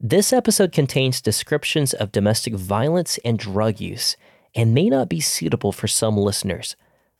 This 0.00 0.32
episode 0.32 0.70
contains 0.70 1.20
descriptions 1.20 1.92
of 1.92 2.12
domestic 2.12 2.54
violence 2.54 3.18
and 3.24 3.36
drug 3.36 3.80
use 3.80 4.16
and 4.54 4.72
may 4.72 4.88
not 4.88 5.08
be 5.08 5.18
suitable 5.18 5.72
for 5.72 5.88
some 5.88 6.16
listeners. 6.16 6.76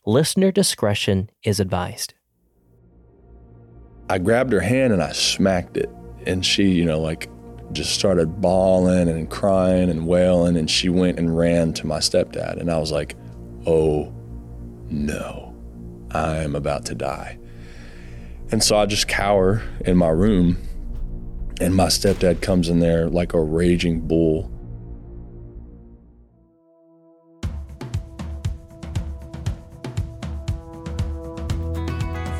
Listener 0.07 0.53
discretion 0.53 1.29
is 1.43 1.59
advised. 1.59 2.15
I 4.09 4.19
grabbed 4.19 4.53
her 4.53 4.61
hand 4.61 4.93
and 4.93 5.03
I 5.03 5.11
smacked 5.11 5.77
it. 5.77 5.91
And 6.25 6.47
she, 6.47 6.69
you 6.69 6.85
know, 6.85 7.01
like 7.01 7.29
just 7.73 7.95
started 7.97 8.41
bawling 8.41 9.09
and 9.09 9.29
crying 9.29 9.91
and 9.91 10.07
wailing. 10.07 10.57
And 10.57 10.71
she 10.71 10.89
went 10.89 11.19
and 11.19 11.37
ran 11.37 11.73
to 11.75 11.87
my 11.87 11.99
stepdad. 11.99 12.61
And 12.61 12.71
I 12.71 12.79
was 12.79 12.93
like, 12.93 13.17
oh 13.67 14.15
no, 14.89 15.53
I 16.13 16.37
am 16.37 16.55
about 16.55 16.85
to 16.87 16.95
die. 16.95 17.41
And 18.53 18.63
so 18.63 18.79
I 18.79 18.87
just 18.87 19.09
cower 19.09 19.63
in 19.85 19.97
my 19.97 20.11
room 20.11 20.59
and 21.61 21.75
my 21.75 21.87
stepdad 21.87 22.41
comes 22.41 22.69
in 22.69 22.79
there 22.79 23.09
like 23.09 23.35
a 23.35 23.41
raging 23.41 24.01
bull. 24.01 24.51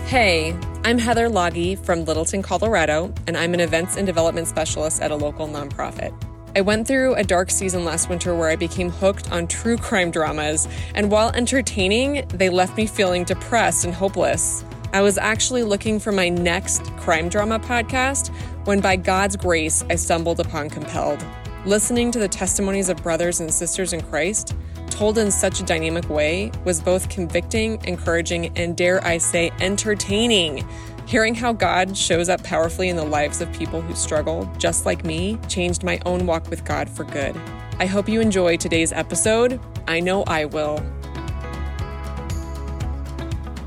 Hey, 0.07 0.57
I'm 0.85 0.99
Heather 0.99 1.29
Loggy 1.29 1.75
from 1.75 2.07
Littleton, 2.07 2.41
Colorado, 2.41 3.13
and 3.27 3.37
I'm 3.37 3.53
an 3.53 3.61
events 3.61 3.97
and 3.97 4.07
development 4.07 4.49
specialist 4.49 5.03
at 5.03 5.11
a 5.11 5.17
local 5.17 5.47
nonprofit. 5.47 6.15
I 6.57 6.63
went 6.63 6.89
through 6.89 7.15
a 7.15 7.23
dark 7.23 7.51
season 7.51 7.85
last 7.85 8.09
winter 8.09 8.35
where 8.35 8.49
I 8.49 8.57
became 8.57 8.89
hooked 8.89 9.31
on 9.31 9.47
true 9.47 9.77
crime 9.77 10.11
dramas, 10.11 10.67
and 10.95 11.11
while 11.11 11.31
entertaining, 11.33 12.27
they 12.29 12.49
left 12.49 12.77
me 12.77 12.87
feeling 12.87 13.25
depressed 13.25 13.85
and 13.85 13.93
hopeless. 13.93 14.65
I 14.95 15.03
was 15.03 15.19
actually 15.19 15.63
looking 15.63 16.01
for 16.01 16.11
my 16.11 16.31
next 16.31 16.83
crime 16.97 17.29
drama 17.29 17.59
podcast 17.59 18.35
when, 18.69 18.81
by 18.81 18.97
God's 18.97 19.35
grace, 19.35 19.83
I 19.89 19.95
stumbled 19.95 20.41
upon 20.41 20.69
Compelled. 20.69 21.25
Listening 21.65 22.13
to 22.13 22.19
the 22.19 22.29
testimonies 22.29 22.91
of 22.91 23.03
brothers 23.03 23.41
and 23.41 23.51
sisters 23.51 23.95
in 23.95 24.03
Christ, 24.03 24.55
told 24.91 25.17
in 25.17 25.31
such 25.31 25.59
a 25.59 25.63
dynamic 25.63 26.11
way, 26.11 26.53
was 26.67 26.79
both 26.79 27.09
convicting, 27.09 27.83
encouraging, 27.87 28.53
and 28.59 28.77
dare 28.77 29.03
I 29.03 29.17
say, 29.17 29.53
entertaining. 29.61 30.69
Hearing 31.07 31.35
how 31.35 31.55
God 31.55 31.97
shows 31.97 32.29
up 32.29 32.45
powerfully 32.45 32.91
in 32.91 32.97
the 32.97 33.07
lives 33.07 33.41
of 33.41 33.51
people 33.55 33.81
who 33.81 33.95
struggle, 33.95 34.45
just 34.59 34.85
like 34.85 35.03
me, 35.03 35.39
changed 35.49 35.83
my 35.83 35.99
own 36.05 36.27
walk 36.27 36.51
with 36.51 36.63
God 36.67 36.91
for 36.91 37.05
good. 37.05 37.35
I 37.79 37.87
hope 37.87 38.07
you 38.07 38.21
enjoy 38.21 38.59
today's 38.59 38.93
episode. 38.93 39.59
I 39.87 40.01
know 40.01 40.25
I 40.25 40.45
will. 40.45 40.85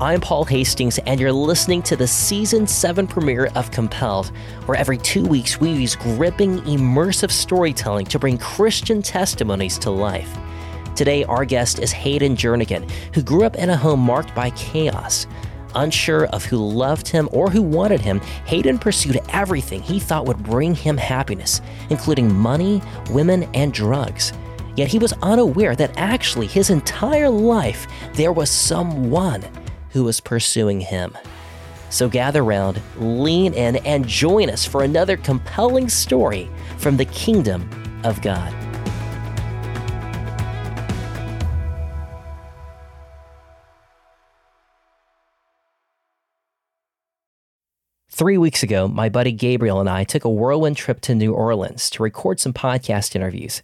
I'm 0.02 0.20
Paul 0.20 0.44
Hastings, 0.46 0.98
and 1.06 1.20
you're 1.20 1.30
listening 1.30 1.80
to 1.82 1.94
the 1.94 2.08
season 2.08 2.66
7 2.66 3.06
premiere 3.06 3.46
of 3.54 3.70
Compelled, 3.70 4.32
where 4.66 4.76
every 4.76 4.98
two 4.98 5.24
weeks 5.24 5.60
we 5.60 5.70
use 5.70 5.94
gripping, 5.94 6.58
immersive 6.62 7.30
storytelling 7.30 8.06
to 8.06 8.18
bring 8.18 8.36
Christian 8.36 9.00
testimonies 9.00 9.78
to 9.78 9.92
life. 9.92 10.28
Today, 10.96 11.22
our 11.22 11.44
guest 11.44 11.78
is 11.78 11.92
Hayden 11.92 12.34
Jernigan, 12.34 12.90
who 13.14 13.22
grew 13.22 13.44
up 13.44 13.54
in 13.54 13.70
a 13.70 13.76
home 13.76 14.00
marked 14.00 14.34
by 14.34 14.50
chaos. 14.50 15.28
Unsure 15.76 16.26
of 16.26 16.44
who 16.44 16.56
loved 16.56 17.06
him 17.06 17.28
or 17.30 17.48
who 17.48 17.62
wanted 17.62 18.00
him, 18.00 18.18
Hayden 18.46 18.80
pursued 18.80 19.20
everything 19.28 19.82
he 19.82 20.00
thought 20.00 20.26
would 20.26 20.42
bring 20.42 20.74
him 20.74 20.96
happiness, 20.96 21.60
including 21.90 22.34
money, 22.34 22.82
women, 23.12 23.44
and 23.54 23.72
drugs. 23.72 24.32
Yet 24.74 24.88
he 24.88 24.98
was 24.98 25.14
unaware 25.22 25.76
that 25.76 25.96
actually 25.96 26.48
his 26.48 26.70
entire 26.70 27.30
life 27.30 27.86
there 28.14 28.32
was 28.32 28.50
someone 28.50 29.44
who 29.92 30.04
was 30.04 30.20
pursuing 30.20 30.80
him. 30.80 31.16
So 31.90 32.08
gather 32.08 32.42
round, 32.42 32.80
lean 32.96 33.52
in, 33.52 33.76
and 33.76 34.08
join 34.08 34.48
us 34.48 34.64
for 34.64 34.82
another 34.82 35.16
compelling 35.16 35.88
story 35.88 36.50
from 36.78 36.96
the 36.96 37.04
kingdom 37.04 37.68
of 38.02 38.20
God. 38.22 38.52
Three 48.14 48.38
weeks 48.38 48.62
ago, 48.62 48.88
my 48.88 49.08
buddy 49.08 49.32
Gabriel 49.32 49.80
and 49.80 49.88
I 49.88 50.04
took 50.04 50.24
a 50.24 50.30
whirlwind 50.30 50.76
trip 50.76 51.00
to 51.00 51.14
New 51.14 51.32
Orleans 51.32 51.90
to 51.90 52.02
record 52.02 52.38
some 52.38 52.52
podcast 52.52 53.16
interviews. 53.16 53.62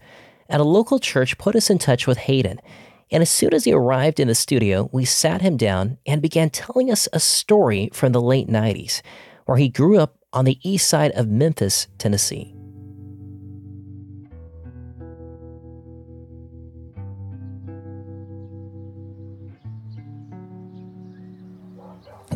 At 0.48 0.60
a 0.60 0.64
local 0.64 0.98
church, 0.98 1.38
put 1.38 1.54
us 1.54 1.70
in 1.70 1.78
touch 1.78 2.06
with 2.06 2.18
Hayden, 2.18 2.60
and 3.10 3.22
as 3.22 3.30
soon 3.30 3.54
as 3.54 3.64
he 3.64 3.72
arrived 3.72 4.20
in 4.20 4.28
the 4.28 4.34
studio, 4.34 4.90
we 4.92 5.04
sat 5.04 5.40
him 5.40 5.56
down 5.56 5.98
and 6.06 6.20
began 6.20 6.50
telling 6.50 6.90
us 6.90 7.08
a 7.12 7.20
story 7.20 7.88
from 7.92 8.12
the 8.12 8.20
late 8.20 8.48
90s, 8.48 9.00
where 9.46 9.56
he 9.56 9.68
grew 9.68 9.98
up 9.98 10.18
on 10.32 10.44
the 10.44 10.58
east 10.62 10.88
side 10.88 11.10
of 11.12 11.26
Memphis, 11.26 11.86
Tennessee. 11.96 12.54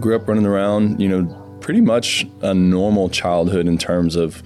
Grew 0.00 0.16
up 0.16 0.27
running 0.27 0.47
around, 0.47 1.00
you 1.00 1.09
know, 1.09 1.59
pretty 1.61 1.82
much 1.82 2.27
a 2.41 2.55
normal 2.55 3.09
childhood 3.09 3.69
in 3.69 3.77
terms 3.77 4.16
of 4.16 4.43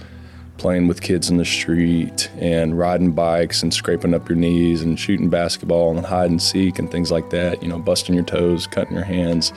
playing 0.58 0.88
with 0.88 1.02
kids 1.02 1.28
in 1.28 1.36
the 1.36 1.44
street 1.44 2.30
and 2.38 2.78
riding 2.78 3.12
bikes 3.12 3.62
and 3.62 3.72
scraping 3.72 4.14
up 4.14 4.28
your 4.28 4.36
knees 4.36 4.82
and 4.82 4.98
shooting 4.98 5.28
basketball 5.28 5.96
and 5.96 6.06
hide 6.06 6.30
and 6.30 6.40
seek 6.40 6.78
and 6.78 6.90
things 6.90 7.10
like 7.10 7.30
that, 7.30 7.62
you 7.62 7.68
know, 7.68 7.78
busting 7.78 8.14
your 8.14 8.24
toes, 8.24 8.66
cutting 8.66 8.94
your 8.94 9.04
hands, 9.04 9.52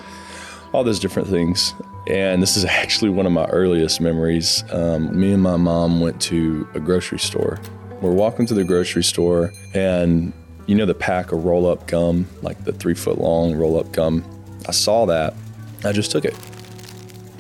all 0.74 0.84
those 0.84 1.00
different 1.00 1.28
things. 1.28 1.74
And 2.08 2.42
this 2.42 2.58
is 2.58 2.66
actually 2.66 3.12
one 3.12 3.26
of 3.26 3.32
my 3.32 3.46
earliest 3.46 4.02
memories. 4.02 4.64
Um, 4.72 5.18
me 5.20 5.34
and 5.34 5.44
my 5.44 5.58
mom 5.58 6.02
went 6.02 6.22
to 6.24 6.68
a 6.74 6.80
grocery 6.80 7.20
store. 7.20 7.60
We're 8.02 8.14
walking 8.14 8.46
to 8.46 8.54
the 8.54 8.64
grocery 8.64 9.04
store, 9.04 9.52
and 9.74 10.32
you 10.68 10.76
know 10.76 10.86
the 10.86 10.96
pack 10.96 11.34
of 11.34 11.44
roll 11.44 11.68
up 11.68 11.86
gum, 11.88 12.28
like 12.42 12.64
the 12.64 12.72
three 12.72 12.94
foot 12.94 13.18
long 13.18 13.56
roll 13.56 13.78
up 13.78 13.92
gum. 13.92 14.24
I 14.68 14.72
saw 14.72 15.06
that. 15.08 15.34
I 15.84 15.92
just 15.92 16.10
took 16.10 16.24
it. 16.24 16.34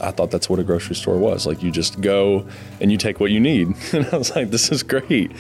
I 0.02 0.12
thought 0.12 0.32
that's 0.32 0.50
what 0.50 0.60
a 0.60 0.64
grocery 0.64 0.96
store 0.96 1.18
was. 1.18 1.46
Like 1.46 1.62
you 1.64 1.72
just 1.72 2.00
go 2.02 2.48
and 2.80 2.92
you 2.92 2.98
take 2.98 3.20
what 3.20 3.32
you 3.32 3.40
need. 3.40 3.74
And 3.94 4.06
I 4.12 4.18
was 4.18 4.36
like, 4.36 4.50
this 4.52 4.72
is 4.72 4.84
great. 4.84 5.32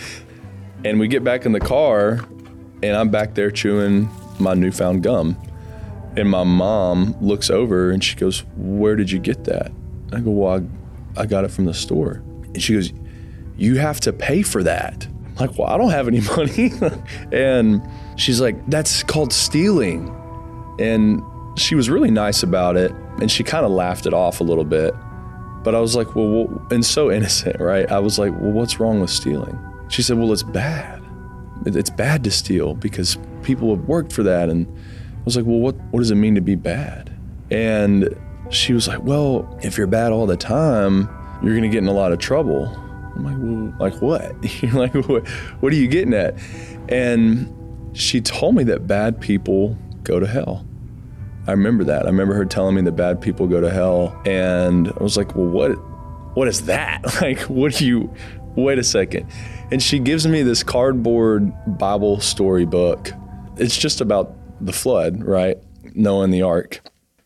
And 0.84 1.00
we 1.00 1.08
get 1.08 1.24
back 1.24 1.46
in 1.46 1.52
the 1.52 1.59
car 1.59 2.25
and 2.81 2.96
I'm 2.96 3.09
back 3.09 3.36
there 3.36 3.52
chewing 3.52 4.09
my 4.40 4.53
newfound 4.53 5.03
gum. 5.03 5.38
And 6.18 6.30
my 6.30 6.44
mom 6.44 7.16
looks 7.22 7.50
over 7.50 7.92
and 7.92 8.03
she 8.03 8.16
goes, 8.16 8.44
Where 8.58 8.96
did 8.96 9.12
you 9.12 9.19
get 9.19 9.44
that? 9.46 9.72
I 10.12 10.19
go, 10.22 10.31
Well, 10.31 10.66
I, 11.18 11.22
I 11.22 11.25
got 11.25 11.44
it 11.46 11.52
from 11.52 11.66
the 11.66 11.74
store. 11.74 12.24
And 12.46 12.62
she 12.62 12.74
goes, 12.74 12.92
You 13.58 13.78
have 13.78 14.00
to 14.02 14.14
pay 14.14 14.42
for 14.42 14.64
that. 14.64 15.06
I'm 15.06 15.36
like, 15.36 15.58
Well, 15.58 15.68
I 15.68 15.78
don't 15.78 15.92
have 15.92 16.08
any 16.08 16.22
money. 16.36 16.72
and 17.31 17.81
she's 18.18 18.42
like, 18.42 18.56
That's 18.69 19.03
called 19.03 19.31
stealing. 19.31 20.16
And 20.80 21.22
she 21.59 21.75
was 21.75 21.90
really 21.90 22.12
nice 22.12 22.44
about 22.44 22.78
it 22.78 22.92
and 23.22 23.31
she 23.31 23.44
kind 23.44 23.66
of 23.66 23.72
laughed 23.72 24.06
it 24.06 24.14
off 24.14 24.40
a 24.40 24.44
little 24.44 24.64
bit. 24.64 24.94
But 25.64 25.75
I 25.75 25.80
was 25.80 25.96
like, 25.96 26.16
well, 26.16 26.47
and 26.72 26.86
so 26.86 27.12
innocent, 27.12 27.59
right? 27.59 27.90
I 27.92 28.00
was 28.00 28.18
like, 28.20 28.31
well, 28.34 28.52
what's 28.52 28.80
wrong 28.80 29.02
with 29.02 29.09
stealing? 29.09 29.58
She 29.90 30.02
said, 30.02 30.18
well, 30.18 30.31
it's 30.31 30.44
bad. 30.44 31.03
It's 31.66 31.90
bad 31.90 32.24
to 32.24 32.31
steal 32.31 32.75
because 32.75 33.18
people 33.44 33.75
have 33.75 33.86
worked 33.86 34.14
for 34.14 34.24
that. 34.24 34.50
And 34.50 34.66
I 34.68 35.24
was 35.25 35.36
like, 35.36 35.46
well, 35.46 35.59
what, 35.59 35.75
what 35.92 36.00
does 36.00 36.12
it 36.12 36.16
mean 36.16 36.36
to 36.36 36.42
be 36.42 36.56
bad? 36.56 37.12
And 37.52 38.16
she 38.50 38.74
was 38.74 38.88
like, 38.88 39.03
well, 39.03 39.59
if 39.62 39.78
you're 39.78 39.88
bad 39.88 40.12
all 40.12 40.25
the 40.25 40.38
time, 40.38 41.09
you're 41.42 41.53
going 41.53 41.64
to 41.64 41.69
get 41.69 41.80
in 41.80 41.88
a 41.88 41.94
lot 41.94 42.12
of 42.12 42.19
trouble. 42.19 42.68
I'm 43.16 43.24
like, 43.24 43.38
well, 43.40 43.92
like 43.92 44.02
what? 44.02 44.62
You're 44.62 44.74
like, 44.74 44.94
what, 44.94 45.28
what 45.28 45.74
are 45.74 45.75
you 45.75 45.88
getting 45.88 46.14
at? 46.14 46.36
And 46.88 47.53
she 47.94 48.22
told 48.22 48.56
me 48.56 48.64
that 48.66 48.88
bad 48.88 49.19
people 49.19 49.78
go 50.03 50.19
to 50.19 50.28
hell. 50.28 50.66
I 51.50 51.54
remember 51.54 51.84
that. 51.86 52.04
I 52.04 52.10
remember 52.10 52.36
her 52.36 52.46
telling 52.46 52.76
me 52.76 52.82
that 52.84 52.92
bad 52.92 53.22
people 53.22 53.48
go 53.48 53.60
to 53.60 53.72
hell, 53.72 54.22
and 54.24 54.88
I 54.88 55.02
was 55.04 55.18
like, 55.18 55.36
"Well, 55.36 55.48
what? 55.48 55.72
What 56.36 56.48
is 56.48 56.66
that? 56.68 57.02
Like, 57.22 57.40
what 57.42 57.74
do 57.74 57.88
you? 57.88 58.14
Wait 58.56 58.78
a 58.78 58.84
second. 58.84 59.28
And 59.72 59.81
she 59.81 60.00
gives 60.00 60.28
me 60.28 60.44
this 60.44 60.63
cardboard 60.63 61.51
Bible 61.78 62.19
story 62.19 62.66
book. 62.66 63.12
It's 63.57 63.78
just 63.78 64.00
about 64.00 64.36
the 64.63 64.74
flood, 64.74 65.24
right? 65.24 65.57
Noah 65.96 66.28
the 66.28 66.44
ark, 66.44 66.81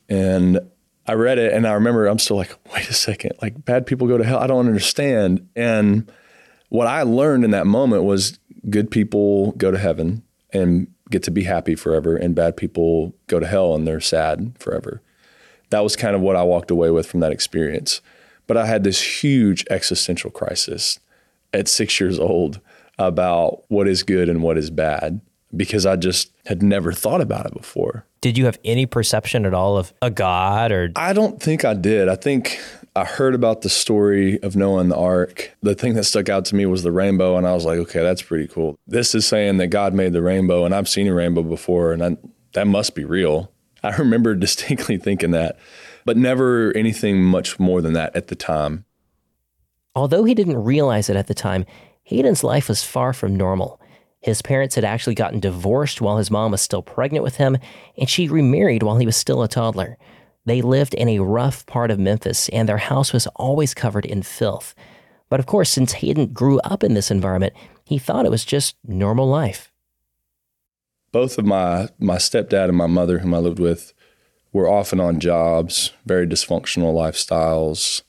and 0.08 0.60
I 1.06 1.14
read 1.14 1.38
it, 1.38 1.52
and 1.54 1.68
I 1.68 1.74
remember 1.74 2.06
I'm 2.08 2.20
still 2.20 2.38
like, 2.38 2.56
"Wait 2.74 2.90
a 2.90 2.94
second. 2.94 3.34
Like, 3.42 3.66
bad 3.66 3.86
people 3.86 4.08
go 4.08 4.18
to 4.18 4.24
hell. 4.24 4.40
I 4.40 4.48
don't 4.48 4.68
understand." 4.68 5.50
And 5.56 6.10
what 6.70 6.88
I 6.88 7.04
learned 7.04 7.44
in 7.44 7.52
that 7.52 7.68
moment 7.68 8.04
was 8.06 8.40
good 8.70 8.90
people 8.90 9.52
go 9.54 9.70
to 9.70 9.78
heaven 9.78 10.24
and 10.54 10.88
get 11.14 11.24
to 11.24 11.32
be 11.32 11.44
happy 11.44 11.76
forever, 11.76 12.18
and 12.18 12.36
bad 12.36 12.58
people 12.58 13.14
go 13.28 13.40
to 13.40 13.48
hell 13.48 13.76
and 13.76 13.88
they're 13.88 14.02
sad 14.02 14.54
forever. 14.60 15.02
That 15.70 15.84
was 15.84 15.96
kind 15.96 16.16
of 16.16 16.22
what 16.22 16.36
I 16.36 16.44
walked 16.44 16.72
away 16.72 16.92
with 16.92 17.06
from 17.06 17.22
that 17.22 17.32
experience. 17.32 18.02
But 18.48 18.58
I 18.58 18.66
had 18.66 18.84
this 18.84 19.24
huge 19.24 19.66
existential 19.70 20.30
crisis 20.30 21.00
at 21.54 21.70
six 21.70 22.00
years 22.00 22.20
old 22.20 22.60
about 23.00 23.64
what 23.70 23.88
is 23.88 24.04
good 24.04 24.28
and 24.28 24.44
what 24.44 24.58
is 24.58 24.70
bad 24.70 25.22
because 25.56 25.86
I 25.86 25.96
just 25.96 26.32
had 26.48 26.62
never 26.62 26.92
thought 26.92 27.22
about 27.22 27.46
it 27.46 27.54
before. 27.54 28.06
Did 28.22 28.38
you 28.38 28.46
have 28.46 28.60
any 28.66 28.86
perception 28.86 29.46
at 29.46 29.54
all 29.54 29.78
of 29.78 29.94
a 30.02 30.10
God 30.10 30.72
or? 30.72 30.92
I 30.96 31.14
don't 31.14 31.42
think 31.42 31.64
I 31.64 31.74
did. 31.74 32.10
I 32.10 32.16
think 32.16 32.60
I 32.96 33.06
heard 33.06 33.34
about 33.34 33.62
the 33.62 33.70
story 33.70 34.42
of 34.44 34.56
Noah 34.56 34.80
and 34.80 34.92
the 34.92 34.98
ark. 34.98 35.56
The 35.62 35.74
thing 35.74 35.96
that 35.96 36.04
stuck 36.04 36.30
out 36.30 36.46
to 36.46 36.56
me 36.56 36.68
was 36.68 36.84
the 36.84 36.92
rainbow, 36.92 37.38
and 37.38 37.48
I 37.48 37.54
was 37.54 37.66
like, 37.66 37.80
okay, 37.80 38.02
that's 38.04 38.22
pretty 38.22 38.48
cool. 38.48 38.78
This 38.86 39.16
is 39.16 39.26
saying 39.26 39.58
that 39.58 39.68
God 39.68 39.96
made 39.96 40.14
the 40.14 40.22
rainbow, 40.22 40.64
and 40.64 40.76
I've 40.76 40.88
seen 40.88 41.08
a 41.08 41.14
rainbow 41.14 41.42
before, 41.42 41.92
and 41.92 42.04
I, 42.04 42.18
that 42.54 42.68
must 42.68 42.94
be 42.94 43.04
real. 43.04 43.52
I 43.84 43.96
remember 43.98 44.36
distinctly 44.36 44.98
thinking 44.98 45.32
that, 45.32 45.58
but 46.06 46.18
never 46.18 46.72
anything 46.76 47.24
much 47.24 47.60
more 47.60 47.82
than 47.82 47.94
that 47.94 48.16
at 48.16 48.28
the 48.28 48.36
time. 48.36 48.86
Although 49.96 50.24
he 50.24 50.36
didn't 50.36 50.64
realize 50.64 51.10
it 51.10 51.16
at 51.16 51.28
the 51.28 51.34
time, 51.34 51.66
Hayden's 52.04 52.44
life 52.44 52.70
was 52.70 52.84
far 52.84 53.14
from 53.14 53.36
normal. 53.36 53.80
His 54.22 54.42
parents 54.42 54.76
had 54.76 54.86
actually 54.86 55.16
gotten 55.16 55.40
divorced 55.40 56.00
while 56.00 56.18
his 56.18 56.32
mom 56.32 56.52
was 56.52 56.62
still 56.62 56.82
pregnant 56.82 57.24
with 57.24 57.38
him, 57.38 57.58
and 57.98 58.10
she 58.10 58.30
remarried 58.30 58.84
while 58.84 58.98
he 58.98 59.06
was 59.06 59.18
still 59.18 59.42
a 59.42 59.48
toddler. 59.48 59.98
They 60.46 60.62
lived 60.62 60.94
in 60.94 61.08
a 61.08 61.20
rough 61.20 61.66
part 61.66 61.90
of 61.90 62.00
Memphis, 62.00 62.50
and 62.50 62.68
their 62.68 62.78
house 62.78 63.14
was 63.14 63.28
always 63.28 63.74
covered 63.74 64.06
in 64.06 64.24
filth. 64.24 64.76
But 65.30 65.40
of 65.40 65.46
course, 65.46 65.70
since 65.70 65.94
Hayden 65.94 66.28
grew 66.34 66.60
up 66.60 66.84
in 66.84 66.94
this 66.94 67.10
environment, 67.10 67.54
he 67.86 67.98
thought 67.98 68.26
it 68.26 68.32
was 68.32 68.46
just 68.46 68.76
normal 68.86 69.28
life. 69.28 69.72
Both 71.12 71.38
of 71.38 71.46
my, 71.46 71.90
my 72.00 72.18
stepdad 72.18 72.70
and 72.70 72.78
my 72.78 72.88
mother, 72.88 73.20
whom 73.20 73.34
I 73.34 73.38
lived 73.38 73.60
with, 73.60 73.94
were 74.52 74.68
often 74.68 75.00
on 75.00 75.20
jobs, 75.20 75.92
very 76.06 76.28
dysfunctional 76.28 76.94
lifestyles, 76.94 78.02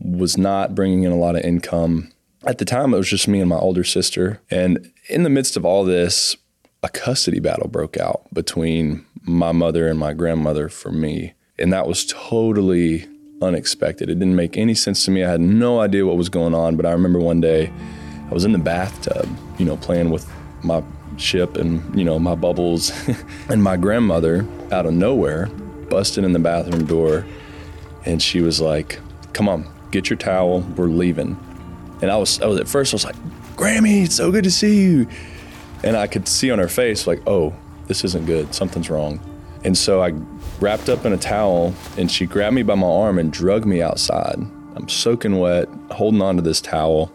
was 0.00 0.38
not 0.38 0.74
bringing 0.74 1.02
in 1.02 1.12
a 1.12 1.16
lot 1.18 1.36
of 1.36 1.42
income. 1.42 2.12
At 2.46 2.58
the 2.58 2.64
time, 2.64 2.94
it 2.94 2.98
was 2.98 3.10
just 3.10 3.28
me 3.28 3.40
and 3.40 3.48
my 3.48 3.56
older 3.56 3.84
sister. 3.84 4.40
And 4.50 4.92
in 5.08 5.24
the 5.24 5.30
midst 5.30 5.56
of 5.56 5.64
all 5.64 5.84
this, 5.84 6.36
a 6.82 6.88
custody 6.88 7.40
battle 7.40 7.68
broke 7.68 7.96
out 7.96 8.22
between 8.32 9.04
my 9.22 9.52
mother 9.52 9.88
and 9.88 9.98
my 9.98 10.12
grandmother 10.12 10.68
for 10.68 10.92
me. 10.92 11.34
And 11.58 11.72
that 11.72 11.86
was 11.86 12.04
totally 12.06 13.06
unexpected. 13.42 14.10
It 14.10 14.18
didn't 14.18 14.36
make 14.36 14.56
any 14.56 14.74
sense 14.74 15.04
to 15.04 15.10
me. 15.10 15.24
I 15.24 15.30
had 15.30 15.40
no 15.40 15.80
idea 15.80 16.06
what 16.06 16.16
was 16.16 16.28
going 16.28 16.54
on, 16.54 16.76
but 16.76 16.86
I 16.86 16.92
remember 16.92 17.18
one 17.18 17.40
day 17.40 17.72
I 18.30 18.34
was 18.34 18.44
in 18.44 18.52
the 18.52 18.58
bathtub, 18.58 19.28
you 19.58 19.64
know, 19.64 19.76
playing 19.76 20.10
with 20.10 20.30
my 20.62 20.82
ship 21.16 21.56
and, 21.56 21.96
you 21.98 22.04
know, 22.04 22.18
my 22.18 22.34
bubbles. 22.34 22.92
and 23.48 23.62
my 23.62 23.76
grandmother, 23.76 24.46
out 24.70 24.86
of 24.86 24.92
nowhere, 24.92 25.46
busted 25.88 26.24
in 26.24 26.32
the 26.32 26.38
bathroom 26.38 26.84
door 26.84 27.24
and 28.04 28.22
she 28.22 28.40
was 28.40 28.60
like, 28.60 29.00
Come 29.32 29.48
on, 29.48 29.66
get 29.90 30.10
your 30.10 30.16
towel, 30.16 30.60
we're 30.76 30.86
leaving. 30.86 31.36
And 32.02 32.10
I 32.10 32.16
was, 32.16 32.40
I 32.40 32.46
was 32.46 32.58
at 32.58 32.68
first, 32.68 32.94
I 32.94 32.96
was 32.96 33.04
like, 33.04 33.16
Grammy, 33.56 34.04
it's 34.04 34.16
so 34.16 34.32
good 34.32 34.44
to 34.44 34.50
see 34.50 34.82
you. 34.82 35.08
And 35.84 35.96
I 35.96 36.06
could 36.06 36.26
see 36.26 36.50
on 36.50 36.58
her 36.58 36.68
face, 36.68 37.06
like, 37.06 37.20
oh, 37.26 37.54
this 37.86 38.04
isn't 38.04 38.26
good, 38.26 38.54
something's 38.54 38.90
wrong. 38.90 39.20
And 39.64 39.76
so 39.76 40.02
I 40.02 40.12
wrapped 40.60 40.88
up 40.88 41.04
in 41.04 41.12
a 41.12 41.18
towel, 41.18 41.74
and 41.96 42.10
she 42.10 42.26
grabbed 42.26 42.54
me 42.54 42.62
by 42.62 42.74
my 42.74 42.86
arm 42.86 43.18
and 43.18 43.32
drug 43.32 43.64
me 43.64 43.80
outside. 43.82 44.38
I'm 44.74 44.88
soaking 44.88 45.38
wet, 45.38 45.68
holding 45.90 46.22
on 46.22 46.36
to 46.36 46.42
this 46.42 46.60
towel. 46.60 47.12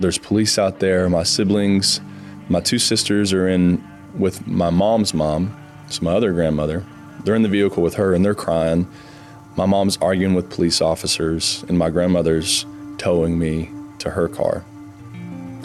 There's 0.00 0.18
police 0.18 0.58
out 0.58 0.80
there. 0.80 1.08
My 1.08 1.22
siblings, 1.22 2.00
my 2.48 2.60
two 2.60 2.78
sisters 2.78 3.32
are 3.32 3.48
in 3.48 3.82
with 4.14 4.46
my 4.46 4.70
mom's 4.70 5.12
mom, 5.12 5.56
it's 5.86 6.00
my 6.00 6.12
other 6.12 6.32
grandmother. 6.32 6.84
They're 7.24 7.34
in 7.34 7.42
the 7.42 7.48
vehicle 7.48 7.82
with 7.82 7.94
her 7.94 8.14
and 8.14 8.24
they're 8.24 8.34
crying. 8.34 8.86
My 9.56 9.66
mom's 9.66 9.96
arguing 9.98 10.34
with 10.34 10.50
police 10.50 10.80
officers, 10.80 11.64
and 11.68 11.78
my 11.78 11.88
grandmother's 11.88 12.66
towing 12.98 13.38
me 13.38 13.70
to 14.00 14.10
her 14.10 14.28
car. 14.28 14.64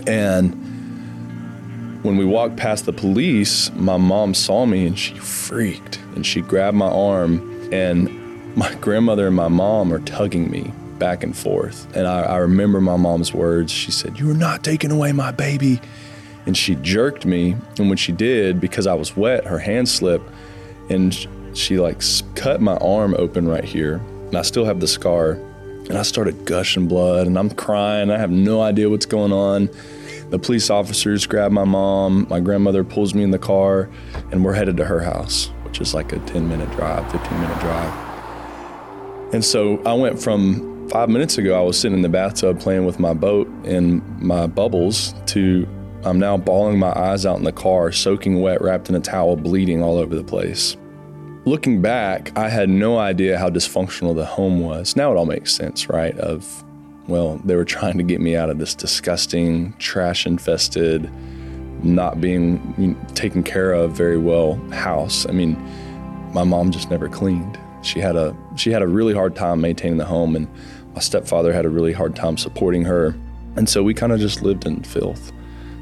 And 0.05 0.53
when 2.01 2.15
we 2.15 2.25
walked 2.25 2.55
past 2.55 2.85
the 2.85 2.93
police, 2.93 3.71
my 3.73 3.97
mom 3.97 4.33
saw 4.33 4.65
me 4.65 4.87
and 4.87 4.97
she 4.97 5.15
freaked 5.15 5.99
and 6.15 6.25
she 6.25 6.41
grabbed 6.41 6.77
my 6.77 6.89
arm. 6.89 7.73
And 7.73 8.55
my 8.55 8.73
grandmother 8.75 9.27
and 9.27 9.35
my 9.35 9.49
mom 9.49 9.93
are 9.93 9.99
tugging 9.99 10.49
me 10.49 10.73
back 10.97 11.23
and 11.23 11.35
forth. 11.35 11.93
And 11.95 12.07
I, 12.07 12.21
I 12.21 12.37
remember 12.37 12.79
my 12.79 12.95
mom's 12.95 13.33
words. 13.33 13.71
She 13.71 13.91
said, 13.91 14.19
You 14.19 14.31
are 14.31 14.35
not 14.35 14.63
taking 14.63 14.91
away 14.91 15.11
my 15.11 15.31
baby. 15.31 15.81
And 16.45 16.57
she 16.57 16.75
jerked 16.75 17.25
me. 17.25 17.55
And 17.77 17.89
when 17.89 17.97
she 17.97 18.11
did, 18.11 18.61
because 18.61 18.87
I 18.87 18.93
was 18.93 19.15
wet, 19.15 19.45
her 19.45 19.59
hand 19.59 19.89
slipped 19.89 20.29
and 20.89 21.15
she 21.53 21.79
like 21.79 22.01
cut 22.35 22.61
my 22.61 22.77
arm 22.77 23.13
open 23.17 23.47
right 23.47 23.63
here. 23.63 23.95
And 24.27 24.37
I 24.37 24.43
still 24.43 24.65
have 24.65 24.79
the 24.79 24.87
scar. 24.87 25.31
And 25.31 25.97
I 25.97 26.03
started 26.03 26.45
gushing 26.45 26.87
blood 26.87 27.27
and 27.27 27.37
I'm 27.37 27.49
crying. 27.49 28.09
I 28.09 28.17
have 28.17 28.31
no 28.31 28.61
idea 28.61 28.89
what's 28.89 29.05
going 29.05 29.33
on. 29.33 29.69
The 30.29 30.37
police 30.37 30.69
officers 30.69 31.25
grab 31.25 31.51
my 31.51 31.63
mom. 31.63 32.27
My 32.29 32.39
grandmother 32.39 32.83
pulls 32.83 33.15
me 33.15 33.23
in 33.23 33.31
the 33.31 33.39
car, 33.39 33.89
and 34.31 34.45
we're 34.45 34.53
headed 34.53 34.77
to 34.77 34.85
her 34.85 34.99
house, 34.99 35.47
which 35.63 35.81
is 35.81 35.93
like 35.93 36.13
a 36.13 36.19
10 36.19 36.47
minute 36.47 36.69
drive, 36.71 37.11
15 37.11 37.41
minute 37.41 37.59
drive. 37.59 39.33
And 39.33 39.43
so 39.43 39.81
I 39.85 39.93
went 39.93 40.21
from 40.21 40.87
five 40.89 41.09
minutes 41.09 41.37
ago, 41.37 41.59
I 41.59 41.63
was 41.63 41.79
sitting 41.79 41.97
in 41.97 42.01
the 42.01 42.09
bathtub 42.09 42.59
playing 42.59 42.85
with 42.85 42.99
my 42.99 43.13
boat 43.13 43.47
and 43.63 44.03
my 44.21 44.47
bubbles, 44.47 45.13
to 45.27 45.67
I'm 46.03 46.19
now 46.19 46.37
bawling 46.37 46.79
my 46.79 46.93
eyes 46.97 47.25
out 47.25 47.37
in 47.37 47.43
the 47.43 47.51
car, 47.51 47.91
soaking 47.91 48.39
wet, 48.41 48.61
wrapped 48.61 48.89
in 48.89 48.95
a 48.95 48.99
towel, 48.99 49.35
bleeding 49.35 49.83
all 49.83 49.97
over 49.97 50.15
the 50.15 50.23
place. 50.23 50.77
Looking 51.45 51.81
back, 51.81 52.37
I 52.37 52.49
had 52.49 52.69
no 52.69 52.97
idea 52.99 53.37
how 53.37 53.49
dysfunctional 53.49 54.15
the 54.15 54.25
home 54.25 54.61
was. 54.61 54.95
Now 54.95 55.11
it 55.11 55.17
all 55.17 55.25
makes 55.25 55.53
sense, 55.53 55.89
right? 55.89 56.17
Of 56.19 56.63
well, 57.09 57.37
they 57.43 57.55
were 57.55 57.65
trying 57.65 57.97
to 57.97 58.03
get 58.03 58.21
me 58.21 58.35
out 58.35 58.49
of 58.49 58.59
this 58.59 58.75
disgusting, 58.75 59.73
trash 59.79 60.25
infested, 60.25 61.09
not 61.83 62.21
being 62.21 62.95
taken 63.15 63.43
care 63.43 63.73
of 63.73 63.91
very 63.91 64.17
well 64.17 64.55
house. 64.71 65.25
I 65.27 65.31
mean, 65.31 65.57
my 66.33 66.43
mom 66.43 66.71
just 66.71 66.89
never 66.89 67.09
cleaned. 67.09 67.57
She 67.81 67.99
had 67.99 68.15
a 68.15 68.35
she 68.55 68.71
had 68.71 68.81
a 68.81 68.87
really 68.87 69.13
hard 69.13 69.35
time 69.35 69.61
maintaining 69.61 69.97
the 69.97 70.05
home 70.05 70.35
and 70.35 70.47
my 70.93 71.01
stepfather 71.01 71.53
had 71.53 71.65
a 71.65 71.69
really 71.69 71.93
hard 71.93 72.15
time 72.15 72.37
supporting 72.37 72.83
her. 72.83 73.15
And 73.55 73.67
so 73.67 73.83
we 73.83 73.93
kind 73.93 74.11
of 74.11 74.19
just 74.19 74.41
lived 74.41 74.65
in 74.65 74.83
filth. 74.83 75.31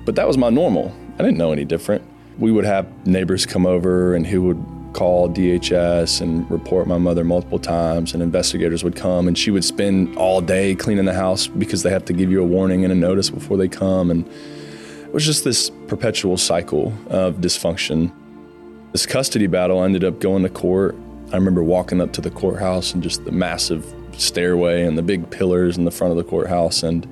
But 0.05 0.15
that 0.15 0.27
was 0.27 0.37
my 0.37 0.49
normal. 0.49 0.95
I 1.15 1.23
didn't 1.23 1.37
know 1.37 1.51
any 1.51 1.65
different. 1.65 2.03
We 2.37 2.51
would 2.51 2.65
have 2.65 2.87
neighbors 3.07 3.45
come 3.45 3.65
over 3.65 4.13
and 4.13 4.25
who 4.25 4.43
would 4.43 4.63
call 4.97 5.29
DHS 5.29 6.21
and 6.21 6.49
report 6.49 6.87
my 6.87 6.97
mother 6.97 7.23
multiple 7.23 7.59
times, 7.59 8.15
and 8.15 8.23
investigators 8.23 8.83
would 8.83 8.95
come, 8.95 9.27
and 9.27 9.37
she 9.37 9.51
would 9.51 9.63
spend 9.63 10.17
all 10.17 10.41
day 10.41 10.73
cleaning 10.73 11.05
the 11.05 11.13
house 11.13 11.45
because 11.45 11.83
they 11.83 11.91
have 11.91 12.03
to 12.05 12.13
give 12.13 12.31
you 12.31 12.41
a 12.41 12.45
warning 12.45 12.83
and 12.83 12.91
a 12.91 12.95
notice 12.95 13.29
before 13.29 13.57
they 13.57 13.67
come. 13.67 14.09
And 14.09 14.27
it 15.03 15.13
was 15.13 15.23
just 15.23 15.43
this 15.43 15.69
perpetual 15.85 16.35
cycle 16.35 16.91
of 17.11 17.35
dysfunction. 17.35 18.11
This 18.91 19.05
custody 19.05 19.45
battle 19.45 19.83
ended 19.83 20.03
up 20.03 20.19
going 20.19 20.41
to 20.41 20.49
court. 20.49 20.95
I 21.31 21.35
remember 21.35 21.63
walking 21.63 22.01
up 22.01 22.11
to 22.13 22.21
the 22.21 22.31
courthouse 22.31 22.91
and 22.95 23.03
just 23.03 23.23
the 23.23 23.31
massive 23.31 23.93
stairway 24.13 24.83
and 24.83 24.97
the 24.97 25.03
big 25.03 25.29
pillars 25.29 25.77
in 25.77 25.85
the 25.85 25.91
front 25.91 26.09
of 26.09 26.17
the 26.17 26.23
courthouse, 26.23 26.81
and 26.81 27.07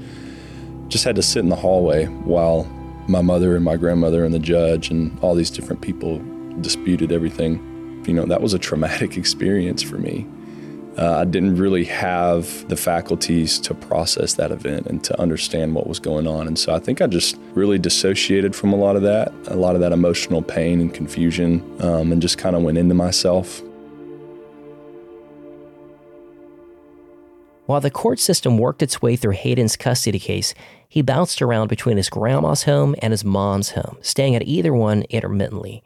just 0.87 1.03
had 1.03 1.15
to 1.17 1.21
sit 1.21 1.41
in 1.41 1.49
the 1.49 1.55
hallway 1.55 2.05
while 2.05 2.63
my 3.07 3.21
mother 3.21 3.55
and 3.55 3.63
my 3.63 3.77
grandmother 3.77 4.25
and 4.25 4.33
the 4.33 4.39
judge 4.39 4.89
and 4.89 5.19
all 5.19 5.35
these 5.35 5.51
different 5.51 5.81
people 5.81 6.19
disputed 6.61 7.11
everything 7.11 7.73
you 8.07 8.13
know, 8.13 8.25
that 8.25 8.41
was 8.41 8.53
a 8.53 8.59
traumatic 8.59 9.17
experience 9.17 9.81
for 9.83 9.97
me. 9.97 10.27
Uh, 10.97 11.17
I 11.17 11.25
didn't 11.25 11.57
really 11.57 11.83
have 11.85 12.67
the 12.69 12.77
faculties 12.77 13.59
to 13.59 13.73
process 13.73 14.35
that 14.35 14.51
event 14.51 14.87
and 14.87 15.03
to 15.03 15.19
understand 15.19 15.75
what 15.75 15.87
was 15.87 15.99
going 15.99 16.25
on. 16.25 16.47
And 16.47 16.57
so 16.57 16.73
I 16.73 16.79
think 16.79 17.01
I 17.01 17.07
just 17.07 17.37
really 17.53 17.77
dissociated 17.77 18.55
from 18.55 18.71
a 18.71 18.77
lot 18.77 18.95
of 18.95 19.01
that, 19.01 19.33
a 19.47 19.57
lot 19.57 19.75
of 19.75 19.81
that 19.81 19.91
emotional 19.91 20.41
pain 20.41 20.79
and 20.79 20.93
confusion, 20.93 21.61
um, 21.81 22.13
and 22.13 22.21
just 22.21 22.37
kind 22.37 22.55
of 22.55 22.61
went 22.61 22.77
into 22.77 22.95
myself. 22.95 23.61
While 27.65 27.81
the 27.81 27.91
court 27.91 28.19
system 28.19 28.57
worked 28.57 28.83
its 28.83 29.01
way 29.01 29.15
through 29.15 29.33
Hayden's 29.33 29.75
custody 29.75 30.19
case, 30.19 30.53
he 30.87 31.01
bounced 31.01 31.41
around 31.41 31.67
between 31.67 31.97
his 31.97 32.09
grandma's 32.09 32.63
home 32.63 32.95
and 32.99 33.11
his 33.11 33.25
mom's 33.25 33.71
home, 33.71 33.97
staying 34.01 34.35
at 34.35 34.43
either 34.43 34.71
one 34.71 35.01
intermittently. 35.09 35.83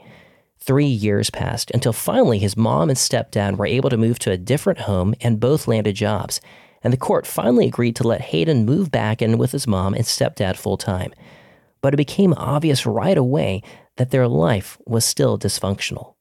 Three 0.61 0.85
years 0.85 1.29
passed 1.29 1.71
until 1.71 1.93
finally 1.93 2.37
his 2.37 2.57
mom 2.57 2.89
and 2.89 2.97
stepdad 2.97 3.57
were 3.57 3.65
able 3.65 3.89
to 3.89 3.97
move 3.97 4.19
to 4.19 4.31
a 4.31 4.37
different 4.37 4.79
home 4.79 5.15
and 5.21 5.39
both 5.39 5.67
landed 5.67 5.95
jobs. 5.95 6.41
And 6.83 6.93
the 6.93 6.97
court 6.97 7.25
finally 7.25 7.67
agreed 7.67 7.95
to 7.97 8.07
let 8.07 8.21
Hayden 8.21 8.65
move 8.65 8.91
back 8.91 9.21
in 9.21 9.37
with 9.37 9.51
his 9.51 9.67
mom 9.67 9.93
and 9.93 10.03
stepdad 10.03 10.57
full 10.57 10.77
time. 10.77 11.13
But 11.81 11.93
it 11.93 11.97
became 11.97 12.33
obvious 12.33 12.85
right 12.85 13.17
away 13.17 13.63
that 13.95 14.11
their 14.11 14.27
life 14.27 14.77
was 14.85 15.05
still 15.05 15.37
dysfunctional. 15.37 16.13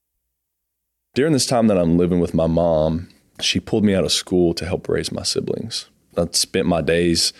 During 1.14 1.32
this 1.32 1.46
time 1.46 1.66
that 1.66 1.78
I'm 1.78 1.98
living 1.98 2.20
with 2.20 2.34
my 2.34 2.46
mom, 2.46 3.08
she 3.40 3.60
pulled 3.60 3.84
me 3.84 3.94
out 3.94 4.04
of 4.04 4.12
school 4.12 4.54
to 4.54 4.66
help 4.66 4.88
raise 4.88 5.10
my 5.10 5.22
siblings. 5.22 5.88
I 6.16 6.26
spent 6.32 6.66
my 6.66 6.80
days 6.80 7.32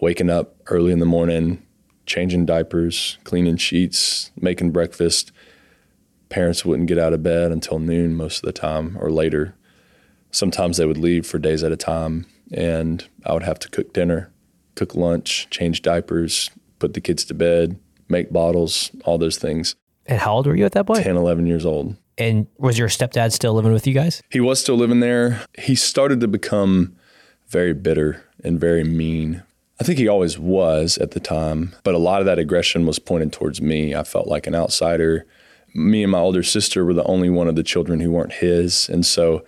waking 0.00 0.30
up 0.30 0.56
early 0.66 0.92
in 0.92 0.98
the 0.98 1.06
morning, 1.06 1.62
changing 2.06 2.46
diapers, 2.46 3.18
cleaning 3.24 3.56
sheets, 3.56 4.30
making 4.40 4.70
breakfast, 4.70 5.32
parents 6.30 6.64
wouldn't 6.64 6.88
get 6.88 6.98
out 6.98 7.12
of 7.12 7.22
bed 7.22 7.52
until 7.52 7.78
noon 7.78 8.14
most 8.14 8.38
of 8.38 8.42
the 8.42 8.52
time 8.52 8.96
or 8.98 9.10
later. 9.10 9.54
Sometimes 10.30 10.78
they 10.78 10.86
would 10.86 10.96
leave 10.96 11.26
for 11.26 11.38
days 11.38 11.62
at 11.62 11.72
a 11.72 11.76
time, 11.76 12.24
and 12.52 13.06
I 13.26 13.34
would 13.34 13.42
have 13.42 13.58
to 13.58 13.68
cook 13.68 13.92
dinner, 13.92 14.32
cook 14.76 14.94
lunch, 14.94 15.48
change 15.50 15.82
diapers, 15.82 16.50
put 16.78 16.94
the 16.94 17.00
kids 17.00 17.24
to 17.26 17.34
bed, 17.34 17.78
make 18.08 18.32
bottles, 18.32 18.90
all 19.04 19.18
those 19.18 19.36
things. 19.36 19.74
And 20.06 20.20
how 20.20 20.34
old 20.34 20.46
were 20.46 20.56
you 20.56 20.64
at 20.64 20.72
that 20.72 20.86
point? 20.86 21.02
10, 21.02 21.16
11 21.16 21.46
years 21.46 21.66
old. 21.66 21.96
And 22.16 22.46
was 22.58 22.78
your 22.78 22.88
stepdad 22.88 23.32
still 23.32 23.54
living 23.54 23.72
with 23.72 23.86
you 23.86 23.94
guys? 23.94 24.22
He 24.30 24.40
was 24.40 24.60
still 24.60 24.76
living 24.76 25.00
there. 25.00 25.42
He 25.58 25.74
started 25.74 26.20
to 26.20 26.28
become 26.28 26.96
very 27.48 27.74
bitter 27.74 28.24
and 28.44 28.60
very 28.60 28.84
mean. 28.84 29.42
I 29.80 29.84
think 29.84 29.98
he 29.98 30.08
always 30.08 30.38
was 30.38 30.98
at 30.98 31.12
the 31.12 31.20
time, 31.20 31.74
but 31.82 31.94
a 31.94 31.98
lot 31.98 32.20
of 32.20 32.26
that 32.26 32.38
aggression 32.38 32.86
was 32.86 32.98
pointed 32.98 33.32
towards 33.32 33.62
me. 33.62 33.94
I 33.94 34.04
felt 34.04 34.28
like 34.28 34.46
an 34.46 34.54
outsider. 34.54 35.26
Me 35.74 36.02
and 36.02 36.12
my 36.12 36.18
older 36.18 36.42
sister 36.42 36.84
were 36.84 36.94
the 36.94 37.04
only 37.04 37.30
one 37.30 37.48
of 37.48 37.56
the 37.56 37.62
children 37.62 38.00
who 38.00 38.10
weren't 38.10 38.34
his. 38.34 38.88
And 38.88 39.04
so 39.04 39.44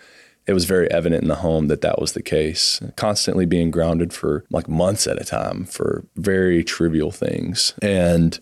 it 0.46 0.52
was 0.52 0.64
very 0.64 0.90
evident 0.90 1.22
in 1.22 1.28
the 1.28 1.36
home 1.36 1.68
that 1.68 1.82
that 1.82 2.00
was 2.00 2.12
the 2.12 2.22
case. 2.22 2.80
Constantly 2.96 3.46
being 3.46 3.70
grounded 3.70 4.12
for 4.12 4.44
like 4.50 4.68
months 4.68 5.06
at 5.06 5.20
a 5.20 5.24
time 5.24 5.64
for 5.64 6.04
very 6.16 6.64
trivial 6.64 7.10
things. 7.10 7.74
And 7.80 8.38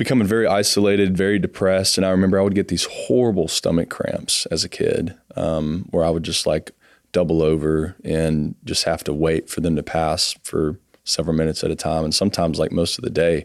becoming 0.00 0.26
very 0.26 0.46
isolated, 0.46 1.14
very 1.14 1.38
depressed. 1.38 1.98
And 1.98 2.06
I 2.06 2.10
remember 2.10 2.40
I 2.40 2.42
would 2.42 2.54
get 2.54 2.68
these 2.68 2.86
horrible 2.86 3.48
stomach 3.48 3.90
cramps 3.90 4.46
as 4.46 4.64
a 4.64 4.68
kid, 4.68 5.14
um, 5.36 5.86
where 5.90 6.04
I 6.04 6.08
would 6.08 6.22
just 6.22 6.46
like 6.46 6.72
double 7.12 7.42
over 7.42 7.96
and 8.02 8.54
just 8.64 8.84
have 8.84 9.04
to 9.04 9.12
wait 9.12 9.50
for 9.50 9.60
them 9.60 9.76
to 9.76 9.82
pass 9.82 10.34
for 10.42 10.78
several 11.04 11.36
minutes 11.36 11.62
at 11.62 11.70
a 11.70 11.76
time. 11.76 12.04
And 12.04 12.14
sometimes, 12.14 12.58
like 12.58 12.72
most 12.72 12.96
of 12.96 13.04
the 13.04 13.10
day, 13.10 13.44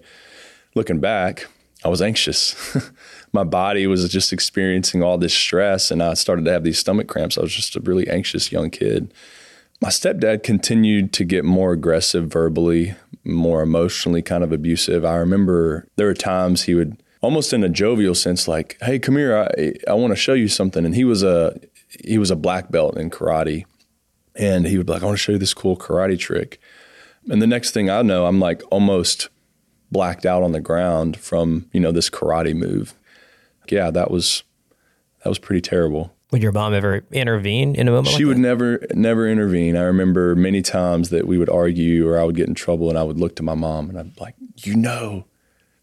looking 0.76 1.02
back, 1.02 1.48
I 1.86 1.88
was 1.88 2.02
anxious. 2.02 2.56
My 3.32 3.44
body 3.44 3.86
was 3.86 4.10
just 4.10 4.34
experiencing 4.34 5.04
all 5.04 5.20
this 5.20 5.36
stress, 5.36 5.92
and 5.92 6.02
I 6.02 6.16
started 6.16 6.44
to 6.46 6.52
have 6.52 6.64
these 6.64 6.80
stomach 6.80 7.08
cramps. 7.08 7.38
I 7.38 7.42
was 7.42 7.54
just 7.54 7.76
a 7.76 7.80
really 7.80 8.10
anxious 8.10 8.52
young 8.52 8.72
kid. 8.72 9.14
My 9.82 9.90
stepdad 9.90 10.42
continued 10.42 11.14
to 11.14 11.24
get 11.24 11.46
more 11.46 11.74
aggressive 11.74 12.28
verbally, 12.28 12.96
more 13.24 13.62
emotionally 13.62 14.24
kind 14.24 14.44
of 14.44 14.52
abusive. 14.52 15.06
I 15.06 15.18
remember 15.18 15.88
there 15.96 16.08
were 16.08 16.16
times 16.16 16.64
he 16.64 16.74
would 16.74 17.04
almost 17.22 17.54
in 17.54 17.64
a 17.64 17.70
jovial 17.70 18.16
sense 18.16 18.48
like, 18.48 18.78
"Hey, 18.82 18.98
come 18.98 19.16
here. 19.16 19.38
I 19.38 19.74
I 19.88 19.94
want 19.94 20.10
to 20.10 20.16
show 20.16 20.34
you 20.34 20.48
something." 20.48 20.86
And 20.86 20.96
he 20.96 21.04
was 21.04 21.22
a 21.22 21.56
he 22.04 22.18
was 22.18 22.32
a 22.32 22.36
black 22.36 22.72
belt 22.72 22.98
in 22.98 23.12
karate. 23.12 23.66
And 24.36 24.66
he 24.66 24.78
would 24.78 24.88
be 24.88 24.94
like, 24.94 25.04
"I 25.04 25.06
want 25.06 25.20
to 25.20 25.24
show 25.24 25.34
you 25.34 25.38
this 25.38 25.54
cool 25.54 25.78
karate 25.78 26.18
trick." 26.18 26.60
And 27.30 27.44
the 27.44 27.48
next 27.48 27.72
thing 27.72 27.92
I 27.92 28.02
know, 28.02 28.26
I'm 28.26 28.40
like 28.40 28.64
almost 28.72 29.30
blacked 29.92 30.26
out 30.26 30.44
on 30.44 30.52
the 30.52 30.62
ground 30.62 31.18
from, 31.18 31.70
you 31.72 31.80
know, 31.80 31.92
this 31.92 32.10
karate 32.10 32.56
move. 32.56 32.94
Yeah, 33.70 33.92
that 33.92 34.12
was 34.12 34.44
that 35.24 35.30
was 35.30 35.40
pretty 35.40 35.62
terrible. 35.62 36.14
Would 36.32 36.44
your 36.44 36.52
mom 36.52 36.74
ever 36.74 37.06
intervene 37.12 37.76
in 37.76 37.88
a 37.88 37.92
moment? 37.92 38.10
She 38.10 38.26
like 38.26 38.28
would 38.28 38.38
that? 38.38 38.42
never 38.42 38.86
never 38.94 39.28
intervene. 39.30 39.78
I 39.78 39.84
remember 39.84 40.36
many 40.36 40.62
times 40.62 41.10
that 41.10 41.28
we 41.28 41.38
would 41.38 41.50
argue 41.50 42.08
or 42.08 42.20
I 42.20 42.24
would 42.24 42.36
get 42.36 42.48
in 42.48 42.56
trouble 42.56 42.90
and 42.90 42.98
I 42.98 43.04
would 43.04 43.20
look 43.20 43.36
to 43.38 43.44
my 43.44 43.56
mom 43.56 43.90
and 43.90 43.98
I'd 43.98 44.16
be 44.16 44.22
like, 44.22 44.36
you 44.58 44.76
know, 44.76 45.26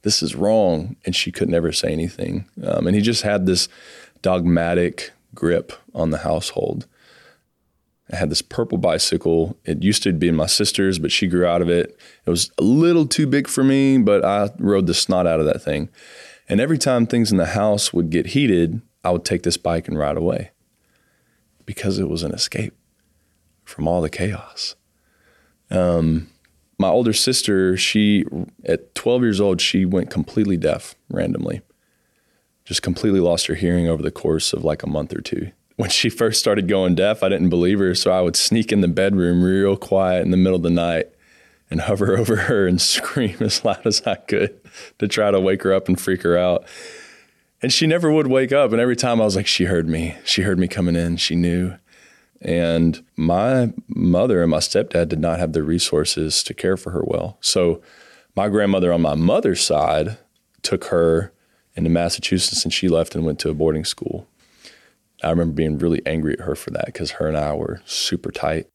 this 0.03 0.23
is 0.23 0.35
wrong. 0.35 0.97
And 1.07 1.17
she 1.17 1.33
could 1.33 1.49
never 1.49 1.73
say 1.73 1.93
anything. 1.93 2.47
Um, 2.65 2.87
and 2.87 2.95
he 2.95 3.03
just 3.03 3.23
had 3.23 3.47
this 3.47 3.69
dogmatic 4.21 5.13
grip 5.35 5.73
on 5.95 6.11
the 6.11 6.19
household. 6.19 6.87
I 8.13 8.17
had 8.17 8.31
this 8.31 8.43
purple 8.43 8.79
bicycle. 8.79 9.57
It 9.65 9.83
used 9.83 10.03
to 10.03 10.13
be 10.13 10.31
my 10.31 10.47
sister's, 10.47 10.99
but 10.99 11.11
she 11.11 11.27
grew 11.27 11.47
out 11.47 11.63
of 11.63 11.71
it. 11.71 11.99
It 12.27 12.31
was 12.31 12.51
a 12.59 12.63
little 12.63 13.07
too 13.07 13.27
big 13.27 13.49
for 13.49 13.65
me, 13.65 13.99
but 13.99 14.25
I 14.25 14.51
rode 14.59 14.87
the 14.87 14.95
snot 14.95 15.27
out 15.27 15.41
of 15.41 15.47
that 15.47 15.63
thing. 15.63 15.89
And 16.49 16.61
every 16.61 16.77
time 16.77 17.07
things 17.07 17.33
in 17.33 17.39
the 17.39 17.47
house 17.47 17.93
would 17.93 18.11
get 18.11 18.29
heated, 18.29 18.83
I 19.03 19.11
would 19.11 19.25
take 19.25 19.43
this 19.43 19.57
bike 19.57 19.89
and 19.89 19.99
ride 19.99 20.19
away 20.19 20.51
because 21.65 21.99
it 21.99 22.09
was 22.09 22.23
an 22.23 22.33
escape 22.33 22.75
from 23.65 23.89
all 23.89 24.03
the 24.03 24.11
chaos. 24.11 24.75
Um, 25.71 26.29
my 26.79 26.89
older 26.89 27.15
sister, 27.15 27.77
she 27.77 28.25
at 28.65 28.95
12 28.95 29.23
years 29.23 29.41
old, 29.41 29.61
she 29.61 29.87
went 29.87 30.11
completely 30.11 30.59
deaf 30.59 30.95
randomly. 31.09 31.63
Just 32.65 32.83
completely 32.83 33.21
lost 33.21 33.47
her 33.47 33.55
hearing 33.55 33.89
over 33.89 34.03
the 34.03 34.11
course 34.11 34.53
of 34.53 34.65
like 34.65 34.83
a 34.83 34.89
month 34.89 35.15
or 35.15 35.21
two. 35.21 35.53
When 35.83 35.91
she 35.91 36.11
first 36.11 36.39
started 36.39 36.69
going 36.69 36.95
deaf, 36.95 37.25
I 37.25 37.29
didn't 37.29 37.49
believe 37.49 37.81
her, 37.81 37.93
so 37.97 38.13
I 38.13 38.21
would 38.21 38.37
sneak 38.37 38.71
in 38.71 38.83
the 38.83 38.87
bedroom 38.87 39.43
real 39.43 39.77
quiet 39.77 40.25
in 40.25 40.31
the 40.31 40.37
middle 40.37 40.55
of 40.55 40.63
the 40.63 40.71
night 40.71 41.09
and 41.73 41.81
hover 41.81 42.17
over 42.19 42.37
her 42.37 42.69
and 42.69 42.81
scream 42.81 43.39
as 43.41 43.65
loud 43.65 43.85
as 43.85 44.01
I 44.07 44.15
could 44.15 44.61
to 45.01 45.09
try 45.09 45.33
to 45.33 45.41
wake 45.41 45.65
her 45.65 45.75
up 45.75 45.89
and 45.89 46.01
freak 46.01 46.23
her 46.23 46.39
out. 46.39 46.67
And 47.63 47.73
she 47.73 47.89
never 47.89 48.13
would 48.13 48.29
wake 48.29 48.53
up. 48.53 48.71
And 48.71 48.81
every 48.81 48.95
time 48.95 49.21
I 49.21 49.25
was 49.25 49.35
like, 49.35 49.49
she 49.49 49.65
heard 49.65 49.89
me. 49.89 50.15
She 50.23 50.43
heard 50.43 50.57
me 50.57 50.69
coming 50.69 50.95
in. 50.95 51.17
She 51.17 51.35
knew. 51.35 51.75
And 52.41 53.05
my 53.17 53.73
mother 53.89 54.41
and 54.41 54.53
my 54.53 54.59
stepdad 54.59 55.09
did 55.09 55.19
not 55.19 55.41
have 55.41 55.53
the 55.53 55.65
resources 55.65 56.45
to 56.45 56.55
care 56.55 56.77
for 56.77 56.93
her 56.93 57.03
well. 57.05 57.39
So 57.41 57.83
my 58.37 58.49
grandmother 58.49 58.93
on 58.93 59.03
my 59.03 59.17
mother's 59.17 59.67
side 59.67 60.17
took 60.63 60.85
her 60.85 61.33
into 61.75 61.91
Massachusetts 61.91 62.63
and 62.63 62.73
she 62.73 62.89
left 62.89 63.17
and 63.17 63.25
went 63.25 63.41
to 63.41 63.51
a 63.51 63.55
boarding 63.55 63.85
school. 63.85 64.29
I 65.23 65.31
remember 65.31 65.55
being 65.55 65.79
really 65.79 66.03
angry 66.07 66.35
at 66.35 66.41
her 66.41 66.55
for 66.55 66.71
that 66.71 66.87
because 66.87 67.13
her 67.13 67.27
and 67.27 67.37
I 67.37 67.55
were 67.55 67.83
super 67.85 68.31
tight. 68.31 68.67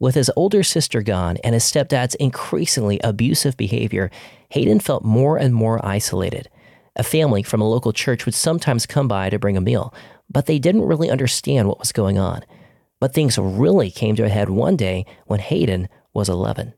With 0.00 0.16
his 0.16 0.30
older 0.36 0.62
sister 0.62 1.02
gone 1.02 1.38
and 1.44 1.54
his 1.54 1.64
stepdad's 1.64 2.14
increasingly 2.16 3.00
abusive 3.04 3.56
behavior, 3.56 4.10
Hayden 4.50 4.80
felt 4.80 5.04
more 5.04 5.36
and 5.36 5.54
more 5.54 5.84
isolated. 5.84 6.48
A 6.96 7.02
family 7.02 7.42
from 7.42 7.60
a 7.60 7.68
local 7.68 7.92
church 7.92 8.24
would 8.24 8.34
sometimes 8.34 8.86
come 8.86 9.08
by 9.08 9.30
to 9.30 9.38
bring 9.38 9.56
a 9.56 9.60
meal, 9.60 9.94
but 10.30 10.46
they 10.46 10.58
didn't 10.58 10.84
really 10.86 11.10
understand 11.10 11.68
what 11.68 11.78
was 11.78 11.92
going 11.92 12.18
on. 12.18 12.44
But 13.00 13.14
things 13.14 13.38
really 13.38 13.90
came 13.90 14.16
to 14.16 14.24
a 14.24 14.28
head 14.28 14.50
one 14.50 14.76
day 14.76 15.06
when 15.26 15.40
Hayden 15.40 15.88
was 16.12 16.28
11. 16.28 16.74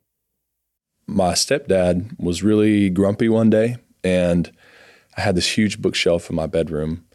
My 1.06 1.32
stepdad 1.32 2.18
was 2.18 2.42
really 2.42 2.90
grumpy 2.90 3.28
one 3.28 3.50
day, 3.50 3.76
and 4.02 4.50
I 5.16 5.23
had 5.23 5.37
this 5.37 5.56
huge 5.56 5.80
bookshelf 5.80 6.28
in 6.28 6.37
my 6.37 6.46
bedroom, 6.46 7.05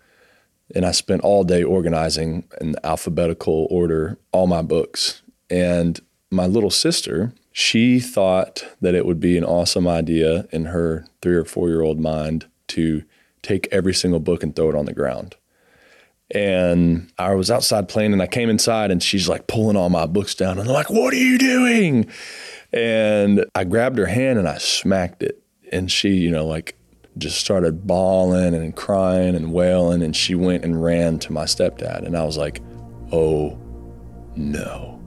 and 0.75 0.85
I 0.85 0.91
spent 0.91 1.21
all 1.21 1.43
day 1.43 1.63
organizing 1.63 2.45
in 2.59 2.75
alphabetical 2.83 3.67
order 3.69 4.17
all 4.31 4.47
my 4.47 4.61
books. 4.61 5.21
And 5.49 5.99
my 6.29 6.47
little 6.47 6.71
sister, 6.71 7.33
she 7.51 7.99
thought 7.99 8.65
that 8.79 8.95
it 8.95 9.05
would 9.05 9.19
be 9.19 9.37
an 9.37 9.43
awesome 9.43 9.87
idea 9.87 10.47
in 10.51 10.65
her 10.65 11.05
three 11.21 11.35
or 11.35 11.45
four 11.45 11.69
year 11.69 11.81
old 11.81 11.99
mind 11.99 12.45
to 12.67 13.03
take 13.41 13.67
every 13.71 13.93
single 13.93 14.19
book 14.19 14.43
and 14.43 14.55
throw 14.55 14.69
it 14.69 14.75
on 14.75 14.85
the 14.85 14.93
ground. 14.93 15.35
And 16.33 17.11
I 17.17 17.33
was 17.33 17.51
outside 17.51 17.89
playing 17.89 18.13
and 18.13 18.21
I 18.21 18.27
came 18.27 18.49
inside 18.49 18.89
and 18.89 19.03
she's 19.03 19.27
like 19.27 19.47
pulling 19.47 19.75
all 19.75 19.89
my 19.89 20.05
books 20.05 20.33
down. 20.33 20.57
And 20.57 20.69
I'm 20.69 20.73
like, 20.73 20.89
what 20.89 21.13
are 21.13 21.17
you 21.17 21.37
doing? 21.37 22.09
And 22.71 23.45
I 23.53 23.65
grabbed 23.65 23.97
her 23.97 24.05
hand 24.05 24.39
and 24.39 24.47
I 24.47 24.57
smacked 24.57 25.23
it. 25.23 25.43
And 25.73 25.91
she, 25.91 26.11
you 26.11 26.31
know, 26.31 26.45
like 26.45 26.77
just 27.17 27.39
started 27.39 27.85
bawling 27.85 28.53
and 28.53 28.75
crying 28.75 29.35
and 29.35 29.53
wailing. 29.53 30.01
And 30.01 30.15
she 30.15 30.35
went 30.35 30.63
and 30.63 30.81
ran 30.81 31.19
to 31.19 31.31
my 31.31 31.45
stepdad. 31.45 32.05
And 32.05 32.17
I 32.17 32.23
was 32.23 32.37
like, 32.37 32.61
oh 33.11 33.57
no, 34.35 35.01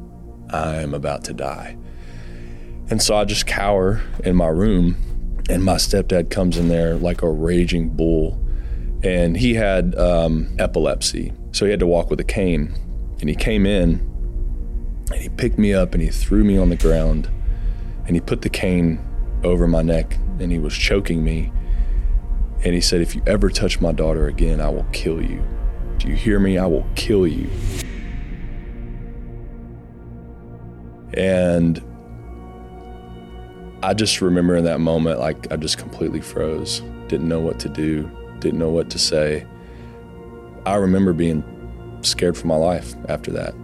I 0.50 0.76
am 0.76 0.94
about 0.94 1.24
to 1.24 1.34
die. 1.34 1.76
And 2.90 3.02
so 3.02 3.16
I 3.16 3.24
just 3.24 3.46
cower 3.46 4.02
in 4.24 4.36
my 4.36 4.48
room. 4.48 4.96
And 5.48 5.62
my 5.62 5.76
stepdad 5.76 6.30
comes 6.30 6.56
in 6.56 6.68
there 6.68 6.96
like 6.96 7.22
a 7.22 7.30
raging 7.30 7.90
bull 7.90 8.40
and 9.04 9.36
he 9.36 9.54
had 9.54 9.94
um, 9.96 10.48
epilepsy, 10.58 11.30
so 11.52 11.66
he 11.66 11.70
had 11.70 11.80
to 11.80 11.86
walk 11.86 12.08
with 12.08 12.18
a 12.20 12.24
cane. 12.24 12.74
And 13.20 13.28
he 13.28 13.36
came 13.36 13.66
in, 13.66 14.00
and 15.12 15.20
he 15.20 15.28
picked 15.28 15.58
me 15.58 15.74
up, 15.74 15.92
and 15.92 16.02
he 16.02 16.08
threw 16.08 16.42
me 16.42 16.56
on 16.56 16.70
the 16.70 16.76
ground, 16.76 17.28
and 18.06 18.16
he 18.16 18.20
put 18.20 18.40
the 18.40 18.48
cane 18.48 19.04
over 19.44 19.68
my 19.68 19.82
neck, 19.82 20.16
and 20.40 20.50
he 20.50 20.58
was 20.58 20.74
choking 20.74 21.22
me. 21.22 21.52
And 22.64 22.74
he 22.74 22.80
said, 22.80 23.00
"If 23.00 23.14
you 23.14 23.22
ever 23.26 23.50
touch 23.50 23.80
my 23.80 23.92
daughter 23.92 24.26
again, 24.26 24.60
I 24.60 24.68
will 24.68 24.86
kill 24.92 25.22
you. 25.22 25.42
Do 25.98 26.08
you 26.08 26.14
hear 26.14 26.40
me? 26.40 26.58
I 26.58 26.66
will 26.66 26.86
kill 26.94 27.26
you." 27.26 27.48
And 31.12 31.80
I 33.82 33.94
just 33.94 34.20
remember 34.20 34.56
in 34.56 34.64
that 34.64 34.80
moment, 34.80 35.20
like 35.20 35.52
I 35.52 35.56
just 35.56 35.78
completely 35.78 36.20
froze, 36.20 36.82
didn't 37.08 37.28
know 37.28 37.40
what 37.40 37.60
to 37.60 37.68
do 37.68 38.10
didn't 38.44 38.58
know 38.58 38.68
what 38.68 38.90
to 38.90 38.98
say. 38.98 39.46
I 40.66 40.76
remember 40.76 41.12
being 41.12 41.42
scared 42.02 42.36
for 42.36 42.46
my 42.46 42.56
life 42.56 42.94
after 43.08 43.32
that. 43.32 43.54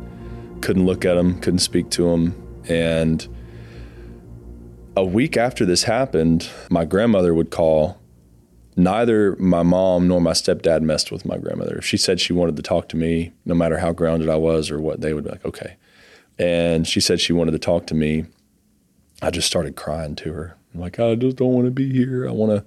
Couldn't 0.62 0.87
look 0.87 1.04
at 1.04 1.16
him, 1.16 1.38
couldn't 1.40 1.61
speak 1.61 1.90
to 1.90 2.09
him. 2.09 2.35
And 2.69 3.26
a 4.97 5.04
week 5.04 5.37
after 5.37 5.66
this 5.66 5.85
happened, 5.85 6.49
my 6.71 6.85
grandmother 6.85 7.35
would 7.35 7.50
call. 7.50 7.99
Neither 8.80 9.37
my 9.37 9.62
mom 9.62 10.08
nor 10.08 10.22
my 10.22 10.32
stepdad 10.32 10.80
messed 10.80 11.12
with 11.12 11.26
my 11.26 11.37
grandmother. 11.37 11.76
If 11.76 11.84
she 11.84 11.99
said 11.99 12.18
she 12.18 12.32
wanted 12.32 12.56
to 12.56 12.62
talk 12.62 12.88
to 12.88 12.96
me, 12.96 13.32
no 13.44 13.54
matter 13.54 13.78
how 13.78 13.92
grounded 13.92 14.30
I 14.30 14.37
was 14.37 14.70
or 14.70 14.80
what, 14.80 15.02
they 15.02 15.12
would 15.12 15.25
be 15.25 15.30
like, 15.30 15.44
okay. 15.44 15.76
And 16.38 16.88
she 16.88 16.99
said 16.99 17.20
she 17.20 17.34
wanted 17.34 17.50
to 17.50 17.58
talk 17.58 17.87
to 17.88 17.94
me. 17.94 18.25
I 19.20 19.30
just 19.30 19.46
started 19.46 19.76
crying 19.76 20.16
to 20.16 20.32
her. 20.32 20.56
I'm 20.72 20.80
like, 20.80 20.99
I 20.99 21.14
just 21.14 21.37
don't 21.37 21.52
want 21.52 21.66
to 21.66 21.70
be 21.70 21.92
here. 21.92 22.26
I 22.26 22.32
want 22.32 22.52
to 22.52 22.64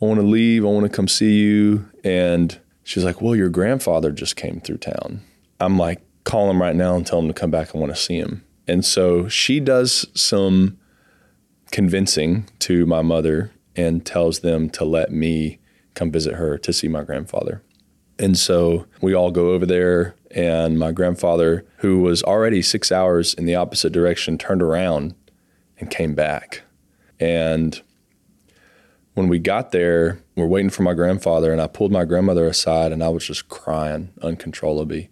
I 0.00 0.06
want 0.06 0.18
to 0.18 0.26
leave. 0.26 0.64
I 0.64 0.68
want 0.68 0.84
to 0.84 0.96
come 0.96 1.08
see 1.08 1.38
you. 1.38 1.90
And 2.02 2.58
she's 2.82 3.04
like, 3.04 3.20
Well, 3.20 3.36
your 3.36 3.50
grandfather 3.50 4.12
just 4.12 4.36
came 4.36 4.60
through 4.60 4.78
town. 4.78 5.20
I'm 5.60 5.78
like, 5.78 6.00
Call 6.24 6.50
him 6.50 6.62
right 6.62 6.74
now 6.74 6.96
and 6.96 7.06
tell 7.06 7.18
him 7.18 7.28
to 7.28 7.34
come 7.34 7.50
back. 7.50 7.74
I 7.74 7.78
want 7.78 7.94
to 7.94 8.00
see 8.00 8.16
him. 8.16 8.42
And 8.66 8.82
so 8.82 9.28
she 9.28 9.60
does 9.60 10.06
some 10.14 10.78
convincing 11.70 12.48
to 12.60 12.86
my 12.86 13.02
mother 13.02 13.50
and 13.76 14.04
tells 14.04 14.40
them 14.40 14.70
to 14.70 14.84
let 14.84 15.10
me 15.12 15.58
come 15.94 16.10
visit 16.10 16.34
her 16.34 16.58
to 16.58 16.72
see 16.72 16.88
my 16.88 17.02
grandfather. 17.02 17.62
And 18.18 18.38
so 18.38 18.86
we 19.00 19.14
all 19.14 19.30
go 19.30 19.50
over 19.50 19.66
there 19.66 20.14
And 20.34 20.78
my 20.80 20.90
grandfather, 20.90 21.64
who 21.78 22.00
was 22.00 22.24
already 22.24 22.60
six 22.60 22.90
hours 22.90 23.34
in 23.34 23.46
the 23.46 23.54
opposite 23.54 23.92
direction, 23.92 24.36
turned 24.36 24.62
around 24.62 25.14
and 25.78 25.90
came 25.90 26.14
back. 26.14 26.62
And 27.20 27.80
when 29.14 29.28
we 29.28 29.38
got 29.38 29.70
there, 29.70 30.18
we're 30.34 30.46
waiting 30.46 30.70
for 30.70 30.82
my 30.82 30.92
grandfather, 30.92 31.52
and 31.52 31.60
I 31.60 31.68
pulled 31.68 31.92
my 31.92 32.04
grandmother 32.04 32.48
aside 32.48 32.90
and 32.90 33.02
I 33.04 33.10
was 33.10 33.24
just 33.24 33.48
crying 33.48 34.12
uncontrollably. 34.22 35.08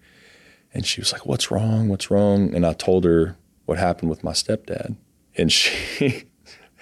And 0.74 0.84
she 0.84 1.00
was 1.00 1.12
like, 1.12 1.24
What's 1.24 1.52
wrong? 1.52 1.88
What's 1.88 2.10
wrong? 2.10 2.52
And 2.52 2.66
I 2.66 2.72
told 2.72 3.04
her 3.04 3.36
what 3.66 3.78
happened 3.78 4.10
with 4.10 4.24
my 4.24 4.32
stepdad. 4.32 4.96
And 5.36 5.52
she 5.52 6.24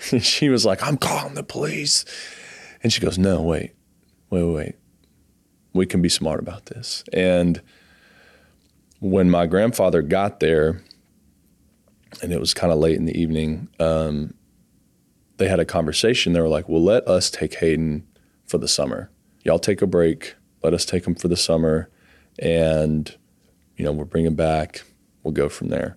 she 0.20 0.48
was 0.48 0.64
like, 0.64 0.82
I'm 0.82 0.96
calling 0.96 1.34
the 1.34 1.42
police. 1.42 2.04
And 2.82 2.92
she 2.92 3.00
goes, 3.00 3.18
No, 3.18 3.42
wait, 3.42 3.72
wait, 4.30 4.44
wait. 4.44 4.74
We 5.72 5.86
can 5.86 6.02
be 6.02 6.08
smart 6.08 6.40
about 6.40 6.66
this. 6.66 7.04
And 7.12 7.60
when 8.98 9.30
my 9.30 9.46
grandfather 9.46 10.02
got 10.02 10.40
there, 10.40 10.82
and 12.22 12.32
it 12.32 12.40
was 12.40 12.54
kind 12.54 12.72
of 12.72 12.78
late 12.78 12.96
in 12.96 13.04
the 13.04 13.18
evening, 13.18 13.68
um, 13.78 14.34
they 15.36 15.48
had 15.48 15.60
a 15.60 15.64
conversation. 15.64 16.32
They 16.32 16.40
were 16.40 16.48
like, 16.48 16.68
Well, 16.68 16.82
let 16.82 17.06
us 17.06 17.30
take 17.30 17.54
Hayden 17.56 18.06
for 18.46 18.58
the 18.58 18.68
summer. 18.68 19.10
Y'all 19.44 19.58
take 19.58 19.82
a 19.82 19.86
break. 19.86 20.34
Let 20.62 20.74
us 20.74 20.84
take 20.84 21.06
him 21.06 21.14
for 21.14 21.28
the 21.28 21.36
summer. 21.36 21.88
And, 22.38 23.14
you 23.76 23.84
know, 23.84 23.92
we'll 23.92 24.06
bring 24.06 24.26
him 24.26 24.34
back. 24.34 24.82
We'll 25.22 25.32
go 25.32 25.48
from 25.48 25.68
there. 25.68 25.96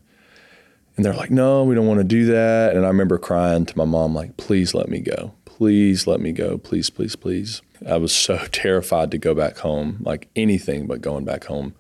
And 0.96 1.06
they're 1.06 1.14
like, 1.14 1.32
No, 1.32 1.64
we 1.64 1.76
don't 1.76 1.88
want 1.88 2.00
to 2.00 2.04
do 2.04 2.26
that. 2.26 2.76
And 2.76 2.86
I 2.86 2.88
remember 2.88 3.18
crying 3.18 3.66
to 3.66 3.78
my 3.78 3.86
mom, 3.86 4.14
like, 4.14 4.38
Please 4.38 4.74
let 4.74 4.90
me 4.90 5.00
go. 5.00 5.34
Please 5.46 6.08
let 6.08 6.20
me 6.20 6.32
go. 6.32 6.58
Please, 6.58 6.90
please, 6.90 7.16
please. 7.16 7.62
I 7.88 7.98
was 7.98 8.14
so 8.14 8.38
terrified 8.52 9.12
to 9.12 9.18
go 9.18 9.34
back 9.34 9.58
home, 9.58 9.98
like 10.02 10.30
anything 10.36 10.88
but 10.88 11.02
going 11.02 11.26
back 11.26 11.46
home. 11.46 11.76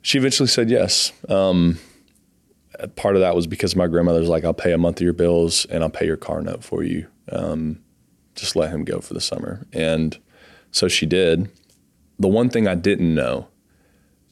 She 0.00 0.18
eventually 0.18 0.48
said 0.48 0.68
yes. 0.68 1.12
Um, 1.28 1.78
part 2.96 3.14
of 3.14 3.20
that 3.20 3.36
was 3.36 3.46
because 3.46 3.76
my 3.76 3.86
grandmother's 3.86 4.28
like, 4.28 4.44
I'll 4.44 4.54
pay 4.54 4.72
a 4.72 4.78
month 4.78 4.98
of 4.98 5.04
your 5.04 5.12
bills 5.12 5.64
and 5.66 5.84
I'll 5.84 5.90
pay 5.90 6.06
your 6.06 6.16
car 6.16 6.42
note 6.42 6.64
for 6.64 6.82
you. 6.82 7.06
Um, 7.30 7.80
just 8.34 8.56
let 8.56 8.70
him 8.70 8.84
go 8.84 9.00
for 9.00 9.14
the 9.14 9.20
summer. 9.20 9.66
And 9.72 10.18
so 10.70 10.88
she 10.88 11.06
did. 11.06 11.50
The 12.18 12.28
one 12.28 12.48
thing 12.48 12.66
I 12.66 12.74
didn't 12.74 13.14
know 13.14 13.48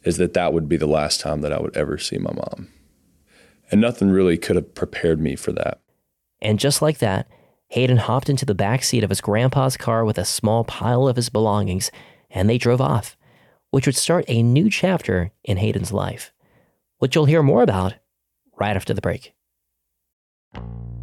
is 0.04 0.16
that 0.16 0.35
that 0.35 0.52
would 0.52 0.69
be 0.69 0.76
the 0.76 0.87
last 0.87 1.21
time 1.21 1.42
that 1.42 1.52
I 1.52 1.61
would 1.61 1.76
ever 1.76 1.99
see 1.99 2.19
my 2.19 2.33
mom. 2.33 2.69
And 3.71 3.81
nothing 3.81 4.11
really 4.11 4.37
could 4.37 4.57
have 4.57 4.75
prepared 4.75 5.21
me 5.21 5.37
for 5.37 5.53
that. 5.53 5.81
And 6.43 6.59
just 6.59 6.83
like 6.83 6.99
that, 6.99 7.29
Hayden 7.69 7.99
hopped 7.99 8.29
into 8.29 8.45
the 8.45 8.55
back 8.55 8.83
seat 8.83 9.05
of 9.05 9.11
his 9.11 9.21
grandpa's 9.21 9.77
car 9.77 10.05
with 10.05 10.19
a 10.19 10.25
small 10.25 10.65
pile 10.65 11.07
of 11.07 11.17
his 11.17 11.29
belongings, 11.29 11.91
and 12.31 12.50
they 12.50 12.59
drove 12.59 12.81
off, 12.81 13.17
which 13.71 13.87
would 13.87 13.97
start 13.97 14.25
a 14.27 14.43
new 14.43 14.69
chapter 14.69 15.31
in 15.45 15.57
Hayden's 15.57 15.93
life, 15.93 16.33
which 16.99 17.15
you'll 17.15 17.27
hear 17.27 17.43
more 17.43 17.62
about 17.62 17.95
right 18.59 18.77
after 18.77 18.93
the 18.93 19.00
break. 19.00 19.35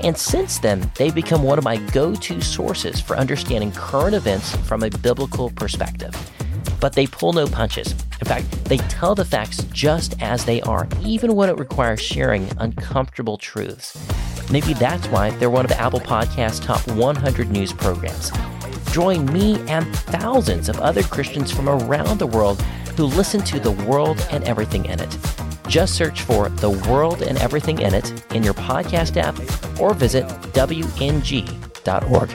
And 0.00 0.16
since 0.16 0.58
then, 0.58 0.90
they've 0.96 1.14
become 1.14 1.42
one 1.42 1.58
of 1.58 1.64
my 1.64 1.76
go 1.76 2.14
to 2.14 2.40
sources 2.40 3.00
for 3.00 3.16
understanding 3.16 3.72
current 3.72 4.14
events 4.14 4.54
from 4.56 4.82
a 4.82 4.90
biblical 4.90 5.50
perspective. 5.50 6.14
But 6.80 6.92
they 6.92 7.06
pull 7.06 7.32
no 7.32 7.46
punches. 7.46 7.92
In 8.20 8.26
fact, 8.26 8.64
they 8.66 8.76
tell 8.76 9.14
the 9.14 9.24
facts 9.24 9.64
just 9.72 10.20
as 10.22 10.44
they 10.44 10.60
are, 10.62 10.88
even 11.02 11.34
when 11.34 11.48
it 11.48 11.58
requires 11.58 12.00
sharing 12.00 12.48
uncomfortable 12.58 13.38
truths. 13.38 13.98
Maybe 14.50 14.72
that's 14.74 15.06
why 15.08 15.30
they're 15.30 15.50
one 15.50 15.64
of 15.64 15.72
Apple 15.72 16.00
Podcast's 16.00 16.60
top 16.60 16.86
100 16.88 17.50
news 17.50 17.72
programs. 17.72 18.30
Join 18.92 19.26
me 19.32 19.60
and 19.68 19.86
thousands 19.94 20.68
of 20.68 20.78
other 20.80 21.02
Christians 21.02 21.50
from 21.50 21.68
around 21.68 22.18
the 22.18 22.26
world 22.26 22.62
who 22.96 23.04
listen 23.04 23.42
to 23.42 23.60
the 23.60 23.72
world 23.72 24.26
and 24.30 24.44
everything 24.44 24.86
in 24.86 25.00
it. 25.00 25.18
Just 25.68 25.94
search 25.96 26.22
for 26.22 26.48
The 26.48 26.70
World 26.70 27.20
and 27.20 27.36
Everything 27.38 27.80
in 27.80 27.92
It 27.92 28.34
in 28.34 28.42
your 28.42 28.54
podcast 28.54 29.18
app 29.18 29.38
or 29.78 29.92
visit 29.92 30.24
WNG.org. 30.54 32.30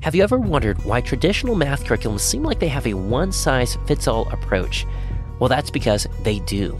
Have 0.00 0.14
you 0.14 0.22
ever 0.22 0.38
wondered 0.38 0.82
why 0.84 1.02
traditional 1.02 1.54
math 1.54 1.84
curriculums 1.84 2.20
seem 2.20 2.42
like 2.42 2.58
they 2.58 2.68
have 2.68 2.86
a 2.86 2.94
one 2.94 3.32
size 3.32 3.76
fits 3.86 4.08
all 4.08 4.26
approach? 4.30 4.86
Well, 5.38 5.48
that's 5.48 5.70
because 5.70 6.06
they 6.22 6.38
do. 6.40 6.78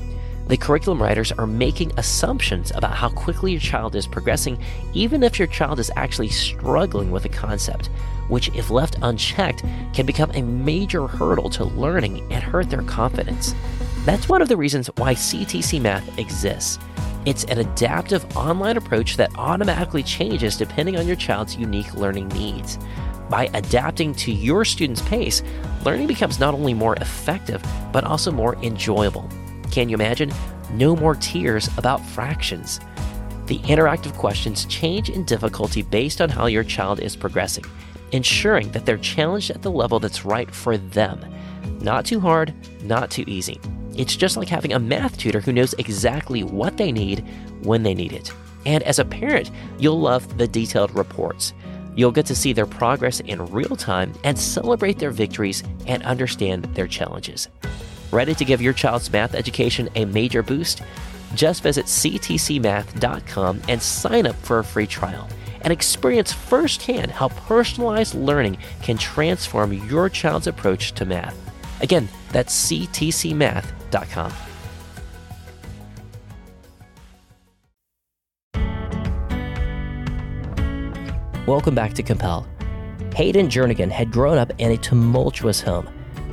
The 0.48 0.56
curriculum 0.56 1.02
writers 1.02 1.30
are 1.32 1.46
making 1.46 1.92
assumptions 1.98 2.72
about 2.74 2.94
how 2.94 3.10
quickly 3.10 3.52
your 3.52 3.60
child 3.60 3.94
is 3.94 4.06
progressing, 4.06 4.58
even 4.94 5.22
if 5.22 5.38
your 5.38 5.48
child 5.48 5.78
is 5.78 5.90
actually 5.94 6.30
struggling 6.30 7.10
with 7.10 7.26
a 7.26 7.28
concept 7.28 7.90
which, 8.28 8.48
if 8.54 8.70
left 8.70 8.96
unchecked, 9.02 9.64
can 9.92 10.06
become 10.06 10.30
a 10.34 10.42
major 10.42 11.06
hurdle 11.06 11.50
to 11.50 11.64
learning 11.64 12.30
and 12.30 12.42
hurt 12.42 12.70
their 12.70 12.82
confidence. 12.82 13.54
That's 14.04 14.28
one 14.28 14.42
of 14.42 14.48
the 14.48 14.56
reasons 14.56 14.88
why 14.96 15.14
CTC 15.14 15.80
Math 15.80 16.18
exists. 16.18 16.78
It's 17.26 17.44
an 17.44 17.58
adaptive 17.58 18.24
online 18.36 18.76
approach 18.76 19.16
that 19.16 19.36
automatically 19.36 20.02
changes 20.02 20.56
depending 20.56 20.96
on 20.96 21.06
your 21.06 21.16
child's 21.16 21.56
unique 21.56 21.94
learning 21.94 22.28
needs. 22.28 22.78
By 23.28 23.50
adapting 23.52 24.14
to 24.16 24.32
your 24.32 24.64
student's 24.64 25.02
pace, 25.02 25.42
learning 25.84 26.06
becomes 26.06 26.38
not 26.38 26.54
only 26.54 26.72
more 26.72 26.96
effective, 26.96 27.62
but 27.92 28.04
also 28.04 28.30
more 28.30 28.56
enjoyable. 28.62 29.28
Can 29.70 29.88
you 29.88 29.94
imagine? 29.94 30.32
No 30.72 30.96
more 30.96 31.14
tears 31.14 31.68
about 31.78 32.04
fractions. 32.04 32.80
The 33.46 33.58
interactive 33.60 34.14
questions 34.16 34.66
change 34.66 35.08
in 35.08 35.24
difficulty 35.24 35.82
based 35.82 36.20
on 36.20 36.28
how 36.28 36.46
your 36.46 36.64
child 36.64 37.00
is 37.00 37.16
progressing 37.16 37.64
ensuring 38.12 38.70
that 38.72 38.86
they're 38.86 38.98
challenged 38.98 39.50
at 39.50 39.62
the 39.62 39.70
level 39.70 40.00
that's 40.00 40.24
right 40.24 40.50
for 40.50 40.76
them. 40.76 41.24
Not 41.80 42.04
too 42.04 42.20
hard, 42.20 42.54
not 42.82 43.10
too 43.10 43.24
easy. 43.26 43.60
It's 43.96 44.16
just 44.16 44.36
like 44.36 44.48
having 44.48 44.72
a 44.72 44.78
math 44.78 45.18
tutor 45.18 45.40
who 45.40 45.52
knows 45.52 45.74
exactly 45.74 46.44
what 46.44 46.76
they 46.76 46.92
need 46.92 47.24
when 47.62 47.82
they 47.82 47.94
need 47.94 48.12
it. 48.12 48.32
And 48.64 48.82
as 48.84 48.98
a 48.98 49.04
parent, 49.04 49.50
you'll 49.78 50.00
love 50.00 50.38
the 50.38 50.48
detailed 50.48 50.94
reports. 50.94 51.52
You'll 51.96 52.12
get 52.12 52.26
to 52.26 52.34
see 52.34 52.52
their 52.52 52.66
progress 52.66 53.20
in 53.20 53.44
real 53.46 53.74
time 53.76 54.12
and 54.22 54.38
celebrate 54.38 54.98
their 54.98 55.10
victories 55.10 55.64
and 55.86 56.02
understand 56.04 56.64
their 56.76 56.86
challenges. 56.86 57.48
Ready 58.10 58.34
to 58.34 58.44
give 58.44 58.62
your 58.62 58.72
child's 58.72 59.12
math 59.12 59.34
education 59.34 59.88
a 59.94 60.04
major 60.06 60.42
boost? 60.42 60.82
Just 61.34 61.62
visit 61.62 61.86
ctcmath.com 61.86 63.62
and 63.68 63.82
sign 63.82 64.26
up 64.26 64.36
for 64.36 64.60
a 64.60 64.64
free 64.64 64.86
trial 64.86 65.28
and 65.62 65.72
experience 65.72 66.32
firsthand 66.32 67.10
how 67.10 67.28
personalized 67.28 68.14
learning 68.14 68.56
can 68.82 68.96
transform 68.96 69.72
your 69.72 70.08
child's 70.08 70.46
approach 70.46 70.92
to 70.92 71.04
math. 71.04 71.36
Again, 71.82 72.08
that's 72.32 72.70
ctcmath.com. 72.70 74.32
Welcome 81.46 81.74
back 81.74 81.94
to 81.94 82.02
Compel. 82.02 82.46
Hayden 83.14 83.48
Jernigan 83.48 83.90
had 83.90 84.12
grown 84.12 84.38
up 84.38 84.52
in 84.58 84.70
a 84.70 84.76
tumultuous 84.76 85.60
home, 85.60 85.88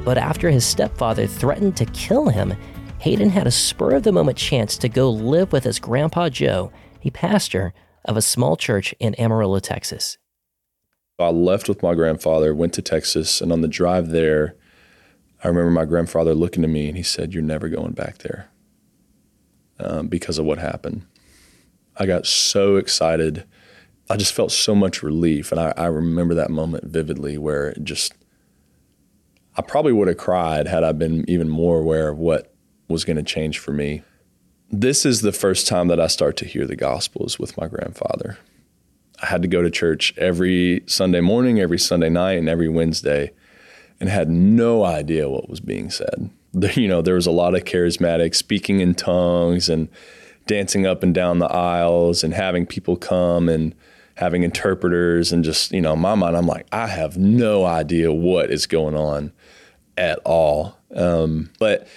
but 0.06 0.20
after 0.20 0.52
his 0.52 0.64
stepfather 0.66 1.26
threatened 1.26 1.76
to 1.78 1.86
kill 1.86 2.30
him, 2.30 2.54
Hayden 3.00 3.30
had 3.30 3.48
a 3.48 3.52
spur 3.52 3.96
of 3.96 4.04
the 4.04 4.12
moment 4.12 4.38
chance 4.38 4.78
to 4.78 4.88
go 4.88 5.10
live 5.10 5.52
with 5.52 5.64
his 5.64 5.80
grandpa 5.80 6.30
Joe, 6.30 6.72
a 7.04 7.10
pastor 7.10 7.74
of 8.06 8.16
a 8.16 8.22
small 8.22 8.56
church 8.56 8.94
in 9.00 9.16
Amarillo, 9.16 9.60
Texas. 9.60 10.18
I 11.18 11.30
left 11.30 11.68
with 11.68 11.82
my 11.82 11.96
grandfather, 11.96 12.54
went 12.54 12.74
to 12.74 12.82
Texas, 12.82 13.42
and 13.42 13.52
on 13.52 13.62
the 13.62 13.68
drive 13.68 14.10
there, 14.10 14.56
I 15.44 15.48
remember 15.48 15.72
my 15.72 15.86
grandfather 15.86 16.36
looking 16.36 16.64
at 16.64 16.70
me 16.70 16.88
and 16.88 16.98
he 16.98 17.04
said, 17.04 17.34
You're 17.34 17.44
never 17.44 17.70
going 17.70 17.94
back 17.94 18.20
there 18.20 18.50
um, 19.80 20.08
because 20.08 20.38
of 20.38 20.46
what 20.46 20.58
happened. 20.58 21.06
I 21.98 22.06
got 22.06 22.26
so 22.26 22.76
excited. 22.76 23.46
I 24.10 24.18
just 24.18 24.34
felt 24.34 24.52
so 24.52 24.76
much 24.76 25.02
relief. 25.02 25.52
And 25.52 25.60
I, 25.60 25.74
I 25.78 25.86
remember 25.86 26.36
that 26.36 26.52
moment 26.52 26.86
vividly 26.86 27.38
where 27.38 27.70
it 27.70 27.84
just, 27.84 28.14
I 29.58 29.62
probably 29.62 29.94
would 29.94 30.08
have 30.08 30.18
cried 30.18 30.68
had 30.68 30.84
I 30.84 30.92
been 30.92 31.30
even 31.30 31.50
more 31.50 31.80
aware 31.80 32.10
of 32.10 32.18
what 32.18 32.54
was 32.88 33.06
going 33.06 33.18
to 33.18 33.24
change 33.24 33.60
for 33.60 33.72
me 33.72 34.04
this 34.72 35.06
is 35.06 35.22
the 35.22 35.32
first 35.32 35.68
time 35.68 35.88
that 35.88 36.00
I 36.00 36.08
start 36.08 36.38
to 36.38 36.46
hear 36.46 36.66
the 36.66 36.76
Gospels 36.76 37.40
with 37.40 37.58
my 37.58 37.68
grandfather. 37.68 38.38
I 39.22 39.28
had 39.28 39.42
to 39.44 39.48
go 39.48 39.62
to 39.62 39.70
church 39.70 40.14
every 40.18 40.84
Sunday 40.88 41.22
morning, 41.22 41.60
every 41.60 41.80
Sunday 41.80 42.10
night, 42.10 42.38
and 42.38 42.50
every 42.50 42.68
Wednesday, 42.68 43.32
and 44.00 44.10
had 44.10 44.30
no 44.30 44.84
idea 44.84 45.30
what 45.30 45.50
was 45.50 45.60
being 45.60 45.90
said. 45.90 46.30
You 46.76 46.88
know, 46.88 47.02
there 47.02 47.16
was 47.16 47.28
a 47.28 47.32
lot 47.32 47.54
of 47.54 47.66
charismatic 47.66 48.34
speaking 48.34 48.80
in 48.80 48.96
tongues 48.96 49.68
and 49.68 49.90
dancing 50.48 50.86
up 50.86 51.04
and 51.04 51.14
down 51.14 51.40
the 51.40 51.52
aisles 51.52 52.24
and 52.24 52.34
having 52.34 52.66
people 52.66 52.96
come 52.96 53.50
and 53.50 53.76
having 54.16 54.44
interpreters 54.44 55.32
and 55.32 55.44
just, 55.44 55.72
you 55.72 55.82
know, 55.82 55.94
in 55.94 56.00
my 56.00 56.16
mind, 56.16 56.36
I'm 56.36 56.48
like, 56.48 56.68
I 56.72 56.88
have 56.88 57.18
no 57.18 57.66
idea 57.66 58.12
what 58.12 58.50
is 58.50 58.66
going 58.66 58.96
on 58.96 59.34
at 59.98 60.20
all. 60.26 60.78
Um, 60.96 61.52
but 61.60 61.88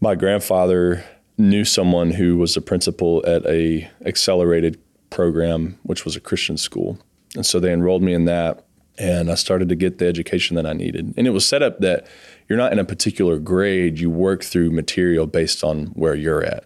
my 0.00 0.14
grandfather 0.14 1.04
knew 1.38 1.64
someone 1.64 2.10
who 2.10 2.36
was 2.36 2.56
a 2.56 2.60
principal 2.60 3.24
at 3.26 3.44
a 3.46 3.90
accelerated 4.04 4.78
program, 5.10 5.78
which 5.82 6.04
was 6.04 6.16
a 6.16 6.20
Christian 6.20 6.56
school. 6.56 6.98
And 7.34 7.44
so 7.44 7.58
they 7.58 7.72
enrolled 7.72 8.02
me 8.02 8.12
in 8.12 8.26
that 8.26 8.64
and 8.98 9.30
I 9.30 9.34
started 9.34 9.68
to 9.70 9.74
get 9.74 9.98
the 9.98 10.06
education 10.06 10.56
that 10.56 10.66
I 10.66 10.72
needed. 10.72 11.14
And 11.16 11.26
it 11.26 11.30
was 11.30 11.46
set 11.46 11.62
up 11.62 11.80
that 11.80 12.06
you're 12.48 12.58
not 12.58 12.72
in 12.72 12.78
a 12.78 12.84
particular 12.84 13.38
grade, 13.38 13.98
you 13.98 14.10
work 14.10 14.44
through 14.44 14.70
material 14.70 15.26
based 15.26 15.64
on 15.64 15.86
where 15.88 16.14
you're 16.14 16.44
at. 16.44 16.64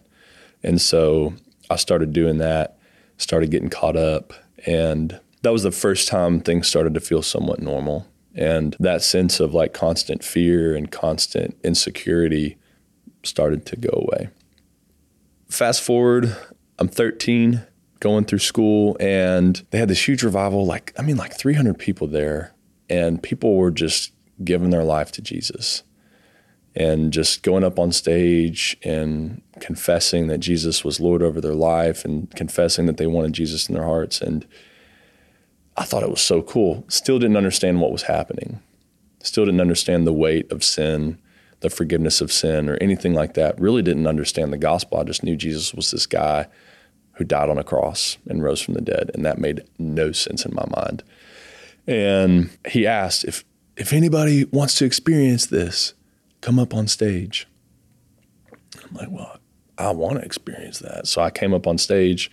And 0.61 0.79
so 0.79 1.33
I 1.69 1.77
started 1.77 2.13
doing 2.13 2.37
that, 2.37 2.77
started 3.17 3.49
getting 3.49 3.69
caught 3.69 3.95
up, 3.95 4.33
and 4.65 5.19
that 5.41 5.51
was 5.51 5.63
the 5.63 5.71
first 5.71 6.07
time 6.07 6.41
things 6.41 6.67
started 6.67 6.93
to 6.93 6.99
feel 6.99 7.21
somewhat 7.21 7.61
normal. 7.61 8.07
And 8.35 8.75
that 8.79 9.01
sense 9.01 9.39
of 9.39 9.53
like 9.53 9.73
constant 9.73 10.23
fear 10.23 10.75
and 10.75 10.91
constant 10.91 11.57
insecurity 11.63 12.57
started 13.23 13.65
to 13.67 13.75
go 13.75 13.89
away. 13.91 14.29
Fast 15.49 15.81
forward, 15.81 16.35
I'm 16.77 16.87
13, 16.87 17.63
going 17.99 18.25
through 18.25 18.39
school, 18.39 18.95
and 18.99 19.65
they 19.71 19.79
had 19.79 19.89
this 19.89 20.07
huge 20.07 20.23
revival 20.23 20.65
like, 20.65 20.93
I 20.97 21.01
mean, 21.01 21.17
like 21.17 21.37
300 21.37 21.77
people 21.77 22.07
there, 22.07 22.53
and 22.89 23.21
people 23.21 23.55
were 23.55 23.71
just 23.71 24.13
giving 24.43 24.69
their 24.69 24.83
life 24.83 25.11
to 25.13 25.21
Jesus 25.21 25.83
and 26.79 27.11
just 27.11 27.43
going 27.43 27.65
up 27.65 27.77
on 27.77 27.91
stage 27.91 28.77
and 28.83 29.41
confessing 29.59 30.27
that 30.27 30.37
Jesus 30.37 30.85
was 30.85 31.01
Lord 31.01 31.21
over 31.21 31.41
their 31.41 31.53
life 31.53 32.05
and 32.05 32.31
confessing 32.31 32.85
that 32.85 32.95
they 32.95 33.05
wanted 33.05 33.33
Jesus 33.33 33.67
in 33.67 33.75
their 33.75 33.83
hearts. 33.83 34.21
And 34.21 34.47
I 35.75 35.83
thought 35.83 36.03
it 36.03 36.09
was 36.09 36.21
so 36.21 36.41
cool. 36.41 36.85
Still 36.87 37.19
didn't 37.19 37.35
understand 37.35 37.81
what 37.81 37.91
was 37.91 38.03
happening. 38.03 38.61
Still 39.21 39.43
didn't 39.43 39.59
understand 39.59 40.07
the 40.07 40.13
weight 40.13 40.49
of 40.53 40.63
sin, 40.63 41.19
the 41.59 41.69
forgiveness 41.69 42.21
of 42.21 42.31
sin, 42.31 42.69
or 42.69 42.77
anything 42.79 43.13
like 43.13 43.33
that. 43.33 43.59
Really 43.59 43.81
didn't 43.81 44.07
understand 44.07 44.53
the 44.53 44.57
gospel. 44.57 44.99
I 44.99 45.03
just 45.03 45.21
knew 45.21 45.35
Jesus 45.35 45.73
was 45.73 45.91
this 45.91 46.05
guy 46.05 46.47
who 47.15 47.25
died 47.25 47.49
on 47.49 47.57
a 47.57 47.63
cross 47.65 48.17
and 48.29 48.41
rose 48.41 48.61
from 48.61 48.75
the 48.75 48.81
dead. 48.81 49.11
And 49.13 49.25
that 49.25 49.37
made 49.37 49.65
no 49.77 50.13
sense 50.13 50.45
in 50.45 50.55
my 50.55 50.65
mind. 50.73 51.03
And 51.85 52.49
he 52.69 52.87
asked 52.87 53.25
if 53.25 53.43
if 53.75 53.93
anybody 53.93 54.43
wants 54.45 54.75
to 54.75 54.85
experience 54.85 55.45
this, 55.45 55.93
come 56.41 56.59
up 56.59 56.73
on 56.73 56.87
stage. 56.87 57.47
I'm 58.83 58.95
like, 58.95 59.09
well, 59.11 59.39
I 59.77 59.91
want 59.91 60.19
to 60.19 60.25
experience 60.25 60.79
that. 60.79 61.07
So 61.07 61.21
I 61.21 61.29
came 61.29 61.53
up 61.53 61.67
on 61.67 61.77
stage 61.77 62.31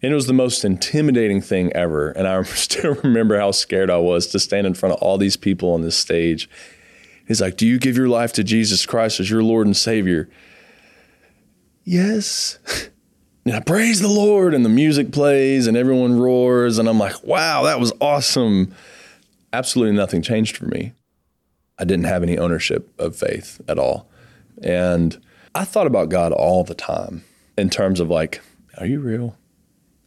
and 0.00 0.12
it 0.12 0.14
was 0.14 0.26
the 0.26 0.32
most 0.32 0.64
intimidating 0.64 1.40
thing 1.40 1.72
ever. 1.72 2.10
And 2.10 2.26
I 2.26 2.42
still 2.44 2.94
remember 2.94 3.38
how 3.38 3.50
scared 3.50 3.90
I 3.90 3.98
was 3.98 4.28
to 4.28 4.38
stand 4.38 4.66
in 4.66 4.74
front 4.74 4.94
of 4.94 5.02
all 5.02 5.18
these 5.18 5.36
people 5.36 5.72
on 5.72 5.82
this 5.82 5.96
stage. 5.96 6.48
He's 7.26 7.40
like, 7.40 7.56
Do 7.56 7.66
you 7.66 7.78
give 7.78 7.96
your 7.96 8.08
life 8.08 8.32
to 8.34 8.44
Jesus 8.44 8.86
Christ 8.86 9.20
as 9.20 9.30
your 9.30 9.42
Lord 9.42 9.66
and 9.66 9.76
Savior? 9.76 10.28
Yes. 11.84 12.58
And 13.44 13.56
I 13.56 13.60
praise 13.60 14.00
the 14.00 14.08
Lord, 14.08 14.52
and 14.52 14.62
the 14.62 14.68
music 14.68 15.10
plays, 15.10 15.66
and 15.66 15.74
everyone 15.74 16.20
roars. 16.20 16.76
And 16.76 16.86
I'm 16.86 16.98
like, 16.98 17.24
Wow, 17.24 17.62
that 17.62 17.80
was 17.80 17.94
awesome. 17.98 18.74
Absolutely 19.54 19.96
nothing 19.96 20.20
changed 20.20 20.54
for 20.58 20.66
me. 20.66 20.92
I 21.78 21.84
didn't 21.84 22.06
have 22.06 22.22
any 22.22 22.38
ownership 22.38 22.92
of 22.98 23.16
faith 23.16 23.60
at 23.68 23.78
all. 23.78 24.08
And 24.62 25.20
I 25.54 25.64
thought 25.64 25.86
about 25.86 26.08
God 26.08 26.32
all 26.32 26.64
the 26.64 26.74
time 26.74 27.24
in 27.56 27.70
terms 27.70 28.00
of 28.00 28.08
like, 28.08 28.40
are 28.78 28.86
you 28.86 29.00
real? 29.00 29.36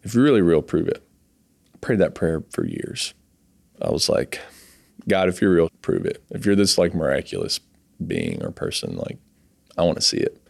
If 0.04 0.14
you're 0.14 0.24
really 0.24 0.42
real, 0.42 0.62
prove 0.62 0.88
it. 0.88 1.04
I 1.74 1.78
prayed 1.80 2.00
that 2.00 2.16
prayer 2.16 2.44
for 2.52 2.66
years. 2.66 3.14
I 3.82 3.90
was 3.90 4.10
like, 4.10 4.40
God, 5.08 5.30
if 5.30 5.42
you're 5.42 5.54
real, 5.54 5.70
prove 5.82 6.06
it. 6.06 6.24
If 6.30 6.46
you're 6.46 6.56
this 6.56 6.78
like 6.78 6.94
miraculous 6.94 7.60
being 8.06 8.44
or 8.44 8.52
person, 8.52 8.98
like, 8.98 9.18
I 9.78 9.84
want 9.84 9.98
to 9.98 10.02
see 10.02 10.18
it. 10.18 10.42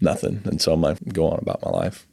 Nothing. 0.00 0.42
And 0.44 0.60
so 0.60 0.72
I'm 0.72 0.80
like, 0.80 0.98
go 1.12 1.28
on 1.28 1.38
about 1.40 1.62
my 1.62 1.70
life. 1.70 2.06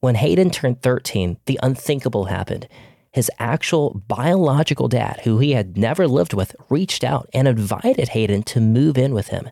When 0.00 0.14
Hayden 0.14 0.50
turned 0.50 0.82
13, 0.82 1.38
the 1.46 1.58
unthinkable 1.62 2.26
happened 2.26 2.68
his 3.16 3.30
actual 3.38 4.02
biological 4.08 4.88
dad, 4.88 5.18
who 5.24 5.38
he 5.38 5.52
had 5.52 5.78
never 5.78 6.06
lived 6.06 6.34
with, 6.34 6.54
reached 6.68 7.02
out 7.02 7.26
and 7.32 7.48
invited 7.48 8.10
Hayden 8.10 8.42
to 8.42 8.60
move 8.60 8.98
in 8.98 9.14
with 9.14 9.28
him. 9.28 9.48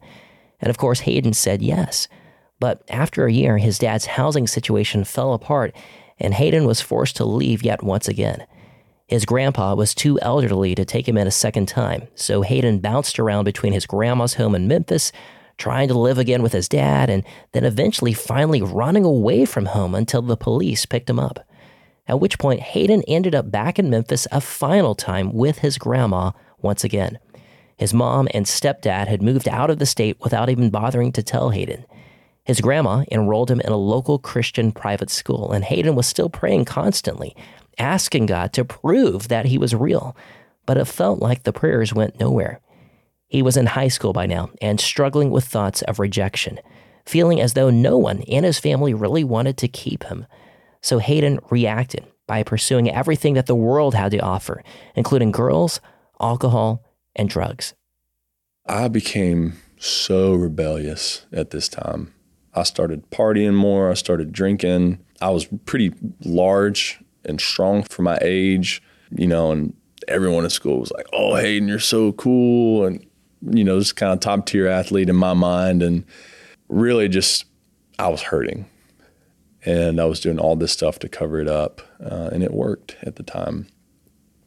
And 0.61 0.69
of 0.69 0.77
course, 0.77 1.01
Hayden 1.01 1.33
said 1.33 1.63
yes. 1.63 2.07
But 2.61 2.83
after 2.91 3.25
a 3.25 3.33
year, 3.33 3.57
his 3.57 3.79
dad's 3.79 4.05
housing 4.05 4.47
situation 4.47 5.03
fell 5.03 5.33
apart, 5.33 5.75
and 6.21 6.35
Hayden 6.35 6.67
was 6.67 6.83
forced 6.83 7.17
to 7.17 7.25
leave 7.25 7.63
yet 7.63 7.83
once 7.83 8.07
again. 8.07 8.47
His 9.07 9.25
grandpa 9.25 9.75
was 9.75 9.95
too 9.95 10.21
elderly 10.21 10.75
to 10.75 10.85
take 10.85 11.09
him 11.09 11.17
in 11.17 11.27
a 11.27 11.31
second 11.31 11.67
time, 11.67 12.09
so 12.15 12.43
Hayden 12.43 12.81
bounced 12.81 13.19
around 13.19 13.45
between 13.45 13.73
his 13.73 13.87
grandma's 13.87 14.35
home 14.35 14.55
in 14.55 14.69
Memphis, 14.69 15.11
trying 15.57 15.89
to 15.89 15.99
live 15.99 16.19
again 16.19 16.43
with 16.43 16.53
his 16.53 16.69
dad, 16.69 17.09
and 17.09 17.25
then 17.53 17.65
eventually 17.65 18.13
finally 18.13 18.61
running 18.61 19.07
away 19.07 19.47
from 19.47 19.65
home 19.65 19.95
until 19.95 20.21
the 20.21 20.37
police 20.37 20.85
picked 20.85 21.09
him 21.09 21.19
up 21.19 21.47
at 22.07 22.21
which 22.21 22.39
point 22.39 22.61
Hayden 22.61 23.03
ended 23.09 23.35
up 23.35 23.51
back 23.51 23.79
in 23.79 23.91
Memphis 23.91 24.27
a 24.31 24.41
final 24.41 24.95
time 24.95 25.33
with 25.33 25.59
his 25.59 25.79
grandma 25.79 26.33
once 26.61 26.85
again. 26.85 27.19
His 27.77 27.95
mom 27.95 28.29
and 28.33 28.47
stepdad 28.47 29.09
had 29.09 29.23
moved 29.23 29.49
out 29.49 29.71
of 29.71 29.79
the 29.79 29.87
state 29.87 30.19
without 30.21 30.49
even 30.49 30.71
bothering 30.71 31.13
to 31.13 31.23
tell 31.23 31.51
Hayden. 31.51 31.85
His 32.45 32.61
grandma 32.61 33.05
enrolled 33.11 33.51
him 33.51 33.61
in 33.61 33.73
a 33.73 33.77
local 33.77 34.19
Christian 34.19 34.71
private 34.71 35.11
school, 35.11 35.53
and 35.53 35.65
Hayden 35.65 35.95
was 35.95 36.07
still 36.07 36.29
praying 36.29 36.67
constantly, 36.67 37.35
asking 37.79 38.27
God 38.27 38.53
to 38.53 38.65
prove 38.65 39.29
that 39.29 39.47
he 39.47 39.59
was 39.59 39.75
real. 39.75 40.15
But 40.67 40.77
it 40.77 40.85
felt 40.87 41.21
like 41.21 41.43
the 41.43 41.53
prayers 41.53 41.95
went 41.95 42.21
nowhere. 42.21 42.61
He 43.27 43.43
was 43.43 43.57
in 43.57 43.67
high 43.67 43.89
school 43.89 44.13
by 44.13 44.27
now 44.27 44.51
and 44.61 44.79
struggling 44.79 45.31
with 45.31 45.45
thoughts 45.45 45.83
of 45.83 45.99
rejection, 45.99 46.61
feeling 47.07 47.41
as 47.41 47.55
though 47.55 47.71
no 47.71 47.99
one 47.99 48.21
in 48.21 48.45
his 48.45 48.61
family 48.61 48.95
really 48.95 49.25
wanted 49.25 49.57
to 49.59 49.69
keep 49.69 50.05
him. 50.05 50.27
So 50.85 50.99
Hayden 50.99 51.41
reacted 51.49 52.05
by 52.27 52.43
pursuing 52.43 52.91
everything 52.91 53.33
that 53.35 53.47
the 53.47 53.55
world 53.55 53.95
had 53.95 54.11
to 54.11 54.19
offer, 54.19 54.63
including 54.95 55.31
girls, 55.31 55.81
alcohol, 56.21 56.85
and 57.17 57.27
drugs. 57.27 57.73
I 58.67 58.89
became 58.89 59.55
so 59.79 60.35
rebellious 60.35 61.25
at 61.33 61.53
this 61.53 61.71
time. 61.71 62.13
I 62.53 62.65
started 62.65 63.11
partying 63.11 63.55
more, 63.55 63.91
I 63.91 63.95
started 63.95 64.31
drinking. 64.31 64.99
I 65.23 65.31
was 65.31 65.47
pretty 65.65 65.95
large 66.23 67.01
and 67.25 67.41
strong 67.41 67.85
for 67.85 68.03
my 68.03 68.19
age, 68.21 68.83
you 69.11 69.27
know, 69.27 69.53
and 69.53 69.75
everyone 70.07 70.45
at 70.45 70.53
school 70.53 70.81
was 70.81 70.93
like, 70.93 71.07
"Oh, 71.15 71.37
Hayden, 71.37 71.67
you're 71.67 71.79
so 71.79 72.13
cool." 72.13 72.85
And 72.85 73.03
you 73.41 73.65
know, 73.65 73.79
just 73.79 73.97
kind 73.97 74.13
of 74.13 74.21
top 74.21 74.45
tier 74.45 74.69
athlete 74.69 75.09
in 75.09 75.17
my 75.17 75.33
mind 75.33 75.83
and 75.83 76.05
really 76.69 77.09
just 77.09 77.47
I 77.99 78.09
was 78.09 78.21
hurting 78.21 78.67
and 79.65 80.01
I 80.01 80.05
was 80.05 80.21
doing 80.21 80.39
all 80.39 80.57
this 80.57 80.73
stuff 80.73 80.99
to 81.01 81.09
cover 81.09 81.41
it 81.41 81.49
up, 81.49 81.81
uh, 82.03 82.31
and 82.33 82.43
it 82.43 82.53
worked 82.53 82.97
at 83.03 83.17
the 83.17 83.23
time. 83.23 83.67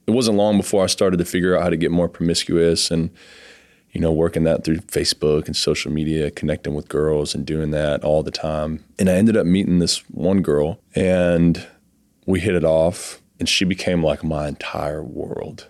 It 0.05 0.11
wasn't 0.11 0.37
long 0.37 0.57
before 0.57 0.83
I 0.83 0.87
started 0.87 1.17
to 1.17 1.25
figure 1.25 1.55
out 1.55 1.63
how 1.63 1.69
to 1.69 1.77
get 1.77 1.91
more 1.91 2.07
promiscuous 2.07 2.91
and, 2.91 3.09
you 3.91 3.99
know, 3.99 4.11
working 4.11 4.43
that 4.43 4.63
through 4.63 4.77
Facebook 4.77 5.47
and 5.47 5.55
social 5.55 5.91
media, 5.91 6.31
connecting 6.31 6.75
with 6.75 6.87
girls 6.87 7.35
and 7.35 7.45
doing 7.45 7.71
that 7.71 8.03
all 8.03 8.23
the 8.23 8.31
time. 8.31 8.85
And 8.97 9.09
I 9.09 9.13
ended 9.13 9.35
up 9.35 9.45
meeting 9.45 9.79
this 9.79 9.97
one 10.09 10.41
girl, 10.41 10.79
and 10.95 11.65
we 12.25 12.39
hit 12.39 12.55
it 12.55 12.63
off, 12.63 13.21
and 13.39 13.49
she 13.49 13.65
became 13.65 14.03
like 14.03 14.23
my 14.23 14.47
entire 14.47 15.03
world. 15.03 15.67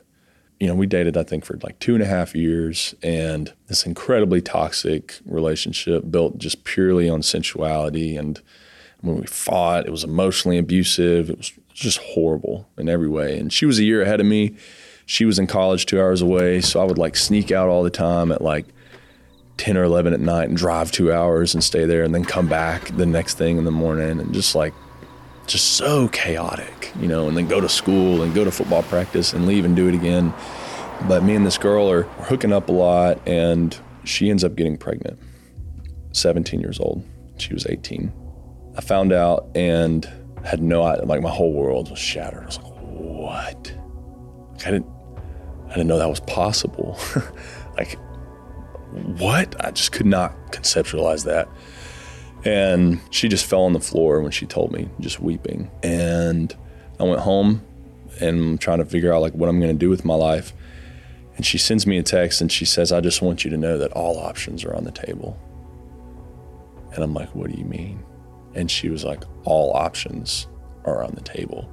You 0.59 0.67
know, 0.67 0.75
we 0.75 0.87
dated, 0.87 1.15
I 1.15 1.23
think, 1.23 1.45
for 1.45 1.57
like 1.63 1.79
two 1.79 1.93
and 1.93 2.03
a 2.03 2.07
half 2.07 2.35
years, 2.35 2.95
and 3.03 3.53
this 3.67 3.85
incredibly 3.85 4.41
toxic 4.41 5.19
relationship 5.25 6.09
built 6.09 6.37
just 6.37 6.63
purely 6.63 7.07
on 7.07 7.21
sensuality 7.21 8.17
and 8.17 8.41
when 9.01 9.17
we 9.17 9.27
fought. 9.27 9.85
It 9.85 9.91
was 9.91 10.03
emotionally 10.03 10.57
abusive. 10.57 11.29
It 11.29 11.37
was 11.37 11.53
just 11.73 11.99
horrible 11.99 12.67
in 12.77 12.89
every 12.89 13.09
way. 13.09 13.37
And 13.37 13.51
she 13.51 13.65
was 13.65 13.79
a 13.79 13.83
year 13.83 14.01
ahead 14.01 14.19
of 14.19 14.25
me. 14.25 14.55
She 15.05 15.25
was 15.25 15.39
in 15.39 15.47
college 15.47 15.85
two 15.85 15.99
hours 15.99 16.21
away. 16.21 16.61
So 16.61 16.81
I 16.81 16.83
would 16.83 16.97
like 16.97 17.15
sneak 17.15 17.51
out 17.51 17.69
all 17.69 17.83
the 17.83 17.89
time 17.89 18.31
at 18.31 18.41
like 18.41 18.65
10 19.57 19.77
or 19.77 19.83
11 19.83 20.13
at 20.13 20.19
night 20.19 20.49
and 20.49 20.57
drive 20.57 20.91
two 20.91 21.11
hours 21.11 21.53
and 21.53 21.63
stay 21.63 21.85
there 21.85 22.03
and 22.03 22.13
then 22.13 22.25
come 22.25 22.47
back 22.47 22.95
the 22.97 23.05
next 23.05 23.37
thing 23.37 23.57
in 23.57 23.63
the 23.63 23.71
morning 23.71 24.19
and 24.19 24.33
just 24.33 24.55
like, 24.55 24.73
just 25.47 25.75
so 25.75 26.09
chaotic, 26.09 26.91
you 26.99 27.07
know, 27.07 27.27
and 27.27 27.37
then 27.37 27.47
go 27.47 27.61
to 27.61 27.69
school 27.69 28.21
and 28.21 28.35
go 28.35 28.43
to 28.43 28.51
football 28.51 28.83
practice 28.83 29.31
and 29.33 29.47
leave 29.47 29.63
and 29.63 29.75
do 29.75 29.87
it 29.87 29.95
again. 29.95 30.33
But 31.07 31.23
me 31.23 31.35
and 31.35 31.45
this 31.45 31.57
girl 31.57 31.89
are 31.89 32.03
hooking 32.03 32.51
up 32.51 32.69
a 32.69 32.73
lot 32.73 33.25
and 33.25 33.77
she 34.03 34.29
ends 34.29 34.43
up 34.43 34.55
getting 34.55 34.77
pregnant, 34.77 35.17
17 36.11 36.59
years 36.59 36.79
old. 36.79 37.03
She 37.37 37.53
was 37.53 37.65
18. 37.65 38.11
I 38.77 38.81
found 38.81 39.11
out 39.11 39.49
and 39.55 40.07
had 40.45 40.61
no 40.61 40.83
idea. 40.83 41.05
like 41.05 41.21
my 41.21 41.29
whole 41.29 41.51
world 41.51 41.89
was 41.89 41.99
shattered. 41.99 42.43
I 42.43 42.45
was 42.45 42.61
like, 42.61 42.73
what? 42.73 43.73
Like, 44.53 44.67
I 44.67 44.71
didn't 44.71 44.87
I 45.65 45.71
didn't 45.71 45.87
know 45.87 45.97
that 45.97 46.09
was 46.09 46.21
possible. 46.21 46.97
like 47.77 47.97
what? 49.17 49.55
I 49.65 49.71
just 49.71 49.91
could 49.91 50.05
not 50.05 50.33
conceptualize 50.51 51.25
that. 51.25 51.49
And 52.45 53.01
she 53.09 53.27
just 53.27 53.45
fell 53.45 53.63
on 53.63 53.73
the 53.73 53.79
floor 53.79 54.21
when 54.21 54.31
she 54.31 54.45
told 54.45 54.71
me, 54.71 54.89
just 54.99 55.19
weeping. 55.19 55.69
And 55.83 56.55
I 56.99 57.03
went 57.03 57.19
home 57.19 57.63
and 58.21 58.39
I'm 58.39 58.57
trying 58.57 58.77
to 58.77 58.85
figure 58.85 59.13
out 59.13 59.21
like 59.21 59.33
what 59.33 59.49
I'm 59.49 59.59
going 59.59 59.73
to 59.73 59.77
do 59.77 59.89
with 59.89 60.05
my 60.05 60.15
life. 60.15 60.53
And 61.35 61.45
she 61.45 61.57
sends 61.57 61.85
me 61.85 61.97
a 61.97 62.03
text 62.03 62.41
and 62.41 62.51
she 62.51 62.63
says, 62.63 62.91
I 62.91 63.01
just 63.01 63.21
want 63.21 63.43
you 63.43 63.51
to 63.51 63.57
know 63.57 63.77
that 63.77 63.91
all 63.91 64.17
options 64.17 64.63
are 64.63 64.73
on 64.73 64.85
the 64.85 64.91
table. 64.91 65.37
And 66.93 67.03
I'm 67.03 67.13
like, 67.13 67.35
what 67.35 67.51
do 67.51 67.57
you 67.57 67.65
mean? 67.65 68.03
And 68.57 68.69
she 68.69 68.89
was 68.89 69.05
like, 69.05 69.23
all 69.45 69.71
options 69.73 70.47
are 70.83 71.03
on 71.03 71.13
the 71.13 71.21
table. 71.21 71.71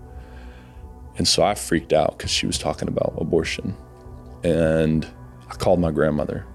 And 1.17 1.27
so 1.27 1.43
I 1.43 1.55
freaked 1.55 1.93
out 1.93 2.19
because 2.19 2.31
she 2.31 2.47
was 2.47 2.59
talking 2.59 2.89
about 2.89 3.15
abortion. 3.17 3.75
And 4.43 5.07
I 5.49 5.55
called 5.55 5.81
my 5.81 5.91
grandmother 5.91 6.47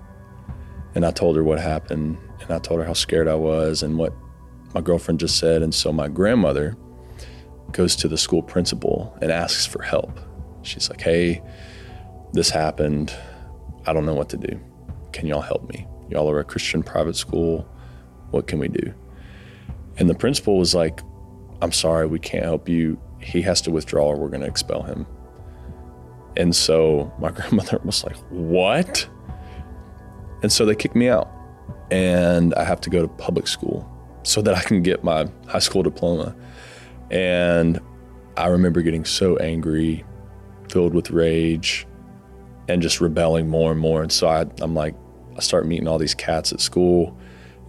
and 0.94 1.06
I 1.06 1.12
told 1.12 1.36
her 1.36 1.44
what 1.44 1.60
happened 1.60 2.18
and 2.42 2.52
I 2.52 2.60
told 2.60 2.80
her 2.80 2.86
how 2.86 2.94
scared 2.94 3.28
I 3.28 3.36
was 3.36 3.82
and 3.84 3.98
what 3.98 4.14
my 4.76 4.82
girlfriend 4.82 5.20
just 5.20 5.40
said. 5.40 5.64
And 5.64 5.74
so 5.74 5.92
my 5.92 6.08
grandmother 6.08 6.78
goes 7.72 7.96
to 7.98 8.08
the 8.08 8.18
school 8.18 8.44
principal 8.44 9.18
and 9.22 9.32
asks 9.32 9.66
for 9.66 9.82
help. 9.82 10.20
She's 10.62 10.90
like, 10.90 11.02
hey, 11.02 11.42
this 12.34 12.50
happened. 12.50 13.14
I 13.88 13.94
don't 13.94 14.06
know 14.06 14.14
what 14.14 14.30
to 14.30 14.38
do. 14.38 14.60
Can 15.12 15.26
y'all 15.26 15.42
help 15.42 15.68
me? 15.70 15.88
Y'all 16.10 16.30
are 16.30 16.40
a 16.40 16.44
Christian 16.44 16.84
private 16.84 17.16
school. 17.16 17.68
What 18.32 18.46
can 18.46 18.60
we 18.60 18.68
do? 18.68 18.94
And 20.00 20.10
the 20.10 20.16
principal 20.16 20.58
was 20.58 20.74
like, 20.74 21.02
I'm 21.62 21.74
sorry, 21.74 22.08
we 22.08 22.20
can't 22.20 22.46
help 22.46 22.70
you. 22.70 23.00
He 23.22 23.42
has 23.42 23.62
to 23.62 23.72
withdraw 23.72 24.08
or 24.08 24.16
we're 24.16 24.30
going 24.30 24.42
to 24.42 24.48
expel 24.48 24.82
him. 24.82 25.06
And 26.38 26.56
so 26.56 27.14
my 27.20 27.32
grandmother 27.38 27.80
was 27.84 28.04
like, 28.04 28.16
What? 28.30 29.08
And 30.42 30.52
so 30.52 30.66
they 30.66 30.74
kicked 30.74 30.96
me 30.96 31.10
out. 31.10 31.30
And 31.92 32.54
I 32.54 32.64
have 32.64 32.80
to 32.82 32.90
go 32.90 33.02
to 33.02 33.08
public 33.08 33.48
school 33.48 33.88
so 34.24 34.42
that 34.42 34.56
I 34.56 34.62
can 34.62 34.82
get 34.82 35.04
my 35.04 35.28
high 35.48 35.60
school 35.60 35.84
diploma. 35.84 36.36
And 37.12 37.80
I 38.38 38.48
remember 38.48 38.82
getting 38.82 39.04
so 39.04 39.36
angry, 39.38 40.06
filled 40.70 40.94
with 40.94 41.12
rage, 41.12 41.88
and 42.70 42.82
just 42.82 43.02
rebelling 43.02 43.50
more 43.50 43.72
and 43.72 43.80
more. 43.82 44.02
And 44.02 44.12
so 44.12 44.28
I, 44.28 44.46
I'm 44.62 44.76
like, 44.76 44.96
I 45.36 45.42
start 45.42 45.66
meeting 45.66 45.88
all 45.88 45.98
these 45.98 46.14
cats 46.14 46.54
at 46.54 46.62
school 46.62 47.18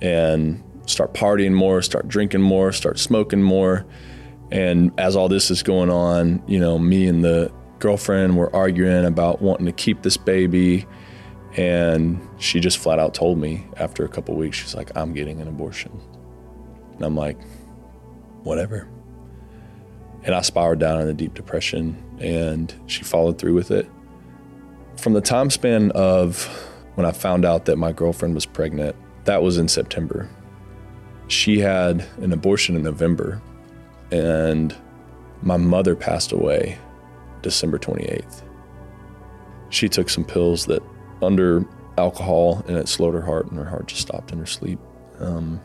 and 0.02 0.62
start 0.90 1.14
partying 1.14 1.52
more, 1.52 1.82
start 1.82 2.08
drinking 2.08 2.42
more, 2.42 2.72
start 2.72 2.98
smoking 2.98 3.42
more. 3.42 3.86
And 4.50 4.92
as 4.98 5.16
all 5.16 5.28
this 5.28 5.50
is 5.50 5.62
going 5.62 5.90
on, 5.90 6.42
you 6.46 6.58
know, 6.58 6.78
me 6.78 7.06
and 7.06 7.24
the 7.24 7.52
girlfriend 7.78 8.36
were 8.36 8.54
arguing 8.54 9.04
about 9.04 9.40
wanting 9.40 9.66
to 9.66 9.72
keep 9.72 10.02
this 10.02 10.16
baby. 10.16 10.86
And 11.56 12.20
she 12.38 12.60
just 12.60 12.78
flat 12.78 12.98
out 12.98 13.14
told 13.14 13.38
me 13.38 13.66
after 13.76 14.04
a 14.04 14.08
couple 14.08 14.34
weeks, 14.36 14.56
she's 14.56 14.74
like, 14.74 14.90
I'm 14.96 15.12
getting 15.12 15.40
an 15.40 15.48
abortion. 15.48 16.00
And 16.94 17.04
I'm 17.04 17.16
like, 17.16 17.38
whatever. 18.42 18.88
And 20.22 20.34
I 20.34 20.42
spiraled 20.42 20.78
down 20.78 21.00
in 21.00 21.08
a 21.08 21.14
deep 21.14 21.34
depression, 21.34 21.96
and 22.20 22.74
she 22.86 23.04
followed 23.04 23.38
through 23.38 23.54
with 23.54 23.70
it. 23.70 23.88
From 24.96 25.14
the 25.14 25.20
time 25.20 25.48
span 25.48 25.90
of 25.92 26.44
when 26.94 27.06
I 27.06 27.12
found 27.12 27.46
out 27.46 27.64
that 27.64 27.76
my 27.76 27.92
girlfriend 27.92 28.34
was 28.34 28.44
pregnant, 28.44 28.94
that 29.24 29.42
was 29.42 29.56
in 29.56 29.66
September. 29.66 30.28
She 31.30 31.60
had 31.60 32.04
an 32.18 32.32
abortion 32.32 32.74
in 32.74 32.82
November, 32.82 33.40
and 34.10 34.74
my 35.42 35.56
mother 35.56 35.94
passed 35.94 36.32
away 36.32 36.76
December 37.40 37.78
28th. 37.78 38.42
She 39.68 39.88
took 39.88 40.10
some 40.10 40.24
pills 40.24 40.66
that 40.66 40.82
under 41.22 41.64
alcohol 41.96 42.64
and 42.66 42.76
it 42.76 42.88
slowed 42.88 43.14
her 43.14 43.22
heart 43.22 43.46
and 43.46 43.58
her 43.58 43.64
heart 43.64 43.86
just 43.86 44.02
stopped 44.02 44.32
in 44.32 44.40
her 44.40 44.46
sleep. 44.46 44.80
Um, 45.20 45.60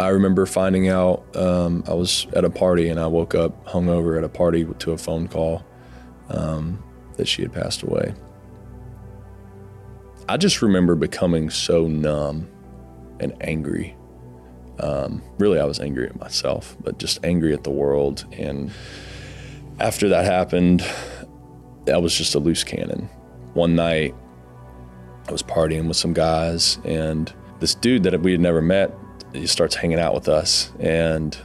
I 0.00 0.08
remember 0.08 0.46
finding 0.46 0.88
out 0.88 1.24
um, 1.36 1.84
I 1.86 1.94
was 1.94 2.26
at 2.34 2.44
a 2.44 2.50
party 2.50 2.88
and 2.88 2.98
I 2.98 3.06
woke 3.06 3.36
up 3.36 3.64
hungover 3.68 4.18
at 4.18 4.24
a 4.24 4.28
party 4.28 4.64
to 4.64 4.90
a 4.90 4.98
phone 4.98 5.28
call 5.28 5.64
um, 6.28 6.82
that 7.18 7.28
she 7.28 7.42
had 7.42 7.52
passed 7.52 7.82
away. 7.82 8.14
I 10.28 10.36
just 10.36 10.60
remember 10.60 10.96
becoming 10.96 11.50
so 11.50 11.86
numb 11.86 12.48
and 13.20 13.32
angry. 13.42 13.96
Um, 14.82 15.22
really, 15.38 15.60
I 15.60 15.64
was 15.64 15.80
angry 15.80 16.06
at 16.06 16.18
myself, 16.18 16.76
but 16.80 16.98
just 16.98 17.24
angry 17.24 17.52
at 17.52 17.64
the 17.64 17.70
world. 17.70 18.24
And 18.32 18.70
after 19.78 20.08
that 20.08 20.24
happened, 20.24 20.84
I 21.92 21.98
was 21.98 22.14
just 22.16 22.34
a 22.34 22.38
loose 22.38 22.64
cannon. 22.64 23.08
One 23.54 23.74
night, 23.74 24.14
I 25.28 25.32
was 25.32 25.42
partying 25.42 25.86
with 25.86 25.96
some 25.96 26.12
guys, 26.12 26.78
and 26.84 27.32
this 27.60 27.74
dude 27.74 28.02
that 28.04 28.20
we 28.20 28.32
had 28.32 28.40
never 28.40 28.62
met, 28.62 28.92
he 29.32 29.46
starts 29.46 29.74
hanging 29.74 29.98
out 29.98 30.14
with 30.14 30.28
us, 30.28 30.72
and 30.80 31.36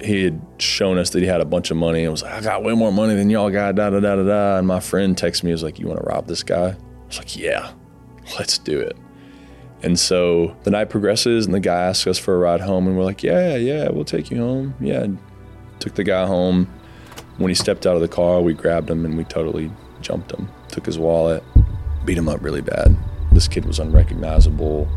he 0.00 0.24
had 0.24 0.40
shown 0.58 0.98
us 0.98 1.10
that 1.10 1.20
he 1.20 1.26
had 1.26 1.40
a 1.40 1.44
bunch 1.44 1.70
of 1.70 1.76
money 1.76 2.02
and 2.02 2.12
was 2.12 2.22
like, 2.22 2.32
I 2.32 2.40
got 2.40 2.62
way 2.62 2.74
more 2.74 2.92
money 2.92 3.14
than 3.14 3.30
y'all 3.30 3.50
got, 3.50 3.74
da 3.74 3.90
da 3.90 4.00
da 4.00 4.16
da 4.16 4.22
da. 4.22 4.58
And 4.58 4.66
my 4.66 4.80
friend 4.80 5.16
texted 5.16 5.44
me, 5.44 5.50
he 5.50 5.52
was 5.52 5.62
like, 5.62 5.78
You 5.78 5.86
want 5.86 6.00
to 6.00 6.06
rob 6.06 6.26
this 6.26 6.42
guy? 6.42 6.70
I 6.70 7.06
was 7.06 7.18
like, 7.18 7.36
Yeah, 7.36 7.72
let's 8.38 8.58
do 8.58 8.80
it. 8.80 8.96
And 9.84 9.98
so 9.98 10.56
the 10.62 10.70
night 10.70 10.88
progresses, 10.88 11.44
and 11.44 11.54
the 11.54 11.60
guy 11.60 11.82
asks 11.82 12.06
us 12.06 12.18
for 12.18 12.34
a 12.34 12.38
ride 12.38 12.62
home, 12.62 12.86
and 12.86 12.96
we're 12.96 13.04
like, 13.04 13.22
Yeah, 13.22 13.54
yeah, 13.56 13.90
we'll 13.90 14.06
take 14.06 14.30
you 14.30 14.38
home. 14.38 14.74
Yeah. 14.80 15.06
Took 15.78 15.94
the 15.94 16.04
guy 16.04 16.26
home. 16.26 16.72
When 17.36 17.50
he 17.50 17.54
stepped 17.54 17.86
out 17.86 17.94
of 17.94 18.00
the 18.00 18.08
car, 18.08 18.40
we 18.40 18.54
grabbed 18.54 18.88
him 18.88 19.04
and 19.04 19.18
we 19.18 19.24
totally 19.24 19.70
jumped 20.00 20.32
him, 20.32 20.48
took 20.68 20.86
his 20.86 20.98
wallet, 20.98 21.42
beat 22.06 22.16
him 22.16 22.30
up 22.30 22.42
really 22.42 22.62
bad. 22.62 22.96
This 23.32 23.46
kid 23.46 23.66
was 23.66 23.78
unrecognizable, 23.78 24.88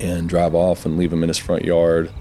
and 0.00 0.28
drive 0.28 0.56
off 0.56 0.84
and 0.84 0.98
leave 0.98 1.12
him 1.12 1.22
in 1.22 1.28
his 1.28 1.38
front 1.38 1.64
yard. 1.64 2.12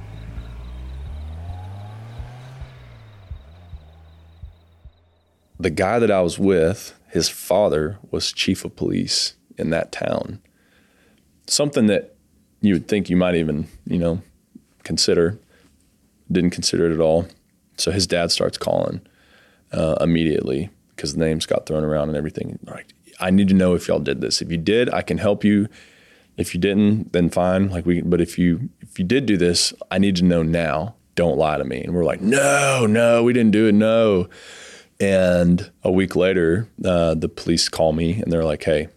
The 5.60 5.72
guy 5.72 5.98
that 5.98 6.12
I 6.12 6.22
was 6.22 6.38
with, 6.38 7.00
his 7.10 7.30
father 7.30 7.98
was 8.12 8.32
chief 8.32 8.64
of 8.64 8.76
police 8.76 9.36
in 9.58 9.72
that 9.72 9.92
town. 9.92 10.40
Something 11.52 11.88
that 11.88 12.16
you 12.62 12.76
would 12.76 12.88
think 12.88 13.10
you 13.10 13.18
might 13.18 13.36
even, 13.36 13.68
you 13.86 13.98
know, 13.98 14.22
consider. 14.84 15.38
Didn't 16.32 16.52
consider 16.52 16.90
it 16.90 16.94
at 16.94 17.02
all. 17.02 17.28
So 17.76 17.92
his 17.92 18.08
dad 18.08 18.32
starts 18.32 18.58
calling 18.58 19.02
uh, 19.74 19.98
immediately 20.00 20.70
because 20.96 21.14
the 21.14 21.20
names 21.20 21.46
got 21.46 21.66
thrown 21.66 21.84
around 21.84 22.08
and 22.08 22.18
everything. 22.18 22.58
Like, 22.64 22.94
I 23.20 23.32
need 23.32 23.50
to 23.50 23.54
know 23.54 23.74
if 23.74 23.90
y'all 23.90 24.00
did 24.00 24.22
this. 24.22 24.42
If 24.42 24.50
you 24.50 24.58
did, 24.58 24.94
I 24.94 25.02
can 25.02 25.18
help 25.18 25.44
you. 25.44 25.68
If 26.38 26.54
you 26.54 26.62
didn't, 26.62 27.12
then 27.12 27.30
fine. 27.30 27.70
Like 27.70 27.86
we, 27.86 28.02
but 28.02 28.22
if 28.22 28.40
you 28.40 28.70
if 28.80 28.98
you 28.98 29.04
did 29.04 29.26
do 29.26 29.36
this, 29.36 29.74
I 29.92 29.98
need 29.98 30.16
to 30.18 30.24
know 30.24 30.44
now. 30.44 30.96
Don't 31.16 31.38
lie 31.38 31.58
to 31.58 31.66
me. 31.66 31.84
And 31.84 31.94
we're 31.94 32.06
like, 32.06 32.22
no, 32.22 32.86
no, 32.88 33.24
we 33.24 33.34
didn't 33.34 33.52
do 33.52 33.68
it. 33.68 33.74
No. 33.74 34.30
And 35.02 35.70
a 35.84 35.92
week 35.92 36.16
later, 36.16 36.70
uh, 36.86 37.16
the 37.16 37.28
police 37.28 37.68
call 37.68 37.92
me 37.92 38.22
and 38.22 38.32
they're 38.32 38.46
like, 38.46 38.64
hey, 38.64 38.88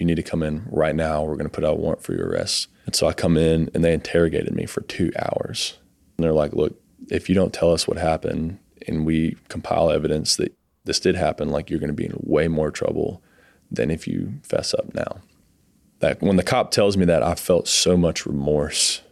you 0.00 0.06
need 0.06 0.16
to 0.16 0.22
come 0.22 0.42
in 0.42 0.66
right 0.70 0.96
now. 0.96 1.22
We're 1.22 1.36
going 1.36 1.48
to 1.48 1.54
put 1.54 1.64
out 1.64 1.74
a 1.74 1.80
warrant 1.80 2.02
for 2.02 2.14
your 2.14 2.28
arrest. 2.28 2.68
And 2.86 2.96
so 2.96 3.06
I 3.06 3.12
come 3.12 3.36
in 3.36 3.70
and 3.74 3.84
they 3.84 3.92
interrogated 3.92 4.54
me 4.54 4.64
for 4.64 4.80
two 4.80 5.12
hours. 5.18 5.78
And 6.16 6.24
they're 6.24 6.32
like, 6.32 6.54
look, 6.54 6.80
if 7.10 7.28
you 7.28 7.34
don't 7.34 7.52
tell 7.52 7.72
us 7.72 7.86
what 7.86 7.98
happened 7.98 8.58
and 8.88 9.04
we 9.04 9.36
compile 9.48 9.90
evidence 9.90 10.36
that 10.36 10.56
this 10.84 11.00
did 11.00 11.16
happen, 11.16 11.50
like 11.50 11.68
you're 11.68 11.78
going 11.78 11.88
to 11.88 11.94
be 11.94 12.06
in 12.06 12.14
way 12.16 12.48
more 12.48 12.70
trouble 12.70 13.22
than 13.70 13.90
if 13.90 14.08
you 14.08 14.32
fess 14.42 14.72
up 14.72 14.94
now. 14.94 15.20
That 15.98 16.22
when 16.22 16.36
the 16.36 16.42
cop 16.42 16.70
tells 16.70 16.96
me 16.96 17.04
that, 17.04 17.22
I 17.22 17.34
felt 17.34 17.68
so 17.68 17.96
much 17.96 18.24
remorse 18.24 19.02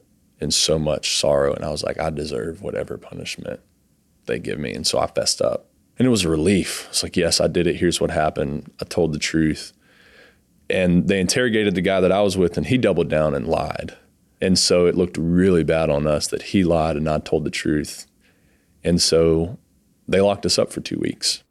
and 0.41 0.55
so 0.55 0.79
much 0.79 1.19
sorrow. 1.19 1.53
And 1.53 1.65
I 1.65 1.71
was 1.71 1.83
like, 1.83 2.01
I 2.01 2.09
deserve 2.09 2.63
whatever 2.63 2.97
punishment 2.97 3.61
they 4.25 4.39
give 4.39 4.59
me. 4.59 4.73
And 4.73 4.87
so 4.87 4.99
I 4.99 5.07
fessed 5.07 5.43
up. 5.43 5.67
And 5.99 6.07
it 6.07 6.11
was 6.11 6.25
a 6.25 6.31
relief. 6.31 6.87
It's 6.89 7.03
like, 7.03 7.17
yes, 7.17 7.41
I 7.41 7.47
did 7.47 7.67
it. 7.67 7.77
Here's 7.77 8.01
what 8.01 8.11
happened. 8.11 8.73
I 8.81 8.85
told 8.85 9.13
the 9.13 9.19
truth. 9.19 9.75
And 10.71 11.09
they 11.09 11.21
interrogated 11.21 11.75
the 11.75 11.81
guy 11.81 12.01
that 12.01 12.13
I 12.13 12.21
was 12.21 12.37
with, 12.37 12.57
and 12.57 12.67
he 12.67 12.77
doubled 12.79 13.09
down 13.09 13.35
and 13.35 13.47
lied. 13.47 13.97
And 14.41 14.59
so 14.59 14.87
it 14.87 14.97
looked 14.97 15.17
really 15.19 15.65
bad 15.65 15.91
on 15.91 16.07
us 16.07 16.29
that 16.29 16.43
he 16.43 16.63
lied 16.65 16.97
and 16.97 17.09
I 17.09 17.19
told 17.19 17.45
the 17.45 17.51
truth. 17.51 18.07
And 18.85 19.01
so 19.01 19.59
they 20.07 20.21
locked 20.21 20.47
us 20.47 20.59
up 20.59 20.73
for 20.73 20.81
two 20.81 20.99
weeks. 20.99 21.43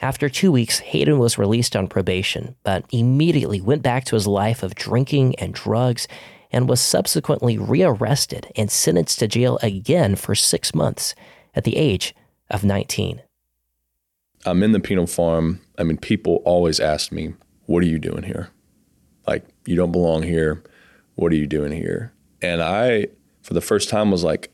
After 0.00 0.28
two 0.28 0.50
weeks, 0.50 0.80
Hayden 0.80 1.18
was 1.18 1.38
released 1.38 1.76
on 1.76 1.86
probation, 1.86 2.56
but 2.64 2.84
immediately 2.90 3.60
went 3.60 3.82
back 3.82 4.04
to 4.06 4.16
his 4.16 4.26
life 4.26 4.62
of 4.62 4.74
drinking 4.74 5.36
and 5.36 5.54
drugs 5.54 6.08
and 6.50 6.68
was 6.68 6.80
subsequently 6.80 7.56
rearrested 7.56 8.50
and 8.56 8.70
sentenced 8.70 9.20
to 9.20 9.28
jail 9.28 9.58
again 9.62 10.16
for 10.16 10.34
six 10.34 10.74
months 10.74 11.14
at 11.54 11.64
the 11.64 11.76
age 11.76 12.14
of 12.50 12.64
19. 12.64 13.22
I'm 14.44 14.62
in 14.62 14.72
the 14.72 14.80
penal 14.80 15.06
farm. 15.06 15.60
I 15.78 15.84
mean, 15.84 15.98
people 15.98 16.42
always 16.44 16.80
ask 16.80 17.12
me, 17.12 17.34
What 17.66 17.82
are 17.82 17.86
you 17.86 17.98
doing 17.98 18.22
here? 18.22 18.50
Like, 19.26 19.46
you 19.66 19.76
don't 19.76 19.92
belong 19.92 20.22
here. 20.22 20.62
What 21.14 21.32
are 21.32 21.36
you 21.36 21.46
doing 21.46 21.72
here? 21.72 22.12
And 22.40 22.62
I, 22.62 23.08
for 23.42 23.54
the 23.54 23.60
first 23.60 23.88
time, 23.88 24.10
was 24.10 24.24
like, 24.24 24.52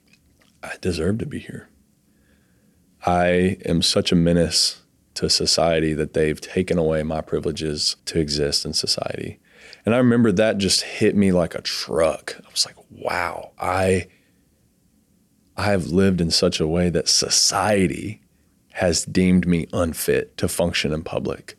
I 0.63 0.75
deserve 0.81 1.19
to 1.19 1.27
be 1.27 1.39
here. 1.39 1.69
I 3.07 3.57
am 3.65 3.81
such 3.81 4.13
a 4.13 4.17
menace 4.17 4.83
to 5.15 5.31
society 5.31 5.95
that 5.95 6.15
they've 6.15 6.41
taken 6.41 6.79
away 6.79 7.03
my 7.03 7.21
privileges 7.21 7.97
to 8.07 8.21
exist 8.21 8.65
in 8.65 8.73
society. 8.73 9.41
And 9.85 9.95
I 9.95 9.99
remember 9.99 10.31
that 10.33 10.59
just 10.59 10.83
hit 10.83 11.17
me 11.17 11.33
like 11.33 11.55
a 11.55 11.63
truck. 11.63 12.37
I 12.39 12.51
was 12.51 12.67
like, 12.67 12.77
wow, 12.91 13.53
I 13.59 14.09
I 15.57 15.65
have 15.65 15.87
lived 15.87 16.21
in 16.21 16.31
such 16.31 16.61
a 16.61 16.69
way 16.69 16.89
that 16.91 17.09
society 17.09 18.21
has 18.75 19.05
deemed 19.05 19.49
me 19.49 19.67
unfit 19.73 20.37
to 20.37 20.47
function 20.47 20.93
in 20.93 21.03
public. 21.03 21.58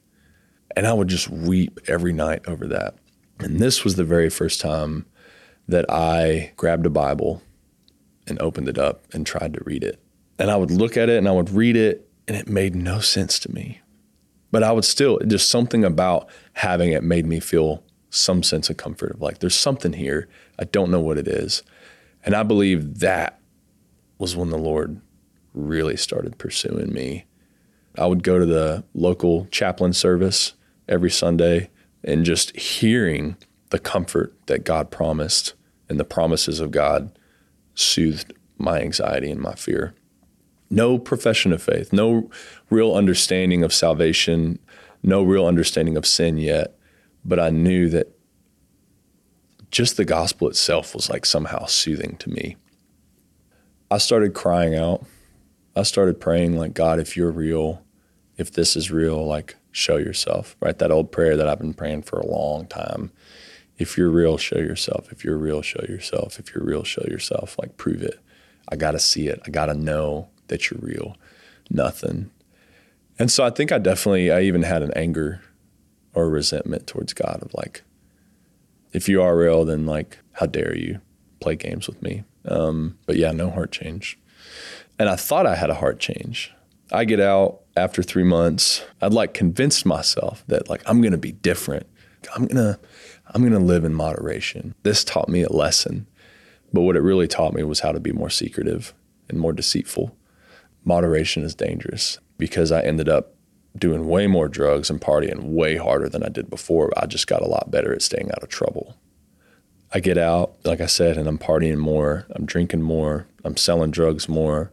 And 0.76 0.88
I 0.88 0.94
would 0.94 1.08
just 1.08 1.30
weep 1.30 1.80
every 1.88 2.14
night 2.14 2.48
over 2.48 2.68
that. 2.68 2.96
And 3.40 3.60
this 3.60 3.84
was 3.84 3.96
the 3.96 4.04
very 4.04 4.30
first 4.30 4.62
time 4.62 5.06
that 5.68 5.86
I 5.90 6.52
grabbed 6.58 6.86
a 6.86 6.90
Bible 6.90 7.42
and 8.28 8.42
opened 8.42 8.68
it 8.68 8.78
up 8.78 9.04
and 9.14 9.26
tried 9.26 9.54
to 9.54 9.64
read 9.64 9.84
it. 9.84 10.02
And 10.38 10.52
I 10.52 10.56
would 10.56 10.72
look 10.72 10.98
at 10.98 11.10
it 11.10 11.18
and 11.18 11.28
I 11.28 11.32
would 11.32 11.50
read 11.50 11.76
it, 11.76 12.10
and 12.28 12.38
it 12.38 12.48
made 12.48 12.76
no 12.76 13.00
sense 13.00 13.40
to 13.40 13.52
me. 13.52 13.82
But 14.52 14.64
I 14.64 14.72
would 14.72 14.86
still, 14.86 15.20
just 15.20 15.50
something 15.50 15.84
about 15.84 16.30
having 16.54 16.92
it 16.92 17.04
made 17.04 17.26
me 17.26 17.40
feel 17.40 17.84
some 18.10 18.42
sense 18.44 18.70
of 18.70 18.78
comfort 18.78 19.12
of 19.12 19.22
like, 19.22 19.40
there's 19.40 19.56
something 19.56 19.94
here. 19.94 20.28
I 20.58 20.64
don't 20.66 20.92
know 20.92 21.00
what 21.00 21.18
it 21.18 21.28
is. 21.28 21.64
And 22.24 22.36
I 22.36 22.44
believe 22.44 23.00
that 23.00 23.40
was 24.18 24.36
when 24.36 24.50
the 24.50 24.58
Lord 24.58 25.02
really 25.54 25.98
started 25.98 26.38
pursuing 26.38 26.92
me. 26.92 27.26
I 27.98 28.06
would 28.06 28.24
go 28.24 28.40
to 28.40 28.46
the 28.46 28.84
local 28.94 29.46
chaplain 29.52 29.94
service 29.94 30.54
every 30.90 31.10
Sunday 31.10 31.70
and 32.04 32.26
just 32.26 32.56
hearing 32.58 33.38
the 33.70 33.80
comfort 33.80 34.36
that 34.48 34.66
God 34.66 34.92
promised 34.92 35.54
and 35.88 36.00
the 36.00 36.06
promises 36.06 36.60
of 36.60 36.72
God 36.72 37.18
soothed 37.76 38.34
my 38.58 38.82
anxiety 38.82 39.32
and 39.32 39.40
my 39.40 39.54
fear. 39.54 39.94
No 40.70 41.00
profession 41.00 41.54
of 41.54 41.64
faith, 41.64 41.94
no 41.94 42.30
real 42.70 42.94
understanding 42.94 43.64
of 43.64 43.74
salvation, 43.74 44.60
no 45.02 45.24
real 45.24 45.46
understanding 45.46 45.96
of 45.96 46.06
sin 46.06 46.38
yet, 46.38 46.78
but 47.24 47.40
I 47.40 47.50
knew 47.50 47.90
that 47.90 48.08
just 49.72 49.98
the 49.98 50.06
gospel 50.06 50.50
itself 50.50 50.94
was 50.94 51.10
like 51.10 51.26
somehow 51.26 51.66
soothing 51.66 52.18
to 52.18 52.30
me. 52.30 52.58
I 53.92 53.98
started 53.98 54.34
crying 54.34 54.76
out. 54.76 55.06
I 55.76 55.84
started 55.84 56.20
praying, 56.20 56.58
like, 56.58 56.74
God, 56.74 57.00
if 57.00 57.16
you're 57.16 57.32
real, 57.32 57.84
if 58.38 58.52
this 58.52 58.76
is 58.76 58.92
real, 58.92 59.26
like, 59.26 59.56
show 59.72 59.98
yourself, 59.98 60.56
right? 60.60 60.78
That 60.78 60.92
old 60.92 61.12
prayer 61.12 61.38
that 61.38 61.48
I've 61.48 61.60
been 61.60 61.74
praying 61.74 62.04
for 62.04 62.20
a 62.20 62.26
long 62.26 62.66
time. 62.68 63.12
If 63.78 63.98
you're 63.98 64.10
real, 64.10 64.38
show 64.38 64.58
yourself. 64.58 65.12
If 65.12 65.24
you're 65.24 65.38
real, 65.38 65.62
show 65.62 65.84
yourself. 65.88 66.40
If 66.40 66.54
you're 66.54 66.64
real, 66.64 66.84
show 66.84 67.06
yourself. 67.08 67.58
Like, 67.58 67.78
prove 67.78 68.02
it. 68.02 68.20
I 68.68 68.76
got 68.76 68.92
to 68.92 69.00
see 69.00 69.28
it. 69.28 69.42
I 69.46 69.50
got 69.50 69.68
to 69.68 69.74
know 69.74 70.30
that 70.48 70.70
you're 70.70 70.82
real. 70.82 71.16
Nothing. 71.70 72.32
And 73.18 73.32
so 73.32 73.44
I 73.46 73.50
think 73.50 73.72
I 73.72 73.78
definitely, 73.78 74.32
I 74.32 74.42
even 74.42 74.64
had 74.64 74.82
an 74.82 74.92
anger 74.96 75.42
or 76.14 76.30
resentment 76.30 76.88
towards 76.88 77.14
God 77.14 77.40
of 77.42 77.54
like, 77.54 77.84
if 78.92 79.08
you 79.08 79.22
are 79.22 79.38
real, 79.38 79.66
then 79.66 79.86
like, 79.86 80.18
how 80.34 80.46
dare 80.46 80.76
you 80.76 81.00
play 81.40 81.56
games 81.56 81.88
with 81.88 82.02
me? 82.02 82.24
Um, 82.46 82.98
but 83.06 83.18
yeah, 83.18 83.32
no 83.32 83.50
heart 83.50 83.72
change. 83.72 84.18
And 84.98 85.10
I 85.10 85.16
thought 85.16 85.46
I 85.46 85.56
had 85.56 85.70
a 85.70 85.76
heart 85.76 86.00
change. 86.00 86.52
I 86.92 87.06
get 87.06 87.20
out 87.20 87.62
after 87.76 88.02
three 88.02 88.24
months. 88.24 88.84
I'd 89.02 89.14
like 89.14 89.34
convinced 89.34 89.86
myself 89.86 90.44
that 90.48 90.70
like 90.70 90.82
I'm 90.86 91.02
gonna 91.02 91.18
be 91.18 91.32
different. 91.32 91.88
I'm 92.36 92.46
gonna 92.48 92.80
I'm 93.28 93.44
gonna 93.44 93.60
live 93.60 93.86
in 93.86 93.94
moderation. 93.94 94.76
This 94.84 95.04
taught 95.04 95.30
me 95.30 95.44
a 95.44 95.52
lesson. 95.52 96.08
But 96.72 96.82
what 96.82 96.96
it 96.96 97.02
really 97.02 97.28
taught 97.28 97.54
me 97.54 97.64
was 97.64 97.80
how 97.80 97.92
to 97.92 98.00
be 98.00 98.12
more 98.12 98.30
secretive 98.30 98.94
and 99.28 99.40
more 99.40 99.54
deceitful. 99.54 100.16
Moderation 100.84 101.44
is 101.44 101.56
dangerous 101.56 102.20
because 102.38 102.72
I 102.72 102.82
ended 102.82 103.10
up 103.10 103.34
doing 103.78 104.08
way 104.08 104.28
more 104.28 104.48
drugs 104.48 104.90
and 104.90 105.00
partying 105.00 105.44
way 105.54 105.78
harder 105.78 106.10
than 106.10 106.24
I 106.24 106.30
did 106.30 106.50
before. 106.50 106.92
I 106.98 107.06
just 107.06 107.28
got 107.28 107.42
a 107.42 107.48
lot 107.48 107.72
better 107.72 107.94
at 107.94 108.02
staying 108.02 108.32
out 108.32 108.44
of 108.44 108.50
trouble. 108.50 108.96
I 109.92 110.00
get 110.00 110.18
out, 110.18 110.56
like 110.66 110.82
I 110.82 110.86
said, 110.86 111.18
and 111.18 111.28
I'm 111.28 111.40
partying 111.40 111.78
more, 111.78 112.28
I'm 112.32 112.46
drinking 112.46 112.84
more, 112.84 113.26
I'm 113.44 113.58
selling 113.58 113.90
drugs 113.90 114.30
more, 114.30 114.72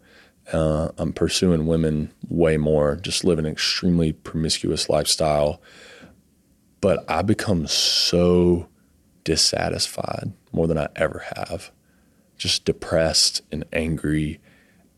uh, 0.52 0.90
I'm 0.98 1.12
pursuing 1.12 1.66
women 1.66 2.12
way 2.28 2.56
more, 2.56 2.96
just 2.96 3.24
living 3.24 3.46
an 3.46 3.52
extremely 3.52 4.12
promiscuous 4.12 4.88
lifestyle. 4.88 5.60
But 6.80 7.04
I 7.10 7.22
become 7.22 7.66
so 7.66 8.68
dissatisfied 9.24 10.32
more 10.52 10.66
than 10.66 10.78
I 10.78 10.88
ever 10.94 11.24
have, 11.36 11.72
just 12.36 12.64
depressed 12.64 13.42
and 13.50 13.64
angry 13.72 14.40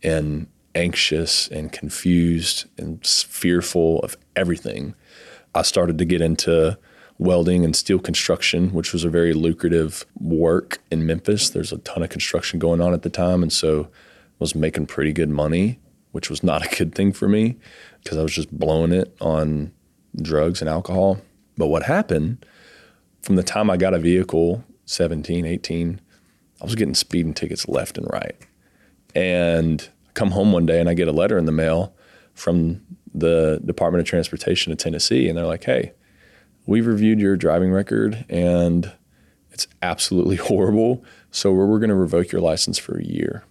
and 0.02 0.48
anxious 0.74 1.48
and 1.48 1.72
confused 1.72 2.66
and 2.76 3.04
fearful 3.06 4.00
of 4.00 4.16
everything. 4.36 4.94
I 5.54 5.62
started 5.62 5.98
to 5.98 6.04
get 6.04 6.20
into 6.20 6.78
welding 7.18 7.64
and 7.64 7.74
steel 7.74 7.98
construction, 7.98 8.72
which 8.72 8.92
was 8.92 9.02
a 9.02 9.10
very 9.10 9.32
lucrative 9.32 10.04
work 10.20 10.78
in 10.90 11.06
Memphis. 11.06 11.50
There's 11.50 11.72
a 11.72 11.78
ton 11.78 12.02
of 12.02 12.10
construction 12.10 12.58
going 12.58 12.80
on 12.80 12.92
at 12.92 13.02
the 13.02 13.10
time. 13.10 13.42
And 13.42 13.52
so 13.52 13.88
was 14.38 14.54
making 14.54 14.86
pretty 14.86 15.12
good 15.12 15.28
money, 15.28 15.78
which 16.12 16.30
was 16.30 16.42
not 16.42 16.64
a 16.72 16.76
good 16.76 16.94
thing 16.94 17.12
for 17.12 17.28
me 17.28 17.56
because 18.02 18.18
I 18.18 18.22
was 18.22 18.32
just 18.32 18.50
blowing 18.50 18.92
it 18.92 19.16
on 19.20 19.72
drugs 20.20 20.60
and 20.60 20.68
alcohol. 20.68 21.20
But 21.56 21.66
what 21.66 21.82
happened 21.84 22.44
from 23.22 23.36
the 23.36 23.42
time 23.42 23.70
I 23.70 23.76
got 23.76 23.94
a 23.94 23.98
vehicle, 23.98 24.64
17, 24.86 25.44
18, 25.44 26.00
I 26.60 26.64
was 26.64 26.74
getting 26.74 26.94
speeding 26.94 27.34
tickets 27.34 27.68
left 27.68 27.98
and 27.98 28.06
right. 28.10 28.36
And 29.14 29.88
I 30.08 30.12
come 30.12 30.30
home 30.32 30.52
one 30.52 30.66
day 30.66 30.80
and 30.80 30.88
I 30.88 30.94
get 30.94 31.08
a 31.08 31.12
letter 31.12 31.38
in 31.38 31.46
the 31.46 31.52
mail 31.52 31.94
from 32.34 32.80
the 33.14 33.60
Department 33.64 34.00
of 34.00 34.06
Transportation 34.06 34.70
of 34.70 34.78
Tennessee, 34.78 35.28
and 35.28 35.36
they're 35.36 35.46
like, 35.46 35.64
"Hey, 35.64 35.92
we've 36.66 36.86
reviewed 36.86 37.20
your 37.20 37.36
driving 37.36 37.72
record, 37.72 38.24
and 38.28 38.92
it's 39.50 39.66
absolutely 39.82 40.36
horrible. 40.50 41.04
So 41.30 41.52
we're, 41.52 41.66
we're 41.66 41.80
going 41.80 41.90
to 41.90 41.96
revoke 41.96 42.32
your 42.32 42.40
license 42.40 42.78
for 42.78 42.98
a 42.98 43.04
year." 43.04 43.44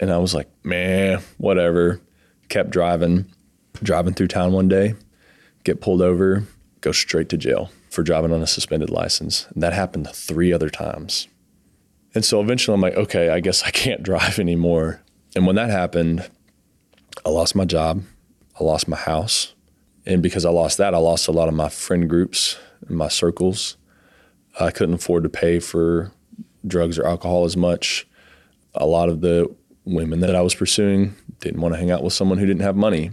And 0.00 0.12
I 0.12 0.18
was 0.18 0.34
like, 0.34 0.48
"Man, 0.64 1.20
whatever." 1.38 2.00
Kept 2.48 2.70
driving, 2.70 3.26
driving 3.82 4.14
through 4.14 4.28
town 4.28 4.52
one 4.52 4.68
day, 4.68 4.94
get 5.64 5.80
pulled 5.80 6.00
over, 6.00 6.44
go 6.80 6.92
straight 6.92 7.28
to 7.30 7.36
jail 7.36 7.70
for 7.90 8.02
driving 8.02 8.32
on 8.32 8.42
a 8.42 8.46
suspended 8.46 8.90
license. 8.90 9.46
And 9.52 9.62
that 9.62 9.72
happened 9.72 10.08
three 10.12 10.52
other 10.52 10.70
times. 10.70 11.26
And 12.14 12.24
so 12.24 12.40
eventually 12.40 12.74
I'm 12.74 12.80
like, 12.80 12.94
okay, 12.94 13.30
I 13.30 13.40
guess 13.40 13.62
I 13.64 13.70
can't 13.70 14.02
drive 14.04 14.38
anymore. 14.38 15.02
And 15.34 15.46
when 15.46 15.56
that 15.56 15.70
happened, 15.70 16.30
I 17.24 17.30
lost 17.30 17.54
my 17.54 17.64
job, 17.64 18.02
I 18.58 18.64
lost 18.64 18.86
my 18.86 18.96
house. 18.96 19.54
And 20.06 20.22
because 20.22 20.44
I 20.44 20.50
lost 20.50 20.78
that, 20.78 20.94
I 20.94 20.98
lost 20.98 21.26
a 21.26 21.32
lot 21.32 21.48
of 21.48 21.54
my 21.54 21.68
friend 21.68 22.08
groups 22.08 22.58
and 22.86 22.96
my 22.96 23.08
circles. 23.08 23.76
I 24.60 24.70
couldn't 24.70 24.94
afford 24.94 25.24
to 25.24 25.28
pay 25.28 25.58
for 25.58 26.12
drugs 26.66 26.98
or 26.98 27.06
alcohol 27.06 27.44
as 27.44 27.56
much. 27.56 28.06
A 28.74 28.86
lot 28.86 29.08
of 29.08 29.20
the 29.20 29.52
women 29.86 30.20
that 30.20 30.34
I 30.34 30.42
was 30.42 30.54
pursuing 30.54 31.14
didn't 31.40 31.60
want 31.60 31.74
to 31.74 31.78
hang 31.78 31.90
out 31.90 32.02
with 32.02 32.12
someone 32.12 32.38
who 32.38 32.46
didn't 32.46 32.62
have 32.62 32.76
money. 32.76 33.10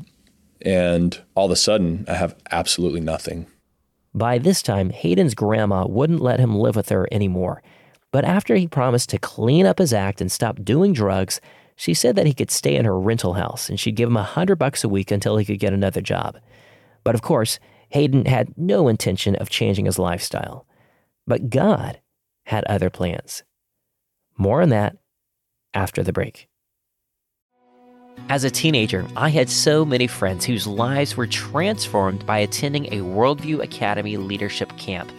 And 0.62 1.22
all 1.36 1.46
of 1.46 1.52
a 1.52 1.56
sudden, 1.56 2.06
I 2.08 2.16
have 2.16 2.36
absolutely 2.52 3.02
nothing. 3.02 3.48
By 4.14 4.38
this 4.38 4.62
time, 4.62 4.90
Hayden's 4.90 5.34
grandma 5.34 5.86
wouldn't 5.88 6.22
let 6.22 6.40
him 6.40 6.56
live 6.56 6.76
with 6.76 6.90
her 6.90 7.08
anymore. 7.12 7.64
But 8.12 8.26
after 8.26 8.56
he 8.56 8.68
promised 8.68 9.10
to 9.10 9.18
clean 9.18 9.66
up 9.66 9.80
his 9.80 9.94
act 9.94 10.22
and 10.22 10.32
stop 10.32 10.64
doing 10.64 10.94
drugs, 10.94 11.42
she 11.76 11.94
said 11.94 12.16
that 12.16 12.28
he 12.28 12.34
could 12.34 12.52
stay 12.52 12.76
in 12.76 12.86
her 12.86 13.00
rental 13.00 13.34
house 13.34 13.70
and 13.70 13.80
she'd 13.80 13.96
give 13.96 14.10
him 14.10 14.18
a 14.18 14.24
hundred 14.24 14.58
bucks 14.58 14.84
a 14.84 14.90
week 14.90 15.10
until 15.10 15.38
he 15.38 15.46
could 15.46 15.60
get 15.60 15.74
another 15.74 16.02
job. 16.02 16.38
But 17.04 17.16
of 17.16 17.22
course, 17.22 17.60
Hayden 17.90 18.26
had 18.26 18.58
no 18.58 18.88
intention 18.88 19.36
of 19.36 19.50
changing 19.50 19.86
his 19.86 20.00
lifestyle. 20.00 20.68
But 21.26 21.50
God 21.50 22.00
had 22.46 22.64
other 22.66 22.90
plans. 22.90 23.44
More 24.38 24.62
on 24.62 24.70
that 24.70 24.98
after 25.74 26.04
the 26.04 26.14
break. 26.14 26.48
As 28.30 28.44
a 28.44 28.50
teenager, 28.50 29.06
I 29.16 29.30
had 29.30 29.50
so 29.50 29.86
many 29.86 30.08
friends 30.08 30.46
whose 30.46 30.66
lives 30.66 31.16
were 31.16 31.28
transformed 31.28 32.26
by 32.26 32.40
attending 32.40 32.86
a 32.88 33.02
Worldview 33.02 33.62
Academy 33.62 34.18
leadership 34.18 34.76
camp. 34.78 35.12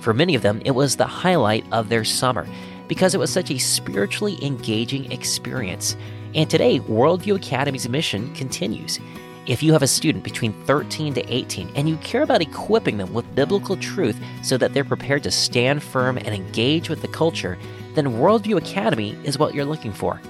For 0.00 0.12
many 0.12 0.34
of 0.34 0.42
them, 0.42 0.60
it 0.64 0.72
was 0.72 0.96
the 0.96 1.06
highlight 1.06 1.64
of 1.72 1.88
their 1.88 2.04
summer 2.04 2.46
because 2.86 3.14
it 3.14 3.18
was 3.18 3.32
such 3.32 3.50
a 3.50 3.58
spiritually 3.58 4.38
engaging 4.42 5.10
experience. 5.12 5.96
And 6.34 6.50
today, 6.50 6.80
Worldview 6.80 7.36
Academy's 7.36 7.88
mission 7.88 8.34
continues. 8.34 8.98
If 9.46 9.62
you 9.62 9.72
have 9.72 9.82
a 9.82 9.86
student 9.86 10.24
between 10.24 10.52
13 10.64 11.14
to 11.14 11.34
18 11.34 11.70
and 11.74 11.88
you 11.88 11.96
care 11.98 12.22
about 12.22 12.42
equipping 12.42 12.98
them 12.98 13.14
with 13.14 13.34
biblical 13.34 13.78
truth 13.78 14.20
so 14.42 14.58
that 14.58 14.74
they're 14.74 14.84
prepared 14.84 15.22
to 15.22 15.30
stand 15.30 15.82
firm 15.82 16.18
and 16.18 16.28
engage 16.28 16.90
with 16.90 17.00
the 17.00 17.08
culture, 17.08 17.56
then 17.94 18.18
Worldview 18.18 18.58
Academy 18.58 19.16
is 19.24 19.38
what 19.38 19.54
you're 19.54 19.64
looking 19.64 19.92
for. 19.92 20.20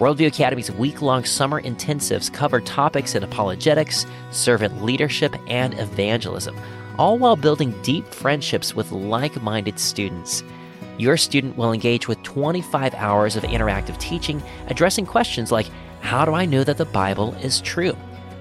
Worldview 0.00 0.26
Academy's 0.26 0.72
week 0.72 1.02
long 1.02 1.24
summer 1.24 1.62
intensives 1.62 2.32
cover 2.32 2.60
topics 2.60 3.14
in 3.14 3.22
apologetics, 3.22 4.06
servant 4.32 4.82
leadership, 4.82 5.36
and 5.46 5.78
evangelism, 5.78 6.58
all 6.98 7.16
while 7.16 7.36
building 7.36 7.80
deep 7.82 8.04
friendships 8.08 8.74
with 8.74 8.90
like 8.90 9.40
minded 9.40 9.78
students. 9.78 10.42
Your 10.98 11.16
student 11.16 11.56
will 11.56 11.72
engage 11.72 12.08
with 12.08 12.20
25 12.24 12.92
hours 12.94 13.36
of 13.36 13.44
interactive 13.44 13.96
teaching, 14.00 14.42
addressing 14.66 15.06
questions 15.06 15.52
like 15.52 15.70
How 16.00 16.24
do 16.24 16.34
I 16.34 16.44
know 16.44 16.64
that 16.64 16.76
the 16.76 16.84
Bible 16.86 17.32
is 17.34 17.60
true? 17.60 17.96